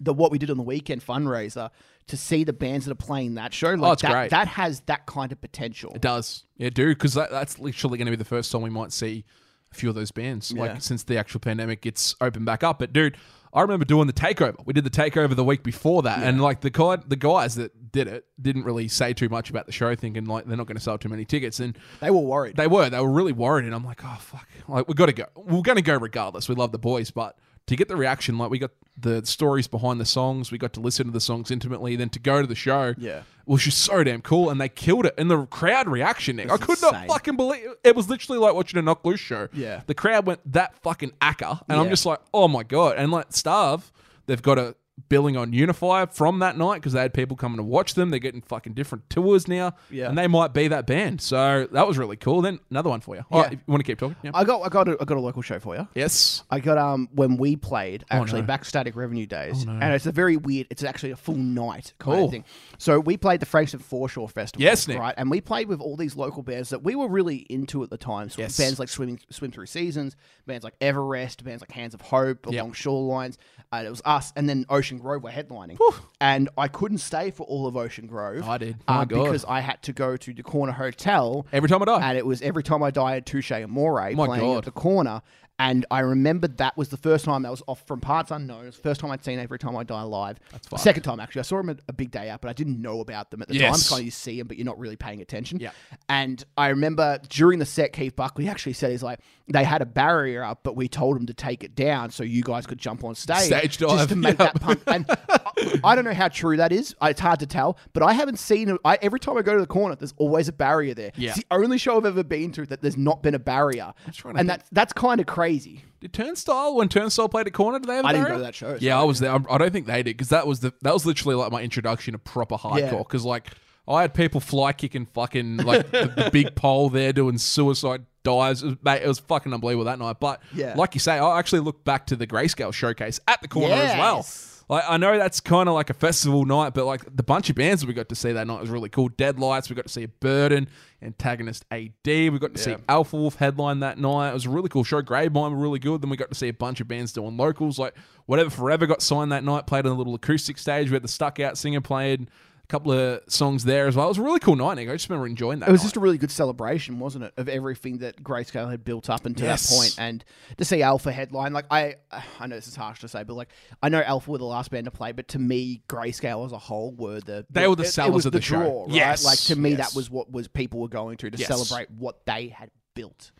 The 0.00 0.12
what 0.12 0.30
we 0.30 0.38
did 0.38 0.50
on 0.50 0.58
the 0.58 0.62
weekend 0.62 1.04
fundraiser 1.04 1.70
to 2.08 2.16
see 2.16 2.44
the 2.44 2.52
bands 2.52 2.84
that 2.84 2.92
are 2.92 2.94
playing 2.94 3.34
that 3.34 3.52
show, 3.54 3.70
oh, 3.70 3.74
like 3.74 3.88
Oh, 3.88 3.92
it's 3.92 4.02
that, 4.02 4.12
great. 4.12 4.30
that 4.30 4.46
has 4.46 4.80
that 4.82 5.06
kind 5.06 5.32
of 5.32 5.40
potential. 5.40 5.92
It 5.94 6.02
does. 6.02 6.44
Yeah, 6.56 6.68
do 6.70 6.88
because 6.88 7.14
that, 7.14 7.30
that's 7.30 7.58
literally 7.58 7.96
going 7.98 8.06
to 8.06 8.10
be 8.12 8.16
the 8.16 8.24
first 8.24 8.52
time 8.52 8.60
we 8.62 8.70
might 8.70 8.92
see 8.92 9.24
a 9.72 9.74
few 9.74 9.88
of 9.88 9.94
those 9.94 10.10
bands, 10.10 10.52
Yeah. 10.52 10.60
like 10.60 10.82
since 10.82 11.02
the 11.04 11.16
actual 11.16 11.40
pandemic 11.40 11.80
gets 11.80 12.14
opened 12.20 12.44
back 12.44 12.62
up. 12.62 12.78
But 12.78 12.92
dude, 12.92 13.16
I 13.52 13.62
remember 13.62 13.84
doing 13.84 14.06
the 14.06 14.12
takeover. 14.12 14.56
We 14.66 14.72
did 14.72 14.84
the 14.84 14.90
takeover 14.90 15.34
the 15.34 15.44
week 15.44 15.62
before 15.62 16.02
that, 16.02 16.22
and 16.22 16.40
like 16.40 16.60
the 16.60 16.70
guy, 16.70 16.96
the 16.96 17.16
guys 17.16 17.54
that 17.56 17.90
did 17.92 18.06
it 18.06 18.26
didn't 18.40 18.64
really 18.64 18.88
say 18.88 19.12
too 19.14 19.28
much 19.28 19.48
about 19.50 19.66
the 19.66 19.72
show, 19.72 19.94
thinking 19.94 20.26
like 20.26 20.44
they're 20.46 20.56
not 20.56 20.66
going 20.66 20.76
to 20.76 20.82
sell 20.82 20.98
too 20.98 21.08
many 21.08 21.24
tickets, 21.24 21.58
and 21.60 21.76
They 22.00 22.10
were 22.10 22.20
worried. 22.20 22.56
they 22.56 22.66
were. 22.66 22.90
They 22.90 23.00
were 23.00 23.10
really 23.10 23.32
worried, 23.32 23.64
and 23.64 23.74
I'm 23.74 23.84
like, 23.84 24.02
oh 24.04 24.16
fuck, 24.20 24.46
like 24.68 24.86
we 24.88 24.94
got 24.94 25.06
to 25.06 25.12
go. 25.12 25.26
We're 25.34 25.62
going 25.62 25.76
to 25.76 25.82
go 25.82 25.96
regardless. 25.96 26.48
We 26.48 26.54
love 26.54 26.72
the 26.72 26.78
boys, 26.78 27.10
but 27.10 27.38
to 27.68 27.76
get 27.76 27.88
the 27.88 27.96
reaction, 27.96 28.36
like 28.36 28.50
we 28.50 28.58
got 28.58 28.72
the 29.00 29.24
stories 29.24 29.66
behind 29.68 30.00
the 30.00 30.04
songs, 30.04 30.50
we 30.50 30.58
got 30.58 30.72
to 30.72 30.80
listen 30.80 31.06
to 31.06 31.12
the 31.12 31.20
songs 31.20 31.50
intimately, 31.50 31.94
then 31.96 32.08
to 32.10 32.18
go 32.18 32.40
to 32.40 32.46
the 32.48 32.54
show, 32.56 32.94
Yeah. 32.98 33.22
was 33.46 33.62
just 33.62 33.78
so 33.78 34.02
damn 34.02 34.20
cool, 34.22 34.50
and 34.50 34.60
they 34.60 34.68
killed 34.68 35.06
it. 35.06 35.14
And 35.16 35.30
the 35.30 35.46
crowd 35.46 35.88
reaction, 35.88 36.36
Nick, 36.36 36.50
I 36.50 36.56
could 36.56 36.82
not 36.82 37.06
fucking 37.06 37.36
believe 37.36 37.62
it. 37.84 37.94
Was 37.94 38.08
literally 38.10 38.38
like 38.40 38.54
watching 38.54 38.78
a 38.78 38.82
Knocked 38.82 39.06
Loose 39.06 39.20
show. 39.20 39.48
Yeah. 39.52 39.82
the 39.86 39.94
crowd 39.94 40.26
went 40.26 40.40
that 40.52 40.76
fucking 40.82 41.12
acker, 41.22 41.60
and 41.68 41.80
I'm 41.80 41.88
just 41.88 42.04
like, 42.04 42.18
oh 42.34 42.48
my 42.48 42.64
god. 42.64 42.96
And 42.98 43.12
like 43.12 43.26
Starve, 43.30 43.92
they've 44.26 44.42
got 44.42 44.58
a 44.58 44.74
billing 45.08 45.36
on 45.36 45.52
Unifier 45.52 46.06
from 46.06 46.40
that 46.40 46.56
night 46.58 46.76
because 46.76 46.92
they 46.92 47.00
had 47.00 47.14
people 47.14 47.36
coming 47.36 47.56
to 47.58 47.62
watch 47.62 47.94
them. 47.94 48.10
They're 48.10 48.18
getting 48.18 48.42
fucking 48.42 48.74
different 48.74 49.08
tours 49.10 49.46
now, 49.48 49.74
Yeah. 49.90 50.08
and 50.08 50.18
they 50.18 50.26
might 50.26 50.52
be 50.54 50.68
that 50.68 50.86
band. 50.86 51.20
So 51.20 51.68
that 51.72 51.86
was 51.86 51.98
really 51.98 52.16
cool. 52.16 52.42
Then 52.42 52.58
another 52.70 52.90
one 52.90 53.00
for 53.00 53.16
you. 53.16 53.24
Oh, 53.30 53.42
Yeah. 53.42 53.50
you 53.52 53.58
want 53.66 53.80
to 53.80 53.84
keep 53.84 53.98
talking? 53.98 54.16
Yeah. 54.22 54.30
I 54.34 54.44
got 54.44 54.62
I 54.62 54.68
got 54.68 54.88
a, 54.88 54.96
I 55.00 55.04
got 55.04 55.16
a 55.16 55.20
local 55.20 55.42
show 55.42 55.58
for 55.58 55.76
you. 55.76 55.86
yes. 55.94 56.42
I 56.50 56.60
got 56.60 56.78
um 56.78 57.08
when 57.12 57.36
we 57.36 57.56
played 57.56 58.04
actually 58.10 58.38
Oh, 58.38 58.42
no. 58.42 58.46
back 58.46 58.64
static 58.64 58.96
revenue 58.96 59.26
days, 59.26 59.64
no. 59.66 59.72
and 59.72 59.92
it's 59.94 60.06
a 60.06 60.12
very 60.12 60.36
weird. 60.36 60.66
It's 60.70 60.82
actually 60.84 61.10
a 61.12 61.16
full 61.16 61.36
night 61.36 61.92
kind 61.98 62.16
Cool. 62.16 62.24
of 62.26 62.30
thing. 62.30 62.44
So 62.78 62.98
we 63.00 63.16
played 63.16 63.40
the 63.40 63.46
Frankston 63.46 63.80
Foreshore 63.80 64.28
Festival. 64.28 64.62
Yes, 64.64 64.88
Nick. 64.88 64.98
right, 64.98 65.14
and 65.16 65.30
we 65.30 65.40
played 65.40 65.68
with 65.68 65.80
all 65.80 65.96
these 65.96 66.16
local 66.16 66.42
bands 66.42 66.70
that 66.70 66.82
we 66.82 66.94
were 66.94 67.08
really 67.08 67.46
into 67.50 67.82
at 67.82 67.90
the 67.90 67.98
time. 67.98 68.30
So 68.30 68.40
Yes. 68.42 68.56
bands 68.56 68.78
like 68.78 68.88
Swimming 68.88 69.20
Swim 69.30 69.50
Through 69.50 69.66
Seasons, 69.66 70.16
bands 70.46 70.64
like 70.64 70.74
Everest, 70.80 71.44
bands 71.44 71.60
like 71.62 71.72
Hands 71.72 71.92
of 71.94 72.00
Hope, 72.00 72.46
Yep. 72.46 72.54
Along 72.54 72.72
Shorelines. 72.72 73.36
Uh, 73.70 73.82
it 73.86 73.90
was 73.90 74.00
us, 74.06 74.32
and 74.34 74.48
then 74.48 74.64
Ocean 74.70 74.87
Grove 74.96 75.22
were 75.22 75.30
headlining, 75.30 75.78
and 76.22 76.48
I 76.56 76.68
couldn't 76.68 76.98
stay 76.98 77.30
for 77.30 77.42
all 77.46 77.66
of 77.66 77.76
Ocean 77.76 78.06
Grove. 78.06 78.48
I 78.48 78.56
did. 78.56 78.76
uh, 78.88 79.04
God. 79.04 79.24
because 79.24 79.44
I 79.46 79.60
had 79.60 79.82
to 79.82 79.92
go 79.92 80.16
to 80.16 80.32
the 80.32 80.42
Corner 80.42 80.72
Hotel 80.72 81.46
Every 81.52 81.68
time 81.68 81.82
I 81.82 81.84
die. 81.84 82.08
and 82.08 82.16
it 82.16 82.24
was 82.24 82.40
every 82.40 82.62
time 82.62 82.82
I 82.82 82.90
die 82.90 83.16
at 83.16 83.26
Touché 83.26 83.62
Amoré 83.66 84.14
My 84.14 84.24
playing 84.24 84.44
God. 84.44 84.58
at 84.58 84.64
the 84.64 84.70
corner. 84.70 85.20
And 85.60 85.84
I 85.90 86.00
remembered 86.00 86.58
that 86.58 86.76
was 86.76 86.88
the 86.88 86.96
first 86.96 87.24
time 87.24 87.42
that 87.42 87.50
was 87.50 87.64
off 87.66 87.84
from 87.84 88.00
Parts 88.00 88.30
Unknown. 88.30 88.62
It 88.62 88.66
was 88.66 88.76
the 88.76 88.82
first 88.82 89.00
time 89.00 89.10
I'd 89.10 89.24
seen 89.24 89.40
Every 89.40 89.58
Time 89.58 89.76
I 89.76 89.82
Die 89.82 90.02
live. 90.02 90.38
That's 90.52 90.68
fucked. 90.68 90.82
Second 90.84 91.02
time, 91.02 91.18
actually. 91.18 91.40
I 91.40 91.42
saw 91.42 91.56
them 91.56 91.70
a, 91.70 91.76
a 91.88 91.92
big 91.92 92.12
day 92.12 92.30
out, 92.30 92.40
but 92.40 92.48
I 92.48 92.52
didn't 92.52 92.80
know 92.80 93.00
about 93.00 93.32
them 93.32 93.42
at 93.42 93.48
the 93.48 93.56
Yes. 93.56 93.88
time. 93.88 93.96
Kind 93.96 94.00
of 94.02 94.04
you 94.04 94.10
see 94.12 94.38
them, 94.38 94.46
but 94.46 94.56
you're 94.56 94.64
not 94.66 94.78
really 94.78 94.94
paying 94.94 95.20
attention. 95.20 95.58
Yeah. 95.58 95.72
And 96.08 96.44
I 96.56 96.68
remember 96.68 97.18
during 97.28 97.58
the 97.58 97.66
set, 97.66 97.92
Keith 97.92 98.14
Buckley 98.14 98.48
actually 98.48 98.74
said, 98.74 98.92
he's 98.92 99.02
like, 99.02 99.18
they 99.50 99.64
had 99.64 99.82
a 99.82 99.86
barrier 99.86 100.42
up, 100.42 100.60
but 100.62 100.76
we 100.76 100.88
told 100.88 101.16
them 101.16 101.26
to 101.26 101.34
take 101.34 101.64
it 101.64 101.74
down 101.74 102.10
so 102.10 102.22
you 102.22 102.42
guys 102.42 102.66
could 102.66 102.78
jump 102.78 103.04
on 103.04 103.14
stage. 103.14 103.46
Stage 103.46 103.78
dive, 103.78 103.98
Just 103.98 104.08
to 104.10 104.16
make 104.16 104.38
yep. 104.38 104.52
that 104.54 104.60
punk. 104.60 104.82
And 104.86 105.06
I, 105.08 105.80
I 105.84 105.94
don't 105.94 106.04
know 106.04 106.14
how 106.14 106.28
true 106.28 106.56
that 106.58 106.72
is. 106.72 106.94
It's 107.02 107.20
hard 107.20 107.40
to 107.40 107.46
tell, 107.46 107.78
but 107.92 108.02
I 108.02 108.12
haven't 108.12 108.38
seen. 108.38 108.76
I, 108.84 108.98
every 109.02 109.20
time 109.20 109.36
I 109.38 109.42
go 109.42 109.54
to 109.54 109.60
the 109.60 109.66
corner, 109.66 109.94
there's 109.96 110.14
always 110.16 110.48
a 110.48 110.52
barrier 110.52 110.94
there. 110.94 111.12
Yeah. 111.16 111.30
It's 111.30 111.38
the 111.38 111.46
only 111.50 111.78
show 111.78 111.96
I've 111.96 112.06
ever 112.06 112.24
been 112.24 112.52
to 112.52 112.66
that 112.66 112.82
there's 112.82 112.96
not 112.96 113.22
been 113.22 113.34
a 113.34 113.38
barrier. 113.38 113.92
And 114.06 114.36
think. 114.36 114.46
that's 114.48 114.68
that's 114.70 114.92
kind 114.92 115.20
of 115.20 115.26
crazy. 115.26 115.84
Did 116.00 116.12
Turnstile 116.12 116.76
when 116.76 116.88
Turnstile 116.88 117.28
played 117.28 117.46
at 117.46 117.52
corner? 117.52 117.78
Did 117.78 117.88
they 117.88 117.96
have? 117.96 118.04
I 118.04 118.12
didn't 118.12 118.28
go 118.28 118.34
to 118.34 118.42
that 118.42 118.54
show, 118.54 118.76
so 118.76 118.78
Yeah, 118.80 118.98
I 118.98 119.00
I 119.00 119.04
was 119.04 119.18
there. 119.18 119.32
I'm- 119.32 119.44
don't 119.48 119.72
think 119.72 119.86
they 119.86 120.02
did 120.02 120.16
because 120.16 120.28
that 120.28 120.46
was 120.46 120.60
the 120.60 120.72
that 120.82 120.92
was 120.92 121.04
literally 121.04 121.34
like 121.34 121.50
my 121.50 121.62
introduction 121.62 122.12
to 122.12 122.18
proper 122.18 122.56
hardcore. 122.56 122.78
Yeah. 122.78 122.98
Because 122.98 123.24
like 123.24 123.50
I 123.88 124.02
had 124.02 124.12
people 124.14 124.40
fly 124.40 124.72
kicking 124.72 125.06
fucking 125.06 125.58
like 125.58 125.90
the, 125.90 126.12
the 126.14 126.30
big 126.30 126.54
pole 126.54 126.90
there 126.90 127.12
doing 127.12 127.38
suicide 127.38 128.04
dives. 128.22 128.62
It 128.62 128.66
was, 128.66 128.76
mate, 128.82 129.02
it 129.02 129.08
was 129.08 129.18
fucking 129.20 129.52
unbelievable 129.54 129.86
that 129.86 129.98
night. 129.98 130.16
But 130.20 130.42
Yeah. 130.54 130.74
like 130.76 130.94
you 130.94 131.00
say, 131.00 131.18
I 131.18 131.38
actually 131.38 131.60
looked 131.60 131.84
back 131.84 132.06
to 132.08 132.16
the 132.16 132.26
Grayscale 132.26 132.72
showcase 132.74 133.18
at 133.26 133.40
the 133.40 133.48
corner 133.48 133.74
as 133.74 133.98
well. 133.98 134.26
Like 134.70 134.84
I 134.86 134.98
know 134.98 135.16
that's 135.16 135.40
kind 135.40 135.66
of 135.66 135.74
like 135.74 135.88
a 135.88 135.94
festival 135.94 136.44
night, 136.44 136.74
but 136.74 136.84
like 136.84 137.00
the 137.16 137.22
bunch 137.22 137.48
of 137.48 137.56
bands 137.56 137.80
that 137.80 137.86
we 137.86 137.94
got 137.94 138.10
to 138.10 138.14
see 138.14 138.32
that 138.32 138.46
night 138.46 138.60
was 138.60 138.68
really 138.68 138.90
cool. 138.90 139.08
Deadlights, 139.08 139.70
we 139.70 139.76
got 139.76 139.86
to 139.86 139.92
see 139.92 140.04
Burden, 140.04 140.68
Antagonist 141.00 141.64
AD, 141.70 141.90
we 142.04 142.38
got 142.38 142.52
to 142.52 142.60
see 142.60 142.76
Alpha 142.86 143.16
Wolf 143.16 143.36
headline 143.36 143.80
that 143.80 143.96
night. 143.96 144.28
It 144.28 144.34
was 144.34 144.44
a 144.44 144.50
really 144.50 144.68
cool 144.68 144.84
show. 144.84 145.00
Gravemind 145.00 145.52
were 145.52 145.56
really 145.56 145.78
good. 145.78 146.02
Then 146.02 146.10
we 146.10 146.18
got 146.18 146.28
to 146.28 146.34
see 146.34 146.48
a 146.48 146.52
bunch 146.52 146.82
of 146.82 146.88
bands 146.88 147.14
doing 147.14 147.38
locals, 147.38 147.78
like 147.78 147.94
whatever 148.26 148.50
Forever 148.50 148.86
got 148.86 149.00
signed 149.00 149.32
that 149.32 149.42
night. 149.42 149.66
Played 149.66 149.86
on 149.86 149.92
a 149.92 149.94
little 149.94 150.14
acoustic 150.14 150.58
stage. 150.58 150.90
We 150.90 150.94
had 150.96 151.02
the 151.02 151.08
Stuck 151.08 151.40
Out 151.40 151.56
singer 151.56 151.80
played. 151.80 152.28
Couple 152.68 152.92
of 152.92 153.22
songs 153.28 153.64
there 153.64 153.86
as 153.86 153.96
well. 153.96 154.06
It 154.06 154.10
was 154.10 154.18
a 154.18 154.22
really 154.22 154.40
cool 154.40 154.54
night, 154.56 154.74
Nick. 154.74 154.88
I 154.88 154.92
just 154.92 155.08
remember 155.08 155.26
enjoying 155.26 155.60
that. 155.60 155.68
It 155.68 155.72
was 155.72 155.80
night. 155.80 155.86
just 155.86 155.96
a 155.96 156.00
really 156.00 156.18
good 156.18 156.30
celebration, 156.30 156.98
wasn't 156.98 157.24
it, 157.24 157.32
of 157.38 157.48
everything 157.48 157.98
that 157.98 158.22
Grayscale 158.22 158.70
had 158.70 158.84
built 158.84 159.08
up 159.08 159.24
until 159.24 159.46
Yes. 159.46 159.68
that 159.70 159.74
point, 159.76 159.94
and 159.98 160.24
to 160.58 160.64
see 160.64 160.82
Alpha 160.82 161.10
headline, 161.10 161.52
like 161.54 161.64
I, 161.70 161.96
I 162.38 162.46
know 162.46 162.56
this 162.56 162.68
is 162.68 162.76
harsh 162.76 163.00
to 163.00 163.08
say, 163.08 163.22
but 163.22 163.34
like 163.34 163.48
I 163.82 163.88
know 163.88 164.02
Alpha 164.02 164.30
were 164.30 164.38
the 164.38 164.44
last 164.44 164.70
band 164.70 164.84
to 164.84 164.90
play, 164.90 165.12
but 165.12 165.28
to 165.28 165.38
me, 165.38 165.82
Grayscale 165.88 166.44
as 166.44 166.52
a 166.52 166.58
whole 166.58 166.92
were 166.92 167.20
the 167.20 167.46
They 167.50 167.66
were 167.66 167.74
the 167.76 167.84
it- 167.84 167.86
it 167.86 167.92
sellers 167.92 168.14
was 168.14 168.26
of 168.26 168.32
the 168.32 168.40
show. 168.42 168.60
draw, 168.60 168.82
right? 168.84 168.92
Yes, 168.92 169.24
Like 169.24 169.38
to 169.40 169.56
me, 169.56 169.70
yes. 169.70 169.78
that 169.78 169.96
was 169.96 170.10
what 170.10 170.30
was 170.30 170.46
people 170.48 170.80
were 170.80 170.88
going 170.88 171.16
to 171.18 171.30
to 171.30 171.38
Yes. 171.38 171.48
celebrate 171.48 171.90
what 171.90 172.26
they 172.26 172.48
had 172.48 172.70
built. 172.94 173.30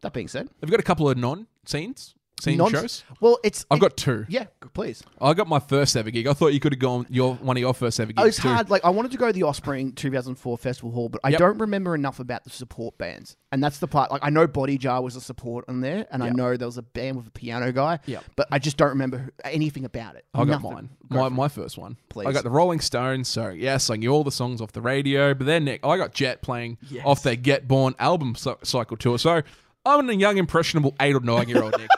That 0.00 0.12
being 0.12 0.28
said, 0.28 0.48
Have 0.60 0.68
you 0.68 0.72
got 0.72 0.80
a 0.80 0.82
couple 0.82 1.08
of 1.08 1.16
non 1.16 1.46
scenes, 1.64 2.14
scene 2.40 2.58
non- 2.58 2.70
shows? 2.70 3.04
Well, 3.20 3.38
it's 3.44 3.64
I've 3.70 3.78
it- 3.78 3.80
got 3.80 3.96
two. 3.96 4.26
yeah, 4.28 4.46
please. 4.74 5.02
I 5.20 5.34
got 5.34 5.48
my 5.48 5.58
first 5.60 5.96
ever 5.96 6.10
gig. 6.10 6.26
I 6.26 6.32
thought 6.32 6.48
you 6.52 6.60
could 6.60 6.72
have 6.72 6.78
gone 6.80 7.06
your 7.08 7.34
one 7.36 7.56
of 7.56 7.60
your 7.60 7.74
first 7.74 7.98
ever 8.00 8.12
oh, 8.16 8.22
gigs 8.24 8.24
Oh, 8.24 8.26
it's 8.28 8.36
too. 8.42 8.48
hard. 8.48 8.70
Like 8.70 8.84
I 8.84 8.90
wanted 8.90 9.12
to 9.12 9.18
go 9.18 9.26
to 9.28 9.32
the 9.32 9.44
Offspring 9.44 9.92
2004 9.92 10.58
Festival 10.58 10.90
Hall, 10.90 11.08
but 11.08 11.20
I 11.24 11.30
Yep. 11.30 11.38
don't 11.38 11.58
remember 11.58 11.94
enough 11.94 12.20
about 12.20 12.44
the 12.44 12.50
support 12.50 12.98
bands, 12.98 13.36
and 13.52 13.62
that's 13.62 13.78
the 13.78 13.86
part. 13.88 14.10
Like 14.10 14.20
I 14.24 14.30
know 14.30 14.46
Body 14.46 14.78
Jar 14.78 15.02
was 15.02 15.16
a 15.16 15.20
support 15.20 15.64
on 15.68 15.80
there, 15.80 16.06
and 16.10 16.22
I 16.22 16.30
know 16.30 16.56
there 16.56 16.68
was 16.68 16.78
a 16.78 16.82
band 16.82 17.16
with 17.16 17.26
a 17.28 17.30
piano 17.30 17.72
guy. 17.72 17.98
Yep. 18.06 18.24
but 18.36 18.48
I 18.50 18.58
just 18.58 18.76
don't 18.76 18.90
remember 18.90 19.18
who- 19.18 19.30
anything 19.44 19.84
about 19.84 20.16
it. 20.16 20.24
I 20.34 20.38
got 20.38 20.62
Nothing. 20.62 20.72
mine. 20.72 20.88
Go 21.10 21.16
My, 21.16 21.20
for 21.22 21.26
it. 21.26 21.30
my 21.36 21.48
first 21.48 21.78
one. 21.78 21.96
Please. 22.08 22.26
I 22.26 22.32
got 22.32 22.44
the 22.44 22.50
Rolling 22.50 22.80
Stones. 22.80 23.28
So 23.28 23.50
yes, 23.50 23.90
I 23.90 23.96
knew 23.96 24.10
all 24.10 24.24
the 24.24 24.32
songs 24.32 24.60
off 24.60 24.72
the 24.72 24.80
radio. 24.82 25.34
But 25.34 25.46
then 25.46 25.64
Nick, 25.64 25.84
I 25.84 25.96
got 25.96 26.14
Jet 26.14 26.42
playing 26.42 26.78
off 27.04 27.22
their 27.22 27.36
Get 27.36 27.68
Born 27.68 27.94
album 27.98 28.34
cy- 28.34 28.56
cycle 28.62 28.96
tour. 28.96 29.18
So 29.18 29.42
I'm 29.86 30.08
a 30.08 30.12
young 30.14 30.38
impressionable 30.38 30.94
eight 31.00 31.14
or 31.14 31.20
nine 31.20 31.48
year 31.48 31.62
old 31.62 31.76
Nick. 31.78 31.88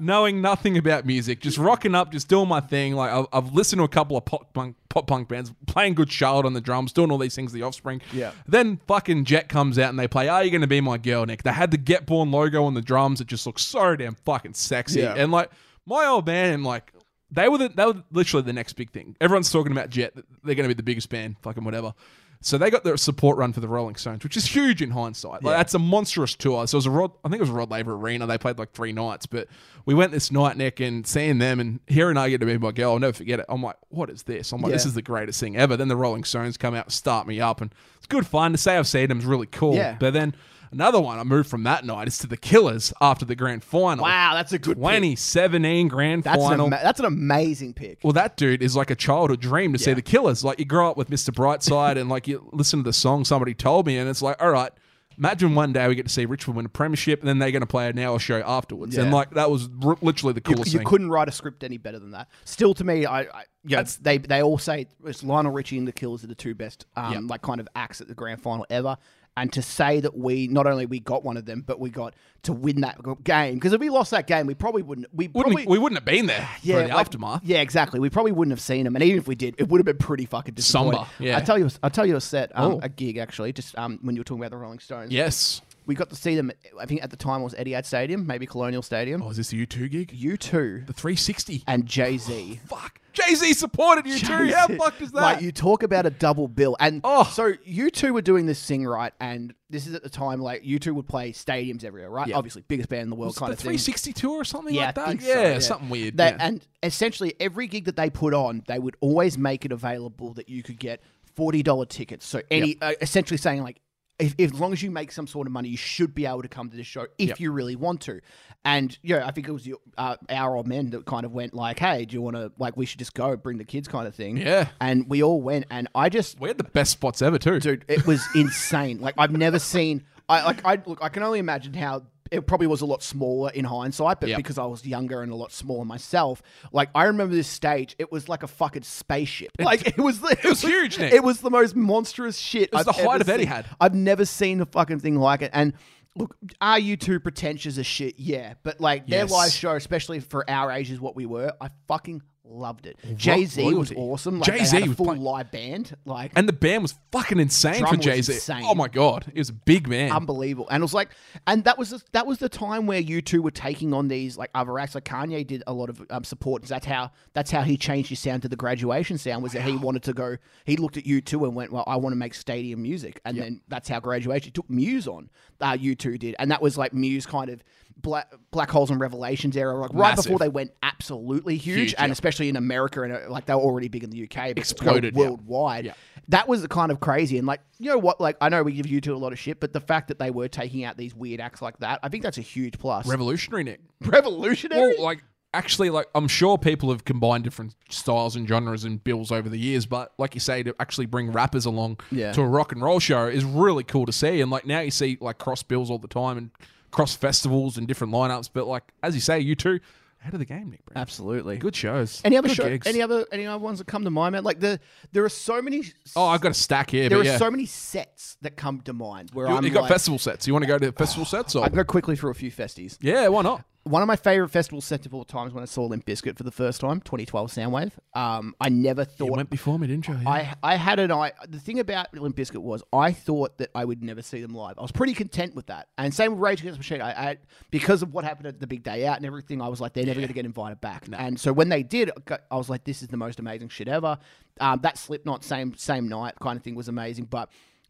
Knowing 0.00 0.40
nothing 0.40 0.78
about 0.78 1.04
music, 1.04 1.40
just 1.40 1.58
rocking 1.58 1.94
up, 1.94 2.10
just 2.10 2.28
doing 2.28 2.48
my 2.48 2.60
thing. 2.60 2.94
Like 2.94 3.12
I've, 3.12 3.26
I've 3.32 3.52
listened 3.52 3.80
to 3.80 3.84
a 3.84 3.88
couple 3.88 4.16
of 4.16 4.24
pop 4.24 4.52
punk, 4.54 4.76
pop 4.88 5.06
punk 5.06 5.28
bands, 5.28 5.52
playing 5.66 5.94
Good 5.94 6.10
Charlotte 6.10 6.46
on 6.46 6.54
the 6.54 6.60
drums, 6.60 6.92
doing 6.92 7.10
all 7.10 7.18
these 7.18 7.34
things. 7.34 7.52
The 7.52 7.62
Offspring. 7.62 8.00
Yeah. 8.12 8.32
Then 8.48 8.80
fucking 8.86 9.26
Jet 9.26 9.48
comes 9.48 9.78
out 9.78 9.90
and 9.90 9.98
they 9.98 10.08
play 10.08 10.28
"Are 10.28 10.42
You 10.42 10.50
Gonna 10.50 10.66
Be 10.66 10.80
My 10.80 10.98
Girl?" 10.98 11.26
Nick. 11.26 11.42
They 11.42 11.52
had 11.52 11.70
the 11.70 11.76
Get 11.76 12.06
Born 12.06 12.30
logo 12.30 12.64
on 12.64 12.74
the 12.74 12.82
drums. 12.82 13.20
It 13.20 13.26
just 13.26 13.46
looks 13.46 13.62
so 13.62 13.94
damn 13.94 14.14
fucking 14.14 14.54
sexy. 14.54 15.00
Yeah. 15.00 15.14
And 15.16 15.30
like 15.30 15.50
my 15.86 16.06
old 16.06 16.26
man, 16.26 16.62
like 16.62 16.92
they 17.30 17.48
were 17.48 17.58
the, 17.58 17.68
they 17.68 17.84
were 17.84 18.02
literally 18.10 18.44
the 18.44 18.52
next 18.52 18.72
big 18.74 18.90
thing. 18.90 19.16
Everyone's 19.20 19.50
talking 19.50 19.72
about 19.72 19.90
Jet. 19.90 20.14
They're 20.14 20.54
going 20.54 20.68
to 20.68 20.74
be 20.74 20.74
the 20.74 20.82
biggest 20.82 21.08
band, 21.08 21.36
fucking 21.42 21.64
whatever. 21.64 21.94
So 22.42 22.56
they 22.56 22.70
got 22.70 22.84
their 22.84 22.96
support 22.96 23.36
run 23.36 23.52
for 23.52 23.60
the 23.60 23.68
Rolling 23.68 23.96
Stones, 23.96 24.24
which 24.24 24.34
is 24.34 24.46
huge 24.46 24.80
in 24.80 24.90
hindsight. 24.92 25.42
Like 25.42 25.52
Yeah. 25.52 25.56
that's 25.58 25.74
a 25.74 25.78
monstrous 25.78 26.34
tour. 26.34 26.66
So 26.66 26.76
it 26.76 26.78
was 26.78 26.86
a 26.86 26.90
Rod, 26.90 27.10
I 27.22 27.28
think 27.28 27.38
it 27.38 27.42
was 27.42 27.50
a 27.50 27.54
Rod 27.54 27.70
Laver 27.70 27.94
Arena. 27.94 28.26
They 28.26 28.38
played 28.38 28.56
like 28.58 28.72
three 28.72 28.92
nights, 28.92 29.26
but 29.26 29.46
we 29.84 29.92
went 29.94 30.10
this 30.12 30.32
night, 30.32 30.56
Nick, 30.56 30.80
and 30.80 31.06
seeing 31.06 31.38
them 31.38 31.60
and 31.60 31.80
hearing 31.86 32.16
"I 32.16 32.30
Get 32.30 32.40
to 32.40 32.46
Be 32.46 32.56
My 32.56 32.70
Girl," 32.72 32.92
I'll 32.92 32.98
never 32.98 33.12
forget 33.12 33.40
it. 33.40 33.46
I'm 33.48 33.62
like, 33.62 33.76
what 33.90 34.08
is 34.08 34.22
this? 34.22 34.52
I'm 34.52 34.62
like, 34.62 34.72
this 34.72 34.86
is 34.86 34.94
the 34.94 35.02
greatest 35.02 35.38
thing 35.38 35.56
ever. 35.56 35.76
Then 35.76 35.88
the 35.88 35.96
Rolling 35.96 36.24
Stones 36.24 36.56
come 36.56 36.74
out, 36.74 36.90
start 36.92 37.26
me 37.26 37.40
up, 37.42 37.60
and 37.60 37.74
it's 37.98 38.06
good 38.06 38.26
fun 38.26 38.52
to 38.52 38.58
say 38.58 38.78
I've 38.78 38.86
seen 38.86 39.08
them 39.08 39.18
is 39.18 39.26
really 39.26 39.46
cool. 39.46 39.74
Yeah. 39.74 39.96
But 40.00 40.14
then 40.14 40.34
another 40.72 41.00
one 41.00 41.18
I 41.18 41.24
moved 41.24 41.48
from 41.50 41.62
that 41.64 41.84
night 41.84 42.08
is 42.08 42.18
to 42.18 42.26
the 42.26 42.36
Killers 42.36 42.92
after 43.00 43.24
the 43.24 43.34
grand 43.36 43.64
final. 43.64 44.04
Wow, 44.04 44.32
that's 44.34 44.52
a 44.52 44.58
good 44.58 44.76
pick. 44.76 44.82
2017 44.82 45.88
grand 45.88 46.24
That's 46.24 46.42
an, 46.42 46.48
final. 46.48 46.66
ama- 46.66 46.80
that's 46.82 47.00
an 47.00 47.06
amazing 47.06 47.74
pick. 47.74 47.98
well, 48.02 48.12
that 48.12 48.36
dude 48.36 48.62
is 48.62 48.76
like 48.76 48.90
a 48.90 48.94
childhood 48.94 49.40
dream 49.40 49.72
to 49.72 49.78
see 49.78 49.92
the 49.92 50.02
Killers. 50.02 50.44
Like 50.44 50.58
you 50.58 50.64
grow 50.64 50.90
up 50.90 50.96
with 50.96 51.10
Mr. 51.10 51.30
Brightside, 51.34 51.96
and 51.98 52.08
like 52.08 52.28
you 52.28 52.48
listen 52.52 52.80
to 52.80 52.84
the 52.84 52.92
song 52.92 53.24
somebody 53.24 53.54
told 53.54 53.86
me, 53.86 53.96
and 53.98 54.08
it's 54.08 54.22
like, 54.22 54.40
all 54.42 54.50
right, 54.50 54.72
imagine 55.18 55.54
one 55.54 55.72
day 55.72 55.86
we 55.88 55.94
get 55.94 56.06
to 56.06 56.12
see 56.12 56.24
Richmond 56.24 56.56
win 56.56 56.66
a 56.66 56.70
premiership, 56.70 57.20
and 57.20 57.28
then 57.28 57.38
they're 57.38 57.50
going 57.50 57.60
to 57.60 57.66
play 57.66 57.88
an 57.88 57.98
hour 57.98 58.18
show 58.18 58.40
afterwards, 58.46 58.96
and 58.96 59.08
Yeah. 59.08 59.14
like 59.14 59.30
that 59.32 59.50
was 59.50 59.68
r- 59.84 59.98
literally 60.00 60.32
the 60.34 60.42
You, 60.48 60.54
coolest 60.54 60.72
you 60.72 60.78
thing. 60.78 60.86
couldn't 60.86 61.10
write 61.10 61.28
a 61.28 61.32
script 61.32 61.62
any 61.64 61.78
better 61.78 61.98
than 61.98 62.12
that. 62.12 62.28
Still, 62.44 62.74
to 62.74 62.84
me, 62.84 63.04
I, 63.06 63.20
I 63.22 63.44
yeah, 63.64 63.84
they 64.00 64.16
they 64.18 64.42
all 64.42 64.56
say 64.56 64.86
it's 65.04 65.22
Lionel 65.22 65.52
Richie 65.52 65.76
and 65.78 65.86
the 65.86 65.92
Killers 65.92 66.24
are 66.24 66.28
the 66.28 66.34
two 66.34 66.54
best, 66.54 66.86
um, 66.96 67.26
like 67.26 67.42
kind 67.42 67.60
of 67.60 67.68
acts 67.76 68.00
at 68.00 68.08
the 68.08 68.14
grand 68.14 68.40
final 68.40 68.64
ever. 68.70 68.96
And 69.40 69.50
to 69.54 69.62
say 69.62 70.00
that 70.00 70.14
we 70.18 70.48
not 70.48 70.66
only 70.66 70.84
we 70.84 71.00
got 71.00 71.24
one 71.24 71.38
of 71.38 71.46
them, 71.46 71.62
but 71.66 71.80
we 71.80 71.88
got 71.88 72.12
to 72.42 72.52
win 72.52 72.82
that 72.82 72.98
game 73.24 73.54
because 73.54 73.72
if 73.72 73.80
we 73.80 73.88
lost 73.88 74.10
that 74.10 74.26
game, 74.26 74.46
we 74.46 74.54
probably 74.54 74.82
wouldn't. 74.82 75.06
We 75.14 75.28
Wouldn't, 75.28 75.54
probably 75.54 75.66
we 75.66 75.78
wouldn't 75.78 75.98
have 75.98 76.04
been 76.04 76.26
there 76.26 76.46
yeah, 76.62 76.74
for 76.76 76.82
the 76.82 76.88
like- 76.88 77.00
aftermath. 77.00 77.40
Yeah, 77.44 77.62
exactly. 77.62 78.00
We 78.00 78.10
probably 78.10 78.32
wouldn't 78.32 78.52
have 78.52 78.60
seen 78.60 78.84
them, 78.84 78.94
and 78.96 79.02
even 79.02 79.18
if 79.18 79.26
we 79.26 79.34
did, 79.34 79.54
it 79.56 79.68
would 79.68 79.78
have 79.78 79.86
been 79.86 79.96
pretty 79.96 80.26
fucking 80.26 80.54
disappointing. 80.54 80.92
Somber, 80.92 81.08
yeah. 81.18 81.38
I 81.38 81.40
tell 81.40 81.58
you, 81.58 81.70
I 81.82 81.88
tell 81.88 82.04
you 82.04 82.16
a 82.16 82.20
set, 82.20 82.52
um, 82.54 82.72
Oh. 82.72 82.80
a 82.82 82.90
gig 82.90 83.16
actually, 83.16 83.54
just 83.54 83.76
um, 83.78 83.98
when 84.02 84.14
you 84.14 84.20
were 84.20 84.24
talking 84.24 84.42
about 84.42 84.50
the 84.50 84.58
Rolling 84.58 84.78
Stones. 84.78 85.10
Yes. 85.10 85.62
We 85.90 85.96
got 85.96 86.08
to 86.10 86.14
see 86.14 86.36
them. 86.36 86.52
I 86.78 86.86
think 86.86 87.02
at 87.02 87.10
the 87.10 87.16
time 87.16 87.40
it 87.40 87.44
was 87.44 87.54
Etihad 87.54 87.84
Stadium, 87.84 88.24
maybe 88.24 88.46
Colonial 88.46 88.80
Stadium. 88.80 89.20
Oh, 89.24 89.30
is 89.30 89.38
this 89.38 89.48
the 89.48 89.66
U2 89.66 89.90
gig? 89.90 90.12
U 90.12 90.36
two, 90.36 90.84
The 90.86 90.92
360. 90.92 91.64
and 91.66 91.84
Jay 91.84 92.16
Z. 92.16 92.60
Fuck. 92.68 93.00
Jay 93.12 93.34
Z 93.34 93.54
supported 93.54 94.04
U2. 94.04 94.52
How 94.54 94.68
fucked 94.68 95.02
is 95.02 95.10
that? 95.10 95.20
Like 95.20 95.40
you 95.42 95.50
talk 95.50 95.82
about 95.82 96.06
a 96.06 96.10
double 96.10 96.46
bill, 96.46 96.76
and 96.78 97.00
Oh. 97.02 97.24
so 97.24 97.54
U2 97.54 98.12
were 98.12 98.22
doing 98.22 98.46
this 98.46 98.64
thing 98.64 98.86
right, 98.86 99.12
and 99.20 99.52
this 99.68 99.88
is 99.88 99.94
at 99.96 100.04
the 100.04 100.08
time 100.08 100.40
like 100.40 100.62
U2 100.62 100.92
would 100.94 101.08
play 101.08 101.32
stadiums 101.32 101.82
everywhere, 101.82 102.08
right? 102.08 102.28
Yeah. 102.28 102.36
Obviously, 102.36 102.62
biggest 102.68 102.88
band 102.88 103.02
in 103.02 103.10
the 103.10 103.16
world, 103.16 103.30
Was 103.30 103.38
kind 103.38 103.50
the 103.50 103.54
of 103.54 103.80
thing. 103.82 104.12
tour 104.14 104.38
or 104.40 104.44
something 104.44 104.72
Yeah, 104.72 104.86
like 104.86 104.94
that? 104.94 105.08
think 105.08 105.22
so, 105.22 105.28
yeah, 105.28 105.52
yeah. 105.54 105.58
something 105.58 105.88
weird. 105.88 106.14
Yeah. 106.16 106.36
And 106.38 106.64
essentially, 106.84 107.34
every 107.40 107.66
gig 107.66 107.86
that 107.86 107.96
they 107.96 108.10
put 108.10 108.32
on, 108.32 108.62
they 108.68 108.78
would 108.78 108.94
always 109.00 109.36
make 109.36 109.64
it 109.64 109.72
available 109.72 110.32
that 110.34 110.48
you 110.48 110.62
could 110.62 110.78
get 110.78 111.00
forty 111.34 111.64
dollar 111.64 111.86
tickets. 111.86 112.24
So 112.26 112.42
any, 112.48 112.76
uh, 112.80 112.92
essentially 113.00 113.38
saying 113.38 113.64
like. 113.64 113.80
If, 114.20 114.34
if, 114.38 114.52
as 114.54 114.60
long 114.60 114.72
as 114.72 114.82
you 114.82 114.90
make 114.90 115.10
some 115.12 115.26
sort 115.26 115.46
of 115.46 115.52
money, 115.52 115.68
you 115.68 115.76
should 115.76 116.14
be 116.14 116.26
able 116.26 116.42
to 116.42 116.48
come 116.48 116.70
to 116.70 116.76
this 116.76 116.86
show 116.86 117.06
if 117.18 117.28
Yep. 117.30 117.40
you 117.40 117.52
really 117.52 117.76
want 117.76 118.02
to. 118.02 118.20
And 118.64 118.96
yeah, 119.02 119.26
I 119.26 119.30
think 119.30 119.48
it 119.48 119.52
was 119.52 119.66
your, 119.66 119.78
uh, 119.96 120.16
our 120.28 120.54
old 120.56 120.66
men 120.68 120.90
that 120.90 121.06
kind 121.06 121.24
of 121.24 121.32
went 121.32 121.54
like, 121.54 121.78
"Hey, 121.78 122.04
do 122.04 122.12
you 122.14 122.20
want 122.20 122.36
to 122.36 122.52
like 122.58 122.76
we 122.76 122.84
should 122.84 122.98
just 122.98 123.14
go 123.14 123.34
bring 123.36 123.56
the 123.56 123.64
kids 123.64 123.88
kind 123.88 124.06
of 124.06 124.14
thing." 124.14 124.36
Yeah. 124.36 124.68
And 124.80 125.08
we 125.08 125.22
all 125.22 125.40
went, 125.40 125.64
and 125.70 125.88
I 125.94 126.10
just 126.10 126.38
we 126.38 126.48
had 126.48 126.58
the 126.58 126.64
best 126.64 126.92
spots 126.92 127.22
ever 127.22 127.38
too. 127.38 127.58
dude, 127.58 127.86
it 127.88 128.06
was 128.06 128.22
insane. 128.34 129.00
Like 129.00 129.14
I've 129.16 129.32
never 129.32 129.58
seen. 129.58 130.04
I 130.28 130.44
like 130.44 130.64
I 130.64 130.78
look. 130.84 130.98
I 131.02 131.08
can 131.08 131.22
only 131.22 131.38
imagine 131.38 131.72
how 131.72 132.02
it 132.30 132.46
probably 132.46 132.66
was 132.66 132.80
a 132.80 132.86
lot 132.86 133.02
smaller 133.02 133.50
in 133.50 133.64
hindsight, 133.64 134.20
but 134.20 134.28
Yep. 134.28 134.36
because 134.36 134.58
I 134.58 134.64
was 134.64 134.86
younger 134.86 135.22
and 135.22 135.32
a 135.32 135.34
lot 135.34 135.52
smaller 135.52 135.84
myself, 135.84 136.42
like 136.72 136.88
I 136.94 137.04
remember 137.04 137.34
this 137.34 137.48
stage. 137.48 137.96
It 137.98 138.12
was 138.12 138.28
like 138.28 138.42
a 138.42 138.46
fucking 138.48 138.82
spaceship. 138.82 139.50
Like 139.58 139.86
it 139.86 139.98
was. 139.98 140.22
It, 140.22 140.44
was 140.44 140.62
huge, 140.62 140.98
Nick. 140.98 141.12
It 141.12 141.22
was 141.24 141.40
the 141.40 141.50
most 141.50 141.74
monstrous 141.76 142.38
shit. 142.38 142.64
It 142.64 142.72
was 142.72 142.86
I've 142.88 142.96
the 142.96 143.02
height 143.08 143.20
of 143.20 143.26
seen. 143.26 143.40
Etihad. 143.40 143.66
I've 143.80 143.94
never 143.94 144.24
seen 144.24 144.60
a 144.60 144.66
fucking 144.66 145.00
thing 145.00 145.16
like 145.16 145.42
it. 145.42 145.50
And 145.52 145.72
look, 146.16 146.36
are 146.60 146.78
U2 146.78 147.22
pretentious 147.22 147.78
as 147.78 147.86
shit? 147.86 148.18
Yeah, 148.18 148.54
but 148.62 148.80
like 148.80 149.06
their 149.06 149.20
Yes. 149.22 149.30
live 149.30 149.52
show, 149.52 149.74
especially 149.74 150.20
for 150.20 150.48
our 150.48 150.70
age, 150.72 150.90
is 150.90 151.00
what 151.00 151.16
we 151.16 151.26
were. 151.26 151.52
I 151.60 151.70
fucking 151.88 152.22
loved 152.50 152.86
it. 152.86 152.98
Jay 153.16 153.44
Z 153.44 153.74
was 153.74 153.92
awesome. 153.96 154.40
Like, 154.40 154.46
Jay-Z 154.52 154.76
had 154.76 154.84
a 154.84 154.88
was 154.88 154.96
full 154.96 155.06
playing- 155.06 155.22
live 155.22 155.50
band. 155.50 155.96
Like 156.04 156.32
And 156.36 156.48
the 156.48 156.52
band 156.52 156.82
was 156.82 156.94
fucking 157.12 157.38
insane 157.38 157.86
for 157.86 157.96
Jay 157.96 158.20
Z. 158.22 158.60
Oh 158.64 158.74
my 158.74 158.88
god, 158.88 159.26
it 159.34 159.38
was 159.38 159.48
a 159.50 159.54
big 159.54 159.88
man. 159.88 160.10
unbelievable. 160.12 160.68
And 160.70 160.80
it 160.80 160.84
was 160.84 160.94
like, 160.94 161.10
and 161.46 161.64
that 161.64 161.78
was 161.78 161.90
the, 161.90 162.02
that 162.12 162.26
was 162.26 162.38
the 162.38 162.48
time 162.48 162.86
where 162.86 163.00
U2 163.02 163.40
were 163.40 163.50
taking 163.50 163.92
on 163.94 164.08
these 164.08 164.36
like 164.36 164.50
other 164.54 164.78
acts. 164.78 164.94
Like 164.94 165.04
Kanye 165.04 165.46
did 165.46 165.62
a 165.66 165.72
lot 165.72 165.88
of 165.90 166.02
um, 166.10 166.24
support. 166.24 166.62
That's 166.64 166.86
how 166.86 167.10
that's 167.32 167.50
how 167.50 167.62
he 167.62 167.76
changed 167.76 168.10
his 168.10 168.18
sound 168.18 168.42
to 168.42 168.48
the 168.48 168.56
graduation 168.56 169.18
sound. 169.18 169.42
Was 169.42 169.52
that 169.52 169.62
he 169.62 169.76
wanted 169.76 170.02
to 170.04 170.12
go? 170.12 170.36
He 170.64 170.76
looked 170.76 170.96
at 170.96 171.04
U2 171.04 171.44
and 171.44 171.54
went, 171.54 171.72
"Well, 171.72 171.84
I 171.86 171.96
want 171.96 172.12
to 172.12 172.16
make 172.18 172.34
stadium 172.34 172.82
music." 172.82 173.20
And 173.24 173.36
then 173.38 173.60
that's 173.68 173.88
how 173.88 174.00
graduation 174.00 174.52
took 174.52 174.68
Muse 174.68 175.06
on. 175.06 175.30
Uh, 175.60 175.72
U2 175.76 176.18
did, 176.18 176.34
and 176.38 176.50
that 176.50 176.62
was 176.62 176.76
like 176.78 176.92
Muse 176.92 177.26
kind 177.26 177.50
of. 177.50 177.62
Black, 178.02 178.32
Black 178.50 178.70
Holes 178.70 178.90
and 178.90 179.00
Revelations 179.00 179.56
era, 179.56 179.76
like 179.76 179.90
right 179.92 180.10
Massive. 180.10 180.24
before 180.24 180.38
they 180.38 180.48
went 180.48 180.72
absolutely 180.82 181.56
huge, 181.56 181.76
Huge, 181.78 181.94
and 181.98 182.08
yeah. 182.08 182.12
especially 182.12 182.48
in 182.48 182.56
America, 182.56 183.02
and 183.02 183.12
uh, 183.12 183.20
like 183.28 183.46
they 183.46 183.54
were 183.54 183.60
already 183.60 183.88
big 183.88 184.04
in 184.04 184.10
the 184.10 184.22
UK, 184.24 184.48
but 184.48 184.58
Exploded, 184.58 185.14
yeah. 185.16 185.20
worldwide 185.20 185.84
Yeah. 185.86 185.92
that 186.28 186.48
was 186.48 186.66
kind 186.68 186.90
of 186.92 187.00
crazy. 187.00 187.38
And 187.38 187.46
like, 187.46 187.60
you 187.78 187.90
know 187.90 187.98
what? 187.98 188.20
Like, 188.20 188.36
I 188.40 188.48
know 188.48 188.62
we 188.62 188.72
give 188.72 188.86
U2 188.86 189.08
a 189.14 189.16
lot 189.16 189.32
of 189.32 189.38
shit, 189.38 189.60
but 189.60 189.72
the 189.72 189.80
fact 189.80 190.08
that 190.08 190.18
they 190.18 190.30
were 190.30 190.48
taking 190.48 190.84
out 190.84 190.96
these 190.96 191.14
weird 191.14 191.40
acts 191.40 191.60
like 191.62 191.78
that, 191.80 192.00
I 192.02 192.08
think 192.08 192.22
that's 192.22 192.38
a 192.38 192.42
huge 192.42 192.78
plus. 192.78 193.06
Revolutionary, 193.06 193.64
Nick. 193.64 193.80
Revolutionary. 194.24 194.94
Well, 194.96 195.04
like 195.04 195.22
actually, 195.52 195.90
like 195.90 196.06
I'm 196.14 196.28
sure 196.28 196.56
people 196.58 196.90
have 196.90 197.04
combined 197.04 197.42
different 197.44 197.74
styles 197.88 198.36
and 198.36 198.46
genres 198.48 198.84
and 198.84 199.02
bills 199.02 199.32
over 199.32 199.48
the 199.48 199.58
years, 199.58 199.86
but 199.86 200.12
like 200.18 200.34
you 200.34 200.40
say, 200.40 200.62
to 200.62 200.74
actually 200.78 201.06
bring 201.06 201.32
rappers 201.32 201.64
along 201.66 201.98
Yeah. 202.10 202.32
to 202.32 202.42
a 202.42 202.46
rock 202.46 202.72
and 202.72 202.82
roll 202.82 203.00
show 203.00 203.26
is 203.26 203.44
really 203.44 203.82
cool 203.84 204.06
to 204.06 204.12
see. 204.12 204.40
And 204.40 204.50
like 204.50 204.66
now 204.66 204.80
you 204.80 204.90
see 204.90 205.18
like 205.20 205.38
cross 205.38 205.62
bills 205.62 205.90
all 205.90 205.98
the 205.98 206.06
time 206.08 206.38
and 206.38 206.50
cross 206.90 207.14
festivals 207.14 207.76
and 207.76 207.86
different 207.86 208.12
lineups. 208.12 208.50
But 208.52 208.66
like 208.66 208.84
as 209.02 209.14
you 209.14 209.20
say, 209.20 209.44
U2 209.44 209.80
ahead 210.20 210.34
of 210.34 210.38
the 210.38 210.44
game, 210.44 210.70
Nick. 210.70 210.84
Bro. 210.84 211.00
Absolutely. 211.00 211.56
Good 211.56 211.74
shows. 211.74 212.20
Any 212.24 212.36
other 212.36 212.48
Good 212.48 212.56
show? 212.56 212.68
gigs. 212.68 212.86
Any 212.86 213.02
other? 213.02 213.26
Any 213.32 213.46
other 213.46 213.58
ones 213.58 213.78
that 213.78 213.86
come 213.86 214.04
to 214.04 214.10
mind, 214.10 214.32
man? 214.32 214.44
Like 214.44 214.60
the 214.60 214.80
there 215.12 215.24
are 215.24 215.30
so 215.30 215.62
many. 215.62 215.84
Oh, 216.16 216.26
I've 216.26 216.40
got 216.40 216.50
a 216.50 216.54
stack 216.54 216.90
here. 216.90 217.08
there 217.08 217.18
are 217.18 217.24
yeah. 217.24 217.38
so 217.38 217.50
many 217.50 217.66
sets 217.66 218.36
that 218.42 218.56
come 218.56 218.80
to 218.82 218.92
mind 218.92 219.30
where 219.32 219.48
you, 219.48 219.54
I'm 219.54 219.64
you 219.64 219.70
got 219.70 219.82
like, 219.82 219.92
festival 219.92 220.18
sets. 220.18 220.46
You 220.46 220.52
want 220.52 220.64
to 220.64 220.68
go 220.68 220.78
to 220.78 220.92
festival 220.92 221.24
sets 221.24 221.54
or? 221.54 221.64
I 221.64 221.68
go 221.68 221.84
quickly 221.84 222.16
through 222.16 222.30
a 222.30 222.34
few 222.34 222.50
festies. 222.50 222.98
yeah, 223.00 223.28
why 223.28 223.42
not? 223.42 223.64
One 223.84 224.02
of 224.02 224.06
my 224.06 224.16
favorite 224.16 224.50
festival 224.50 224.82
sets 224.82 225.06
of 225.06 225.14
all 225.14 225.24
time 225.24 225.48
is 225.48 225.54
when 225.54 225.62
I 225.62 225.66
saw 225.66 225.86
Limp 225.86 226.04
Bizkit 226.04 226.36
for 226.36 226.42
the 226.42 226.50
first 226.50 226.82
time, 226.82 227.00
2012 227.00 227.50
Soundwave. 227.50 227.92
Um, 228.14 228.54
I 228.60 228.68
never 228.68 229.06
thought 229.06 229.24
You 229.24 229.32
went 229.32 229.48
before 229.48 229.78
me, 229.78 229.86
didn't 229.86 230.06
you? 230.06 230.18
Yeah. 230.22 230.28
I 230.28 230.54
I 230.62 230.76
had 230.76 230.98
an 230.98 231.10
eye. 231.10 231.32
The 231.48 231.58
thing 231.58 231.78
about 231.80 232.12
Limp 232.12 232.36
Bizkit 232.36 232.60
was 232.60 232.82
I 232.92 233.12
thought 233.12 233.56
that 233.56 233.70
I 233.74 233.86
would 233.86 234.02
never 234.02 234.20
see 234.20 234.42
them 234.42 234.54
live. 234.54 234.78
I 234.78 234.82
was 234.82 234.92
pretty 234.92 235.14
content 235.14 235.54
with 235.54 235.66
that. 235.68 235.88
And 235.96 236.12
same 236.12 236.32
with 236.32 236.40
Rage 236.40 236.60
Against 236.60 236.76
the 236.76 236.80
Machine. 236.80 237.00
I, 237.00 237.30
I 237.30 237.36
because 237.70 238.02
of 238.02 238.12
what 238.12 238.24
happened 238.24 238.48
at 238.48 238.60
the 238.60 238.66
big 238.66 238.82
day 238.82 239.06
out 239.06 239.16
and 239.16 239.24
everything, 239.24 239.62
I 239.62 239.68
was 239.68 239.80
like, 239.80 239.94
they're 239.94 240.04
never 240.04 240.20
going 240.20 240.28
to 240.28 240.34
get 240.34 240.44
invited 240.44 240.80
back. 240.82 241.06
And 241.12 241.40
so 241.40 241.50
when 241.50 241.70
they 241.70 241.82
did, 241.82 242.10
I 242.50 242.56
was 242.56 242.68
like, 242.68 242.84
this 242.84 243.00
is 243.00 243.08
the 243.08 243.16
most 243.16 243.40
amazing 243.40 243.70
shit 243.70 243.88
ever. 243.88 244.18
Um, 244.60 244.80
that 244.82 244.98
Slipknot 244.98 245.42
same 245.42 245.74
same 245.76 246.06
night 246.06 246.34
kind 246.38 246.58
of 246.58 246.62
thing 246.62 246.74
was 246.74 246.88
amazing. 246.88 247.24
But 247.24 247.48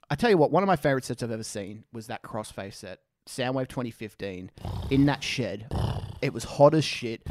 I 0.08 0.14
tell 0.14 0.30
you 0.30 0.36
what, 0.38 0.52
one 0.52 0.62
of 0.62 0.68
my 0.68 0.76
favorite 0.76 1.04
sets 1.04 1.22
I've 1.24 1.32
ever 1.32 1.42
seen 1.42 1.82
was 1.92 2.06
that 2.06 2.22
Crossfaith 2.22 2.74
set. 2.74 3.00
Soundwave 3.28 3.68
2015 3.68 4.50
in 4.90 5.06
that 5.06 5.22
shed. 5.22 5.66
It 6.22 6.32
was 6.34 6.44
hot 6.44 6.74
as 6.74 6.84
shit. 6.84 7.22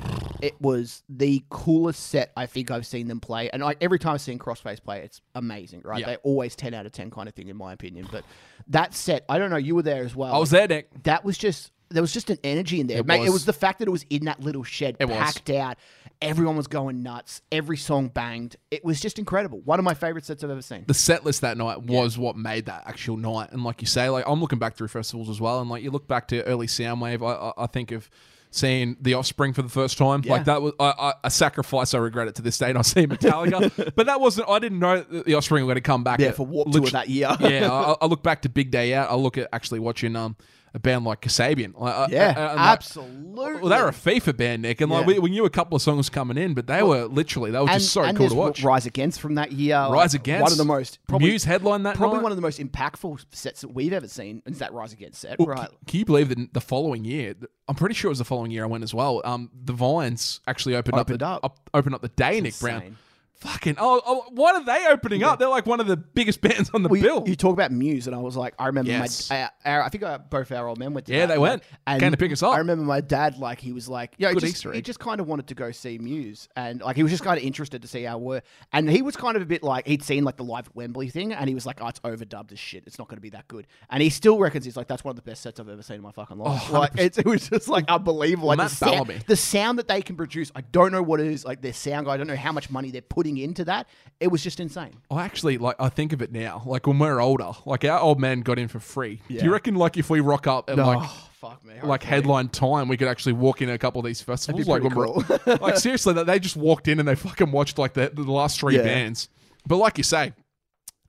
It 0.41 0.60
was 0.62 1.04
the 1.10 1.43
coolest 1.49 2.08
set 2.08 2.32
I 2.38 2.45
think 2.45 2.71
I've 2.71 2.86
seen 2.86 3.08
them 3.08 3.19
play. 3.19 3.49
And 3.52 3.62
like 3.62 3.78
every 3.82 3.99
time 3.99 4.13
I've 4.13 4.21
seen 4.21 4.39
Crossfaith 4.39 4.84
play, 4.84 5.02
it's 5.02 5.21
amazing, 5.36 5.82
right? 5.84 5.99
Yeah. 5.99 6.06
They're 6.08 6.17
always 6.23 6.56
10 6.56 6.73
out 6.73 6.86
of 6.86 6.91
10 6.91 7.12
kind 7.12 7.28
of 7.28 7.36
thing, 7.36 7.49
in 7.49 7.58
my 7.58 7.73
opinion. 7.73 8.08
But 8.12 8.23
that 8.67 8.93
set, 8.93 9.25
I 9.30 9.38
don't 9.38 9.49
know, 9.49 9.58
you 9.58 9.75
were 9.75 9.84
there 9.84 10.04
as 10.04 10.15
well. 10.15 10.34
I 10.34 10.38
was 10.38 10.49
there, 10.52 10.67
Nick. 10.67 11.04
That 11.04 11.25
was 11.25 11.38
just, 11.38 11.71
there 11.89 12.02
was 12.02 12.13
just 12.13 12.30
an 12.30 12.38
energy 12.43 12.80
in 12.80 12.88
there. 12.88 13.04
Mate, 13.04 13.17
it 13.17 13.23
was. 13.23 13.32
was 13.32 13.45
the 13.45 13.54
fact 13.54 13.80
that 13.80 13.88
it 13.88 13.91
was 13.91 14.06
in 14.10 14.25
that 14.25 14.39
little 14.39 14.63
shed, 14.63 14.95
It 14.99 15.06
was. 15.06 15.17
packed 15.17 15.49
out. 15.49 15.78
Everyone 16.22 16.58
was 16.58 16.68
going 16.68 17.02
nuts. 17.02 17.42
Every 17.52 17.78
song 17.78 18.10
banged. 18.10 18.58
It 18.72 18.84
was 18.84 19.00
just 19.00 19.20
incredible. 19.20 19.62
One 19.62 19.80
of 19.80 19.86
my 19.86 19.94
favorite 19.94 20.26
sets 20.26 20.44
I've 20.44 20.50
ever 20.50 20.62
seen. 20.62 20.84
the 20.88 20.94
set 20.94 21.24
list 21.24 21.42
that 21.42 21.58
night 21.58 21.84
was 21.84 22.18
what 22.18 22.36
made 22.36 22.66
that 22.66 22.84
actual 22.86 23.16
night. 23.16 23.52
And 23.52 23.64
like 23.64 23.82
you 23.82 23.88
say, 23.88 24.10
like 24.10 24.26
I'm 24.28 24.42
looking 24.42 24.60
back 24.60 24.76
through 24.76 24.90
festivals 24.90 25.30
as 25.30 25.40
well, 25.40 25.62
and 25.62 25.70
like 25.70 25.82
you 25.82 25.92
look 25.92 26.08
back 26.08 26.28
to 26.30 26.44
early 26.44 26.68
Soundwave, 26.68 27.22
I, 27.26 27.50
I, 27.50 27.64
I 27.64 27.68
think 27.68 27.92
of 27.92 28.10
seeing 28.52 28.98
The 29.00 29.14
Offspring 29.14 29.54
for 29.54 29.62
the 29.62 29.70
first 29.70 29.98
time. 29.98 30.24
Yeah. 30.26 30.34
Like 30.34 30.46
that 30.46 30.62
was 30.62 30.74
I, 30.80 30.94
I, 30.98 31.14
a 31.24 31.32
sacrifice. 31.32 31.94
I 31.94 32.00
regret 32.00 32.28
it 32.28 32.36
to 32.36 32.42
this 32.42 32.58
day. 32.58 32.70
And 32.70 32.78
I 32.78 32.82
see 32.82 33.08
Metallica, 33.08 33.94
but 33.96 34.08
that 34.08 34.20
wasn't. 34.20 34.50
I 34.50 34.60
didn't 34.60 34.80
know 34.80 35.02
that 35.02 35.26
The 35.26 35.36
Offspring 35.36 35.64
were 35.64 35.68
going 35.68 35.76
to 35.76 35.82
come 35.82 36.04
back. 36.04 36.20
Yeah, 36.20 36.30
at 36.30 36.36
for 36.36 36.46
Warped 36.46 36.74
Tour 36.74 36.88
that 36.88 37.10
year. 37.10 37.34
yeah, 37.40 37.72
I, 37.72 37.96
I 38.02 38.06
look 38.08 38.24
back 38.24 38.42
to 38.42 38.50
Big 38.50 38.72
Day 38.72 38.94
Out. 38.94 39.10
I 39.10 39.16
look 39.16 39.38
at 39.38 39.48
actually 39.54 39.80
watching 39.80 40.16
um 40.16 40.36
a 40.74 40.80
band 40.80 41.04
like 41.06 41.22
Kasabian. 41.22 41.74
Like, 41.80 41.94
I- 41.96 42.08
Yeah, 42.12 42.26
I- 42.26 42.28
and 42.28 42.56
like- 42.58 42.58
absolutely. 42.60 43.54
Well, 43.62 43.70
they 43.70 43.82
were 43.82 43.88
a 43.88 43.92
FIFA 43.92 44.38
band, 44.38 44.62
Nick, 44.62 44.82
and 44.82 44.92
like 44.92 45.02
Yeah. 45.02 45.14
we, 45.14 45.20
we 45.20 45.30
knew 45.32 45.46
a 45.46 45.50
couple 45.50 45.76
of 45.76 45.82
songs 45.82 46.10
coming 46.10 46.38
in, 46.38 46.54
but 46.54 46.68
they 46.68 46.84
were 46.84 47.06
literally 47.06 47.52
they 47.52 47.60
were 47.60 47.68
just 47.68 47.92
so 47.92 48.12
cool 48.14 48.30
to 48.30 48.36
watch. 48.36 48.64
Rise 48.64 48.86
Against 48.86 49.20
from 49.22 49.36
that 49.36 49.52
year. 49.52 49.78
Rise 49.78 50.14
like, 50.14 50.22
Against, 50.22 50.44
One 50.44 50.52
of 50.52 50.58
the 50.58 50.66
most 50.66 51.00
probably 51.08 51.30
Muse 51.30 51.44
headline 51.44 51.84
that 51.84 51.96
probably 51.96 52.18
night. 52.18 52.24
one 52.24 52.32
of 52.32 52.36
the 52.38 52.42
most 52.42 52.60
impactful 52.60 53.26
sets 53.32 53.62
that 53.62 53.74
we've 53.74 53.94
ever 53.94 54.08
seen 54.08 54.42
is 54.46 54.60
that 54.60 54.74
Rise 54.74 54.94
Against 54.94 55.22
set. 55.22 55.40
Well, 55.40 55.48
right. 55.48 55.70
c- 55.70 55.76
Can 55.88 56.00
you 56.00 56.06
believe 56.06 56.30
that 56.30 56.54
the 56.54 56.62
following 56.62 57.04
year? 57.06 57.36
I'm 57.68 57.76
pretty 57.76 57.96
sure 57.96 58.10
it 58.10 58.14
was 58.14 58.18
the 58.20 58.26
following 58.26 58.52
year 58.52 58.64
I 58.64 58.68
went 58.68 58.84
as 58.84 58.94
well. 58.94 59.22
Um, 59.26 59.50
the 59.64 59.74
Vines 59.74 60.40
actually 60.48 60.76
opened, 60.76 60.98
Opened 60.98 61.22
up, 61.24 61.44
up. 61.44 61.60
the, 61.72 61.78
opened 61.78 61.96
up 61.96 62.02
the 62.02 62.08
day. 62.10 62.42
Nick 62.42 62.58
Brown, 62.60 62.76
insane. 62.82 62.98
Fucking 63.41 63.75
oh, 63.78 64.02
oh, 64.06 64.25
what 64.32 64.56
are 64.56 64.65
they 64.65 64.86
opening 64.88 65.23
up? 65.23 65.39
They're 65.39 65.47
like 65.47 65.65
one 65.65 65.80
of 65.80 65.88
the 65.88 65.95
biggest 65.97 66.41
bands 66.41 66.69
on 66.73 66.84
the 66.84 66.89
Well, 66.89 67.02
bill. 67.02 67.23
You, 67.28 67.36
talk 67.36 67.54
about 67.54 67.71
Muse, 67.71 68.08
and 68.08 68.15
I 68.15 68.19
was 68.19 68.36
like, 68.36 68.54
I 68.60 68.67
remember 68.67 68.91
Yes. 68.91 69.30
my, 69.30 69.43
uh, 69.43 69.49
our, 69.65 69.84
I 69.84 69.89
think 69.89 70.04
uh, 70.04 70.17
both 70.17 70.52
our 70.52 70.67
old 70.67 70.78
men 70.78 70.93
went 70.93 71.08
to 71.08 71.13
Yeah, 71.13 71.25
that, 71.25 71.34
they 71.34 71.38
went. 71.39 71.63
and 71.88 72.02
Came 72.02 72.12
to 72.12 72.17
pick 72.17 72.32
us 72.32 72.43
up. 72.43 72.54
I 72.54 72.58
remember 72.58 72.84
my 72.84 73.02
dad, 73.02 73.38
like, 73.38 73.60
he 73.62 73.71
was 73.71 73.88
like, 73.88 74.13
yeah, 74.17 74.30
he 74.30 74.34
Good 74.36 74.41
just, 74.41 74.54
Easter 74.56 74.71
he 74.73 74.80
egg. 74.80 74.84
just 74.86 74.99
kind 74.99 75.21
of 75.21 75.28
wanted 75.28 75.47
to 75.47 75.56
go 75.56 75.71
see 75.71 75.97
Muse, 75.97 76.49
and 76.56 76.82
like, 76.82 76.95
he 76.95 77.04
was 77.04 77.12
just 77.12 77.23
kind 77.23 77.38
of 77.38 77.43
interested 77.43 77.82
to 77.82 77.88
see 77.88 78.04
how 78.04 78.17
we're, 78.17 78.41
and 78.73 78.89
he 78.89 79.02
was 79.02 79.15
kind 79.15 79.36
of 79.38 79.41
a 79.41 79.45
bit 79.45 79.63
like, 79.63 79.88
he'd 79.88 80.04
seen 80.04 80.23
like 80.23 80.38
the 80.38 80.43
live 80.43 80.67
at 80.67 80.75
Wembley 80.75 81.10
thing, 81.10 81.32
and 81.34 81.47
he 81.47 81.56
was 81.56 81.65
like, 81.65 81.82
oh, 81.82 81.88
it's 81.88 81.99
overdubbed 82.02 82.52
as 82.52 82.60
shit, 82.60 82.84
it's 82.88 82.99
not 82.99 83.08
going 83.08 83.17
to 83.17 83.21
be 83.21 83.30
that 83.30 83.47
good, 83.47 83.67
and 83.89 84.04
he 84.04 84.10
still 84.10 84.38
reckons 84.38 84.65
he's 84.65 84.75
like, 84.78 84.88
that's 84.88 85.04
one 85.04 85.12
of 85.12 85.15
the 85.15 85.21
best 85.30 85.41
sets 85.43 85.60
I've 85.60 85.69
ever 85.69 85.82
seen 85.82 85.97
in 85.97 86.02
my 86.02 86.12
fucking 86.12 86.38
life. 86.38 86.63
Oh, 86.71 86.80
like, 86.80 86.91
it's, 86.97 87.17
it 87.17 87.25
was 87.25 87.49
just 87.49 87.69
like 87.69 87.86
unbelievable. 87.89 88.49
Like, 88.49 88.58
Matt 88.58 88.69
the, 88.71 88.75
sound, 88.75 88.91
Bellamy. 89.08 89.21
the 89.28 89.36
sound 89.36 89.80
that 89.80 89.88
they 89.88 90.02
can 90.02 90.15
produce, 90.17 90.52
I 90.56 90.62
don't 90.62 90.91
know 90.91 91.02
what 91.02 91.19
it 91.21 91.28
is, 91.28 91.45
like 91.45 91.62
their 91.62 91.73
sound 91.73 92.06
guy, 92.06 92.13
I 92.13 92.17
don't 92.17 92.28
know 92.28 92.36
how 92.36 92.52
much 92.52 92.69
money 92.69 92.91
they're 92.91 93.02
putting 93.02 93.29
into 93.38 93.63
that. 93.65 93.88
It 94.20 94.28
was 94.30 94.44
just 94.44 94.60
insane. 94.60 94.96
I 95.12 95.24
actually 95.24 95.58
like. 95.58 95.76
I 95.80 95.89
think 95.89 96.13
of 96.13 96.22
it 96.22 96.32
now. 96.32 96.63
Like 96.65 96.88
when 96.88 97.00
we're 97.00 97.20
older, 97.22 97.52
like 97.65 97.86
our 97.86 98.00
old 98.00 98.20
man 98.20 98.42
got 98.42 98.60
in 98.60 98.68
for 98.68 98.80
free. 98.80 99.22
Do 99.28 99.36
you 99.36 99.52
reckon, 99.52 99.76
like, 99.76 99.98
if 99.98 100.10
we 100.10 100.20
rock 100.20 100.48
up 100.48 100.70
and 100.70 100.78
like 100.78 101.00
oh, 101.02 101.30
fuck 101.39 101.63
me. 101.65 101.76
like 101.84 102.04
headline 102.04 102.50
time, 102.50 102.88
we 102.88 102.98
could 102.98 103.08
actually 103.08 103.34
walk 103.34 103.62
in 103.62 103.70
a 103.70 103.78
couple 103.78 104.00
of 104.00 104.06
these 104.06 104.22
festivals. 104.22 104.68
Like, 104.68 104.84
when 104.84 104.96
we're- 104.96 105.58
like 105.62 105.78
seriously, 105.78 106.13
that 106.13 106.26
they 106.26 106.39
just 106.39 106.58
walked 106.58 106.88
in 106.88 107.00
and 107.00 107.08
they 107.08 107.15
fucking 107.15 107.52
watched 107.52 107.78
like 107.78 107.94
the, 107.94 108.12
the 108.13 108.24
last 108.24 108.60
three 108.60 108.76
Yeah. 108.76 108.84
bands. 108.84 109.30
But 109.68 109.78
like 109.78 109.98
you 109.98 110.04
say, 110.04 110.34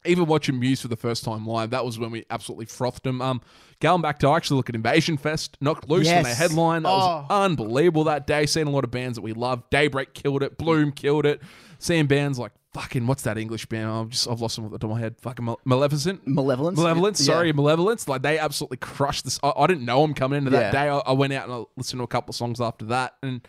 even 0.05 0.27
watching 0.27 0.59
Muse 0.59 0.81
for 0.81 0.89
the 0.89 0.97
first 0.97 1.25
time 1.25 1.47
live, 1.47 1.71
that 1.71 1.85
was 1.85 1.99
when 1.99 2.11
we 2.11 2.25
absolutely 2.31 2.67
frothed 2.67 3.03
them. 3.05 3.21
Um, 3.21 3.41
going 3.81 4.01
back 4.03 4.19
to 4.21 4.29
I 4.29 4.37
actually 4.37 4.57
look 4.57 4.69
at 4.69 4.75
Invasion 4.75 5.17
Fest, 5.17 5.57
knocked 5.61 5.89
loose 5.89 6.07
when 6.07 6.23
they 6.25 6.31
Yes. 6.31 6.39
headline. 6.39 6.83
That 6.85 6.91
was 6.91 7.25
Oh. 7.31 7.35
unbelievable 7.45 8.05
that 8.05 8.27
day. 8.27 8.47
Seeing 8.47 8.67
a 8.67 8.71
lot 8.71 8.85
of 8.85 8.91
bands 8.91 9.17
that 9.17 9.23
we 9.23 9.33
love. 9.33 9.63
Daybreak 9.71 10.15
killed 10.15 10.43
it. 10.43 10.57
Bloom 10.59 10.93
killed 10.93 11.27
it. 11.27 11.43
Seeing 11.79 12.07
bands 12.07 12.39
like 12.39 12.53
fucking 12.73 13.07
what's 13.07 13.23
that 13.23 13.37
English 13.37 13.67
band? 13.67 13.91
I've 13.91 14.09
just 14.11 14.29
I've 14.29 14.41
lost 14.41 14.57
them 14.57 14.65
off 14.65 14.71
the 14.71 14.79
top 14.79 14.91
of 14.91 14.97
my 14.97 15.01
head. 15.01 15.17
Fucking 15.21 15.45
Mal- 15.45 15.61
Maleficent. 15.65 16.27
Malevolence. 16.27 16.79
Malevolence, 16.79 17.21
Yeah. 17.21 17.35
sorry, 17.35 17.53
Malevolence. 17.53 18.07
Like 18.09 18.23
they 18.23 18.39
absolutely 18.39 18.77
crushed 18.77 19.25
this. 19.25 19.41
I, 19.43 19.53
I 19.57 19.67
didn't 19.67 19.85
know 19.85 20.01
them 20.03 20.15
coming 20.15 20.39
into 20.39 20.51
that 20.51 20.73
Yeah. 20.73 20.85
day. 20.85 20.89
I, 20.89 20.99
I 20.99 21.13
went 21.13 21.33
out 21.33 21.45
and 21.49 21.53
I 21.55 21.65
listened 21.77 22.01
to 22.01 22.05
a 22.05 22.09
couple 22.09 22.31
of 22.31 22.37
songs 22.37 22.61
after 22.61 22.85
that. 22.87 23.15
And 23.23 23.41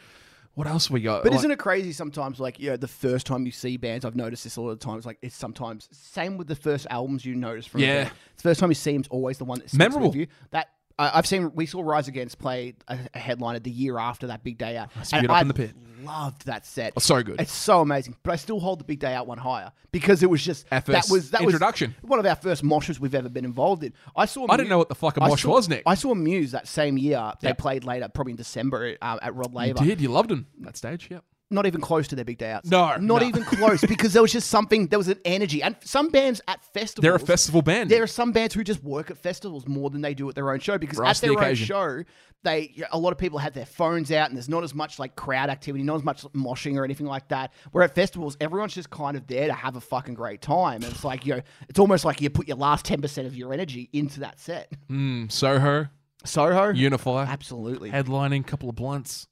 what 0.54 0.68
else 0.68 0.90
we 0.90 1.02
got? 1.02 1.24
But 1.24 1.32
Like- 1.32 1.40
isn't 1.40 1.52
it 1.52 1.60
crazy 1.60 1.92
sometimes? 1.94 2.40
Like, 2.40 2.60
you 2.60 2.70
know, 2.72 2.78
the 2.78 2.88
first 2.88 3.26
time 3.26 3.46
you 3.46 3.52
see 3.52 3.78
bands, 3.78 4.04
I've 4.06 4.16
noticed 4.16 4.44
this 4.44 4.56
a 4.58 4.62
lot 4.62 4.72
of 4.72 4.80
times. 4.80 5.06
Like, 5.06 5.18
it's 5.22 5.36
sometimes 5.36 5.88
same 5.92 6.38
with 6.38 6.48
the 6.48 6.56
first 6.56 6.88
albums 6.90 7.26
you 7.26 7.36
notice 7.36 7.66
from. 7.66 7.82
Yeah. 7.82 8.06
the 8.36 8.42
first 8.44 8.60
time 8.60 8.70
you 8.70 8.76
see 8.76 8.94
them's 8.94 9.08
always 9.08 9.38
the 9.38 9.46
one 9.46 9.60
that's 9.60 9.74
Memorable. 9.74 10.08
With 10.10 10.16
you. 10.18 10.28
That 10.52 10.68
I 11.00 11.18
I've 11.18 11.28
seen. 11.28 11.52
We 11.56 11.66
saw 11.66 11.82
Rise 11.82 12.08
Against 12.08 12.40
play 12.40 12.76
a, 12.88 12.98
a 13.14 13.20
headliner 13.20 13.60
the 13.60 13.72
year 13.72 13.98
after 13.98 14.28
that 14.28 14.44
big 14.44 14.58
day 14.58 14.78
out, 14.78 14.90
Get 15.10 15.26
Up 15.26 15.30
I 15.32 15.42
in 15.42 15.48
the 15.48 15.54
Pit. 15.54 15.74
loved 16.04 16.46
that 16.46 16.66
set. 16.66 16.94
Oh, 16.96 17.00
so 17.00 17.22
good. 17.24 17.40
It's 17.42 17.52
so 17.52 17.82
amazing. 17.82 18.16
But 18.24 18.32
I 18.32 18.36
still 18.36 18.60
hold 18.60 18.80
the 18.80 18.84
big 18.84 19.00
day 19.00 19.14
out 19.14 19.28
one 19.28 19.38
higher 19.38 19.72
because 19.92 20.24
it 20.24 20.30
was 20.30 20.44
just 20.44 20.70
that 20.70 20.88
was 21.10 21.32
that 21.32 21.42
introduction. 21.42 21.96
was 22.02 22.10
one 22.10 22.20
of 22.20 22.26
our 22.26 22.36
first 22.36 22.64
moshes 22.64 23.00
we've 23.00 23.16
ever 23.16 23.30
been 23.30 23.46
involved 23.46 23.84
in. 23.84 23.94
I 24.16 24.26
saw. 24.26 24.46
I 24.50 24.58
didn't 24.58 24.70
know 24.70 24.78
what 24.78 24.90
the 24.90 24.96
fuck 24.96 25.18
a 25.18 25.20
mosh 25.22 25.44
saw- 25.44 25.50
was, 25.52 25.70
Nick. 25.70 25.84
I 25.86 25.96
saw 25.96 26.14
Muse 26.14 26.52
that 26.52 26.68
same 26.68 26.98
year. 26.98 27.34
They 27.42 27.50
Yeah. 27.50 27.54
played 27.54 27.84
later, 27.84 28.08
probably 28.10 28.32
in 28.32 28.38
December 28.38 28.98
um, 29.02 29.20
at 29.22 29.36
Rod 29.36 29.54
Laver 29.54 29.84
You 29.84 29.90
Did 29.92 30.02
you 30.02 30.10
loved 30.10 30.30
them 30.30 30.48
that 30.62 30.78
stage? 30.78 31.08
Yeah. 31.12 31.20
Not 31.52 31.66
even 31.66 31.82
close 31.82 32.08
to 32.10 32.16
their 32.16 32.26
big 32.26 32.38
day 32.38 32.52
outs. 32.52 32.70
No, 32.70 32.96
not 32.98 33.22
no. 33.22 33.22
even 33.22 33.44
close 33.44 33.82
because 33.82 34.14
there 34.14 34.22
was 34.22 34.32
just 34.32 34.50
something. 34.50 34.88
There 34.88 35.00
was 35.00 35.08
an 35.08 35.20
energy, 35.26 35.62
and 35.62 35.76
some 35.84 36.10
bands 36.10 36.42
at 36.48 36.64
festivals. 36.74 37.04
They're 37.04 37.16
a 37.16 37.20
festival 37.20 37.62
band. 37.62 37.90
There 37.90 38.04
are 38.04 38.08
some 38.08 38.32
bands 38.32 38.56
who 38.56 38.64
just 38.64 38.84
work 38.84 39.12
at 39.12 39.18
festivals 39.18 39.68
more 39.68 39.90
than 39.90 40.02
they 40.02 40.14
do 40.14 40.28
at 40.30 40.36
their 40.36 40.52
own 40.52 40.60
show 40.60 40.78
because 40.78 40.98
Rise 40.98 41.24
at 41.24 41.28
the 41.28 41.36
their 41.36 41.50
own 41.50 41.56
show, 41.56 42.04
they 42.44 42.84
a 42.92 42.98
lot 42.98 43.12
of 43.12 43.18
people 43.18 43.40
have 43.40 43.54
their 43.54 43.66
phones 43.66 44.12
out 44.12 44.30
and 44.30 44.38
there's 44.38 44.50
not 44.50 44.64
as 44.64 44.74
much 44.74 45.00
like 45.00 45.16
crowd 45.16 45.50
activity, 45.50 45.84
not 45.84 45.96
as 45.96 46.04
much 46.04 46.24
moshing 46.34 46.78
or 46.78 46.86
anything 46.86 47.08
like 47.08 47.28
that. 47.30 47.54
Where 47.72 47.84
at 47.84 47.96
festivals, 47.96 48.38
everyone's 48.40 48.74
just 48.74 48.90
kind 48.90 49.18
of 49.18 49.28
there 49.28 49.48
to 49.48 49.54
have 49.54 49.76
a 49.76 49.82
fucking 49.82 50.16
great 50.16 50.42
time. 50.42 50.84
And 50.84 50.86
it's 50.86 51.04
like 51.04 51.26
you 51.26 51.36
know, 51.36 51.42
it's 51.70 51.80
almost 51.80 52.06
like 52.06 52.22
you 52.22 52.30
put 52.30 52.48
your 52.48 52.58
last 52.58 52.86
ten 52.86 53.02
percent 53.02 53.28
of 53.28 53.36
your 53.36 53.54
energy 53.54 53.90
into 53.94 54.22
that 54.22 54.40
set. 54.40 54.72
Mm, 54.90 55.32
Soho, 55.32 55.88
Soho, 56.26 56.70
Unify, 56.70 57.24
absolutely. 57.26 57.92
headlining, 57.92 58.46
couple 58.46 58.70
of 58.70 58.76
blunts. 58.76 59.28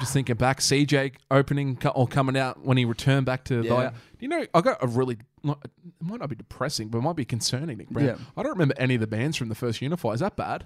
Just 0.00 0.12
thinking 0.12 0.36
back, 0.36 0.60
CJ 0.60 1.14
opening 1.30 1.78
or 1.94 2.06
coming 2.06 2.36
out 2.36 2.64
when 2.64 2.76
he 2.76 2.84
returned 2.84 3.26
back 3.26 3.44
to 3.44 3.62
the. 3.62 3.68
Yeah. 3.68 3.90
Do 3.90 3.96
you 4.20 4.28
know? 4.28 4.46
I 4.54 4.60
got 4.60 4.78
a 4.82 4.86
really. 4.86 5.16
It 5.44 5.56
might 6.00 6.20
not 6.20 6.28
be 6.28 6.36
depressing, 6.36 6.88
but 6.88 6.98
it 6.98 7.02
might 7.02 7.16
be 7.16 7.24
concerning. 7.24 7.78
Nick 7.78 7.90
Brown. 7.90 8.06
Yeah. 8.06 8.16
I 8.36 8.42
don't 8.42 8.52
remember 8.52 8.74
any 8.78 8.94
of 8.94 9.00
the 9.00 9.06
bands 9.06 9.36
from 9.36 9.48
the 9.48 9.54
first 9.54 9.80
Unify. 9.82 10.10
Is 10.10 10.20
that 10.20 10.36
bad? 10.36 10.64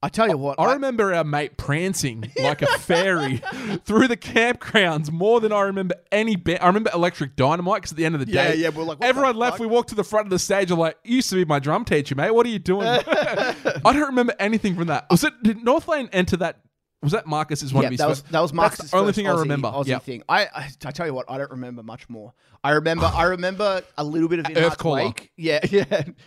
I 0.00 0.08
tell 0.08 0.28
you 0.28 0.38
what, 0.38 0.60
I 0.60 0.74
remember 0.74 1.12
our 1.12 1.24
mate 1.24 1.56
prancing 1.56 2.30
like 2.38 2.62
a 2.62 2.66
fairy 2.78 3.38
through 3.84 4.06
the 4.06 4.16
campgrounds 4.16 5.10
more 5.10 5.40
than 5.40 5.50
I 5.50 5.62
remember 5.62 5.96
any 6.12 6.36
band. 6.36 6.60
I 6.62 6.68
remember 6.68 6.90
Electric 6.94 7.34
Dynamite 7.34 7.78
because 7.78 7.90
at 7.92 7.96
the 7.96 8.04
end 8.04 8.14
of 8.14 8.24
the 8.24 8.30
Yeah, 8.32 8.52
day, 8.52 8.56
yeah, 8.58 8.68
we're 8.68 8.84
like, 8.84 9.00
the 9.00 9.06
everyone 9.06 9.34
left. 9.36 9.54
fuck? 9.54 9.60
We 9.60 9.66
walked 9.66 9.88
to 9.88 9.96
the 9.96 10.04
front 10.04 10.26
of 10.26 10.30
the 10.30 10.38
stage. 10.38 10.70
I'm 10.70 10.78
like, 10.78 10.96
you 11.02 11.16
used 11.16 11.30
to 11.30 11.34
be 11.34 11.44
my 11.44 11.58
drum 11.58 11.84
teacher, 11.84 12.14
mate. 12.14 12.30
What 12.30 12.46
are 12.46 12.48
you 12.48 12.60
doing? 12.60 12.86
I 12.86 13.54
don't 13.82 14.06
remember 14.06 14.34
anything 14.38 14.76
from 14.76 14.86
that. 14.86 15.06
Was 15.10 15.24
it? 15.24 15.32
Did 15.42 15.58
Northlane 15.64 16.08
enter 16.12 16.36
that? 16.36 16.60
Was 17.00 17.12
that 17.12 17.28
Marcus's 17.28 17.72
one 17.72 17.82
yeah, 17.82 17.88
of 17.88 17.92
his 17.92 17.98
that 17.98 18.08
was 18.08 18.22
that 18.22 18.40
was 18.40 18.52
Marcus's 18.52 18.78
That's 18.86 18.90
the 18.90 18.96
only 18.98 19.12
thing 19.12 19.28
I 19.28 19.38
remember. 19.38 19.68
Aussie 19.68 19.86
Yeah. 19.86 19.98
thing. 20.00 20.24
I, 20.28 20.46
I 20.46 20.68
I 20.84 20.90
tell 20.90 21.06
you 21.06 21.14
what, 21.14 21.30
I 21.30 21.38
don't 21.38 21.50
remember 21.52 21.84
much 21.84 22.08
more. 22.08 22.32
I 22.64 22.70
remember 22.72 23.04
I 23.14 23.22
remember 23.24 23.82
a 23.96 24.02
little 24.02 24.28
bit 24.28 24.40
of 24.40 24.46
Heart's 24.82 25.28
Yeah, 25.36 25.60
yeah. 25.70 25.84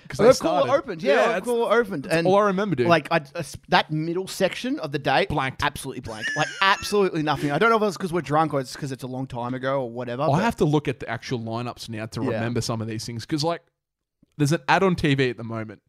Earthcaller 0.07 0.69
opened. 0.69 1.03
Yeah, 1.03 1.31
Yeah, 1.31 1.39
Earthcaller 1.41 1.71
opened. 1.73 2.05
And 2.07 2.25
all 2.25 2.37
I 2.37 2.45
remember, 2.45 2.77
dude. 2.77 2.87
Like 2.87 3.09
I, 3.11 3.17
uh, 3.35 3.43
that 3.67 3.91
middle 3.91 4.27
section 4.27 4.79
of 4.79 4.93
the 4.93 4.99
date, 4.99 5.27
Blanked. 5.27 5.61
absolutely 5.61 6.01
blank. 6.01 6.25
Like 6.37 6.47
absolutely 6.61 7.21
nothing. 7.21 7.51
I 7.51 7.57
don't 7.59 7.69
know 7.69 7.75
if 7.75 7.83
it's 7.83 7.97
because 7.97 8.13
we're 8.13 8.21
drunk 8.21 8.53
or 8.53 8.61
it's 8.61 8.73
because 8.73 8.93
it's 8.93 9.03
a 9.03 9.07
long 9.07 9.27
time 9.27 9.53
ago 9.53 9.81
or 9.81 9.91
whatever. 9.91 10.23
I 10.23 10.41
have 10.41 10.55
to 10.57 10.65
look 10.65 10.87
at 10.87 11.01
the 11.01 11.09
actual 11.09 11.39
lineups 11.39 11.89
now 11.89 12.05
to 12.05 12.21
Yeah. 12.23 12.29
remember 12.29 12.61
some 12.61 12.81
of 12.81 12.87
these 12.87 13.05
things 13.05 13.25
because, 13.25 13.43
like, 13.43 13.61
there's 14.37 14.53
an 14.53 14.61
ad 14.69 14.83
on 14.83 14.95
TV 14.95 15.29
at 15.31 15.35
the 15.37 15.43
moment. 15.43 15.81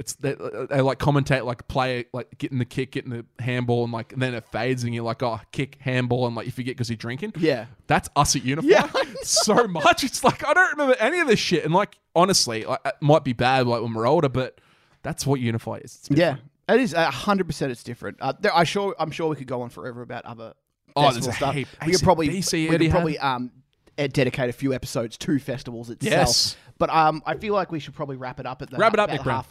It's 0.00 0.14
they, 0.14 0.34
they 0.70 0.80
like 0.80 0.98
commentate 0.98 1.44
like 1.44 1.68
play 1.68 2.06
like 2.14 2.38
getting 2.38 2.58
the 2.58 2.64
kick, 2.64 2.92
getting 2.92 3.10
the 3.10 3.26
handball, 3.38 3.84
and 3.84 3.92
like 3.92 4.14
and 4.14 4.22
then 4.22 4.34
it 4.34 4.44
fades, 4.50 4.82
and 4.82 4.94
you're 4.94 5.04
like, 5.04 5.22
oh, 5.22 5.38
kick 5.52 5.76
handball, 5.78 6.26
and 6.26 6.34
like 6.34 6.46
you 6.46 6.52
forget 6.52 6.74
because 6.74 6.88
you're 6.88 6.96
drinking. 6.96 7.34
Yeah. 7.38 7.66
That's 7.86 8.08
us 8.16 8.34
at 8.34 8.42
Unify. 8.42 8.66
Yeah, 8.66 8.90
so 9.22 9.68
much. 9.68 10.02
It's 10.02 10.24
like 10.24 10.42
I 10.46 10.54
don't 10.54 10.70
remember 10.72 10.96
any 10.98 11.20
of 11.20 11.28
this 11.28 11.38
shit, 11.38 11.66
and 11.66 11.74
like 11.74 11.98
honestly, 12.16 12.64
like, 12.64 12.80
it 12.86 12.94
might 13.02 13.24
be 13.24 13.34
bad 13.34 13.66
like 13.66 13.82
when 13.82 13.92
we're 13.92 14.08
older, 14.08 14.30
but 14.30 14.58
that's 15.02 15.26
what 15.26 15.38
Unify 15.38 15.76
is. 15.76 15.98
It's 16.00 16.18
Yeah. 16.18 16.36
It 16.66 16.80
is 16.80 16.94
hundred 16.94 17.46
percent. 17.46 17.70
It's 17.70 17.82
different. 17.82 18.16
Uh, 18.20 18.32
there, 18.40 18.56
I 18.56 18.64
sure. 18.64 18.94
I'm 18.98 19.10
sure 19.10 19.28
we 19.28 19.36
could 19.36 19.48
go 19.48 19.60
on 19.60 19.68
forever 19.68 20.00
about 20.00 20.24
other. 20.24 20.54
Oh, 20.96 21.12
there's 21.12 21.34
stuff. 21.34 21.54
heap. 21.54 21.68
We 21.84 21.92
could 21.92 22.02
probably. 22.02 22.28
ACDC 22.28 22.52
we 22.52 22.68
could 22.68 22.80
had. 22.80 22.90
probably 22.90 23.18
um 23.18 23.50
eh, 23.98 24.06
dedicate 24.06 24.48
a 24.48 24.52
few 24.52 24.72
episodes 24.72 25.16
to 25.18 25.38
festivals 25.38 25.90
itself. 25.90 26.12
Yes. 26.12 26.56
But 26.78 26.88
um, 26.90 27.22
I 27.26 27.34
feel 27.34 27.52
like 27.52 27.70
we 27.70 27.78
should 27.78 27.94
probably 27.94 28.16
wrap 28.16 28.40
it 28.40 28.46
up 28.46 28.62
at 28.62 28.70
the 28.70 28.78
Wrap 28.78 28.94
it 28.94 29.00
up, 29.00 29.10
Nick 29.10 29.22
Brown. 29.22 29.44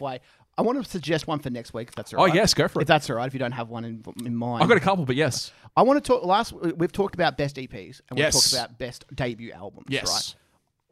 I 0.59 0.61
want 0.61 0.83
to 0.83 0.89
suggest 0.89 1.25
one 1.25 1.39
for 1.39 1.49
next 1.49 1.73
week 1.73 1.87
if 1.87 1.95
that's 1.95 2.13
all 2.13 2.23
Oh 2.23 2.25
yes, 2.25 2.53
go 2.53 2.67
for 2.67 2.79
If 2.79 2.83
it. 2.83 2.87
that's 2.87 3.09
all 3.09 3.15
right, 3.15 3.27
if 3.27 3.33
you 3.33 3.39
don't 3.39 3.53
have 3.53 3.69
one 3.69 3.85
in, 3.85 4.03
in 4.25 4.35
mind, 4.35 4.61
I've 4.61 4.67
got 4.69 4.77
a 4.77 4.81
couple, 4.81 5.05
but 5.05 5.15
yes, 5.15 5.51
I 5.77 5.83
want 5.83 6.03
to 6.03 6.07
talk. 6.07 6.25
Last 6.25 6.51
we've 6.53 6.91
talked 6.91 7.15
about 7.15 7.37
best 7.37 7.55
EPs 7.55 8.01
and 8.09 8.17
we've 8.17 8.25
Yes. 8.25 8.33
talked 8.33 8.53
about 8.65 8.77
best 8.77 9.05
debut 9.15 9.51
albums. 9.53 9.85
yes. 9.89 10.05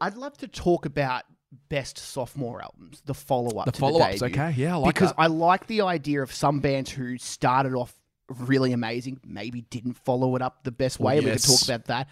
Right. 0.01 0.07
I'd 0.07 0.15
love 0.15 0.38
to 0.38 0.47
talk 0.47 0.86
about 0.86 1.24
best 1.70 1.97
sophomore 1.97 2.61
albums, 2.61 3.01
the 3.05 3.13
follow 3.13 3.59
up. 3.59 3.65
The 3.65 3.72
follow-ups, 3.78 4.22
okay. 4.22 4.53
Yeah, 4.55 4.76
I 4.76 4.78
like 4.78 4.93
because 4.95 5.09
that. 5.09 5.20
I 5.22 5.28
like 5.28 5.68
the 5.68 5.82
idea 5.82 6.22
of 6.22 6.32
some 6.34 6.59
bands 6.59 6.91
who 6.91 7.18
started 7.18 7.74
off 7.74 7.93
really 8.30 8.74
amazing, 8.74 9.20
maybe 9.26 9.61
didn't 9.61 9.93
follow 9.93 10.36
it 10.36 10.41
up 10.41 10.63
the 10.63 10.72
best 10.72 10.99
way. 10.99 11.18
and 11.18 11.26
We 11.26 11.32
could 11.32 11.41
talk 11.43 11.61
about 11.63 11.86
that. 11.86 12.09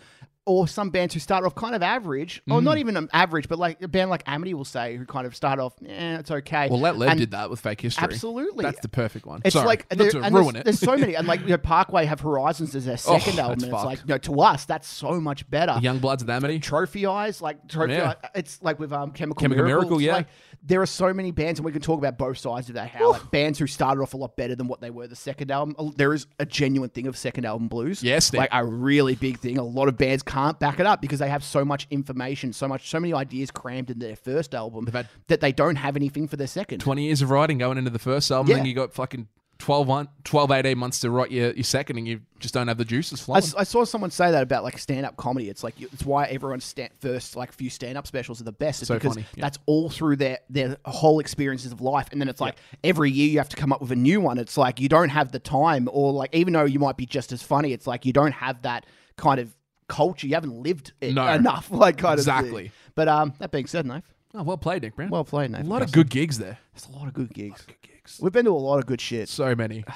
Or 0.47 0.67
some 0.67 0.91
bands 0.91 1.15
who 1.15 1.19
start 1.19 1.43
off 1.43 1.55
kind 1.55 1.73
of 1.73 1.81
average, 1.81 2.39
or 2.47 2.59
Mm. 2.59 2.63
not 2.63 2.77
even 2.77 2.95
um, 2.97 3.09
average, 3.11 3.49
but 3.49 3.57
like 3.57 3.81
a 3.81 3.87
band 3.87 4.11
like 4.11 4.21
Amity 4.27 4.53
will 4.53 4.63
say, 4.63 4.95
who 4.95 5.03
kind 5.03 5.25
of 5.25 5.35
start 5.35 5.59
off, 5.59 5.73
eh, 5.83 6.19
it's 6.19 6.29
okay. 6.29 6.67
Well, 6.69 6.79
Let 6.79 6.97
Live 6.97 7.09
And 7.09 7.19
did 7.19 7.31
that 7.31 7.49
with 7.49 7.59
Fake 7.59 7.81
History. 7.81 8.03
Absolutely. 8.03 8.61
That's 8.61 8.79
the 8.81 8.87
perfect 8.87 9.25
one. 9.25 9.41
It's 9.43 9.53
Sorry, 9.53 9.65
like 9.65 9.89
there, 9.89 10.11
ruin 10.11 10.31
there's, 10.31 10.55
it. 10.55 10.63
there's 10.65 10.79
so 10.79 10.95
many, 10.97 11.15
and 11.15 11.27
like 11.27 11.39
you 11.45 11.47
know, 11.47 11.57
Parkway 11.57 12.05
have 12.05 12.19
Horizons 12.19 12.75
as 12.75 12.85
their 12.85 12.95
second 12.97 13.39
Oh, 13.39 13.43
album, 13.43 13.55
it's 13.63 13.65
fucked. 13.71 13.85
like 13.85 13.99
you 14.01 14.05
know, 14.05 14.17
to 14.19 14.39
us 14.41 14.65
that's 14.65 14.87
so 14.87 15.19
much 15.19 15.49
better. 15.49 15.71
Youngbloods 15.81 16.21
and 16.21 16.29
Amity. 16.29 16.59
Trophy 16.59 17.07
Eyes, 17.07 17.41
like 17.41 17.67
Trophy 17.67 17.93
Yeah. 17.93 18.13
Eye, 18.23 18.29
it's 18.35 18.61
like 18.61 18.77
with 18.79 18.93
um 18.93 19.13
Chemical, 19.13 19.41
Chemical 19.41 19.65
Miracle, 19.65 19.97
Miracle, 19.97 20.01
yeah. 20.01 20.13
Like, 20.13 20.27
there 20.67 20.81
are 20.81 20.85
so 20.87 21.13
many 21.13 21.31
bands, 21.31 21.59
and 21.59 21.65
we 21.65 21.71
can 21.71 21.81
talk 21.81 21.99
about 21.99 22.17
both 22.17 22.37
sides 22.39 22.69
of 22.69 22.75
that. 22.75 22.89
How 22.89 23.11
like, 23.11 23.29
bands 23.31 23.59
who 23.59 23.67
started 23.67 24.01
off 24.01 24.13
a 24.13 24.17
lot 24.17 24.35
better 24.35 24.55
than 24.55 24.67
what 24.67 24.81
they 24.81 24.89
were 24.89 25.05
the 25.07 25.15
second 25.15 25.51
album. 25.51 25.75
uh, 25.77 25.91
There 25.95 26.13
is 26.13 26.25
a 26.39 26.45
genuine 26.45 26.89
thing 26.89 27.07
of 27.07 27.15
second 27.17 27.45
album 27.45 27.67
blues. 27.67 28.01
Yes, 28.01 28.33
like 28.33 28.49
a 28.51 28.65
really 28.65 29.15
big 29.15 29.39
thing. 29.39 29.57
A 29.57 29.63
lot 29.63 29.87
of 29.87 29.97
bands 29.97 30.23
can't 30.23 30.59
back 30.59 30.79
it 30.79 30.85
up 30.85 31.01
because 31.01 31.19
they 31.19 31.29
have 31.29 31.43
so 31.43 31.63
much 31.63 31.85
information, 31.91 32.51
so 32.51 32.67
much, 32.67 32.89
so 32.89 32.99
many 32.99 33.13
ideas 33.13 33.51
crammed 33.51 33.91
in 33.91 33.99
their 33.99 34.15
first 34.15 34.55
album 34.55 34.87
had- 34.87 35.07
that 35.27 35.39
they 35.41 35.51
don't 35.51 35.75
have 35.75 35.95
anything 35.95 36.27
for 36.27 36.35
their 36.35 36.47
second. 36.47 36.79
20 36.79 37.03
years 37.05 37.21
of 37.21 37.29
writing 37.29 37.57
going 37.59 37.77
into 37.77 37.91
the 37.91 37.99
first 37.99 38.31
album, 38.31 38.49
Yeah. 38.49 38.57
then 38.57 38.65
you 38.65 38.73
got 38.73 38.93
fucking 38.93 39.27
12, 39.65 39.87
one, 39.87 40.07
12 40.25 40.51
18 40.51 40.77
months 40.77 40.99
to 40.99 41.09
write 41.09 41.31
your, 41.31 41.51
your 41.53 41.63
second, 41.63 41.97
and 41.97 42.07
you 42.07 42.21
just 42.39 42.53
don't 42.53 42.67
have 42.67 42.77
the 42.77 42.85
juices 42.85 43.19
I, 43.21 43.23
flowing. 43.25 43.37
s- 43.39 43.55
I 43.55 43.63
saw 43.63 43.83
someone 43.83 44.11
say 44.11 44.29
that 44.29 44.43
about 44.43 44.63
like 44.63 44.77
stand 44.77 45.07
up 45.07 45.17
comedy. 45.17 45.49
It's 45.49 45.63
like 45.63 45.81
it's 45.81 46.05
why 46.05 46.25
everyone's 46.25 46.71
first 46.99 47.35
like 47.35 47.51
few 47.51 47.71
stand 47.71 47.97
up 47.97 48.05
specials 48.05 48.39
are 48.39 48.43
the 48.43 48.51
best. 48.51 48.83
It's 48.83 48.89
So 48.89 48.93
because 48.93 49.15
funny, 49.15 49.25
yeah. 49.35 49.41
that's 49.41 49.57
all 49.65 49.89
through 49.89 50.17
their 50.17 50.37
their 50.51 50.77
whole 50.85 51.19
experiences 51.19 51.71
of 51.71 51.81
life, 51.81 52.07
and 52.11 52.21
then 52.21 52.29
it's 52.29 52.39
like 52.39 52.57
every 52.83 53.09
year 53.09 53.27
you 53.27 53.39
have 53.39 53.49
to 53.49 53.55
come 53.57 53.73
up 53.73 53.81
with 53.81 53.91
a 53.91 53.95
new 53.95 54.21
one. 54.21 54.37
It's 54.37 54.55
like 54.55 54.79
you 54.79 54.87
don't 54.87 55.09
have 55.09 55.31
the 55.31 55.39
time, 55.39 55.89
or 55.91 56.13
like 56.13 56.35
even 56.35 56.53
though 56.53 56.65
you 56.65 56.77
might 56.77 56.95
be 56.95 57.07
just 57.07 57.31
as 57.31 57.41
funny, 57.41 57.73
it's 57.73 57.87
like 57.87 58.05
you 58.05 58.13
don't 58.13 58.33
have 58.33 58.61
that 58.61 58.85
kind 59.17 59.39
of 59.39 59.55
culture. 59.87 60.27
You 60.27 60.35
haven't 60.35 60.61
lived 60.61 60.93
it 61.01 61.15
No. 61.15 61.27
enough, 61.27 61.71
like 61.71 61.97
kind 61.97 62.13
of 62.13 62.19
Exactly. 62.19 62.71
But 62.93 63.07
um, 63.07 63.33
that 63.39 63.49
being 63.51 63.65
said, 63.65 63.87
Nate, 63.87 64.03
oh, 64.35 64.43
well 64.43 64.57
played, 64.57 64.83
Nick 64.83 64.95
Brown. 64.95 65.09
well 65.09 65.23
played, 65.23 65.49
Nate. 65.49 65.65
a 65.65 65.67
lot 65.67 65.81
of 65.81 65.91
good 65.91 66.11
gigs 66.11 66.37
there. 66.37 66.59
There's 66.73 66.87
a 66.87 66.97
lot 66.97 67.07
of 67.07 67.15
good 67.15 67.33
gigs. 67.33 67.65
Good. 68.05 68.23
We've 68.23 68.31
been 68.31 68.45
to 68.45 68.51
a 68.51 68.53
lot 68.53 68.77
of 68.79 68.85
good 68.85 69.01
shit. 69.01 69.29
So 69.29 69.55
many. 69.55 69.83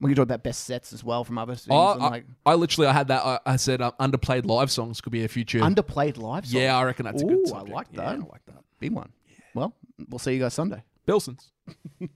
We 0.00 0.08
can 0.08 0.16
talk 0.16 0.22
about 0.24 0.42
best 0.42 0.64
sets 0.64 0.92
as 0.92 1.04
well 1.04 1.22
from 1.22 1.38
other 1.38 1.54
things. 1.54 1.68
Oh, 1.70 1.92
and, 1.92 2.02
I, 2.02 2.08
like 2.08 2.24
I 2.44 2.54
literally 2.54 2.88
I 2.88 2.92
had 2.92 3.06
that. 3.06 3.24
I, 3.24 3.38
I 3.46 3.54
said 3.54 3.80
uh, 3.80 3.92
underplayed 4.00 4.44
live 4.46 4.68
songs 4.68 5.00
could 5.00 5.12
be 5.12 5.22
a 5.22 5.28
future. 5.28 5.60
underplayed 5.60 6.16
live. 6.16 6.44
Songs. 6.44 6.52
yeah, 6.54 6.76
I 6.76 6.82
reckon 6.82 7.04
that's 7.04 7.22
a 7.22 7.24
Ooh, 7.24 7.28
good 7.28 7.46
I 7.46 7.50
subject. 7.50 7.70
like 7.72 7.86
Yeah, 7.92 8.00
that. 8.00 8.08
I 8.08 8.16
like 8.16 8.44
that. 8.46 8.64
Big 8.80 8.90
one. 8.90 9.12
Well, 9.54 9.72
we'll 10.08 10.18
see 10.18 10.32
you 10.34 10.40
guys 10.40 10.54
Sunday. 10.54 10.82
Bilsons. 11.06 11.52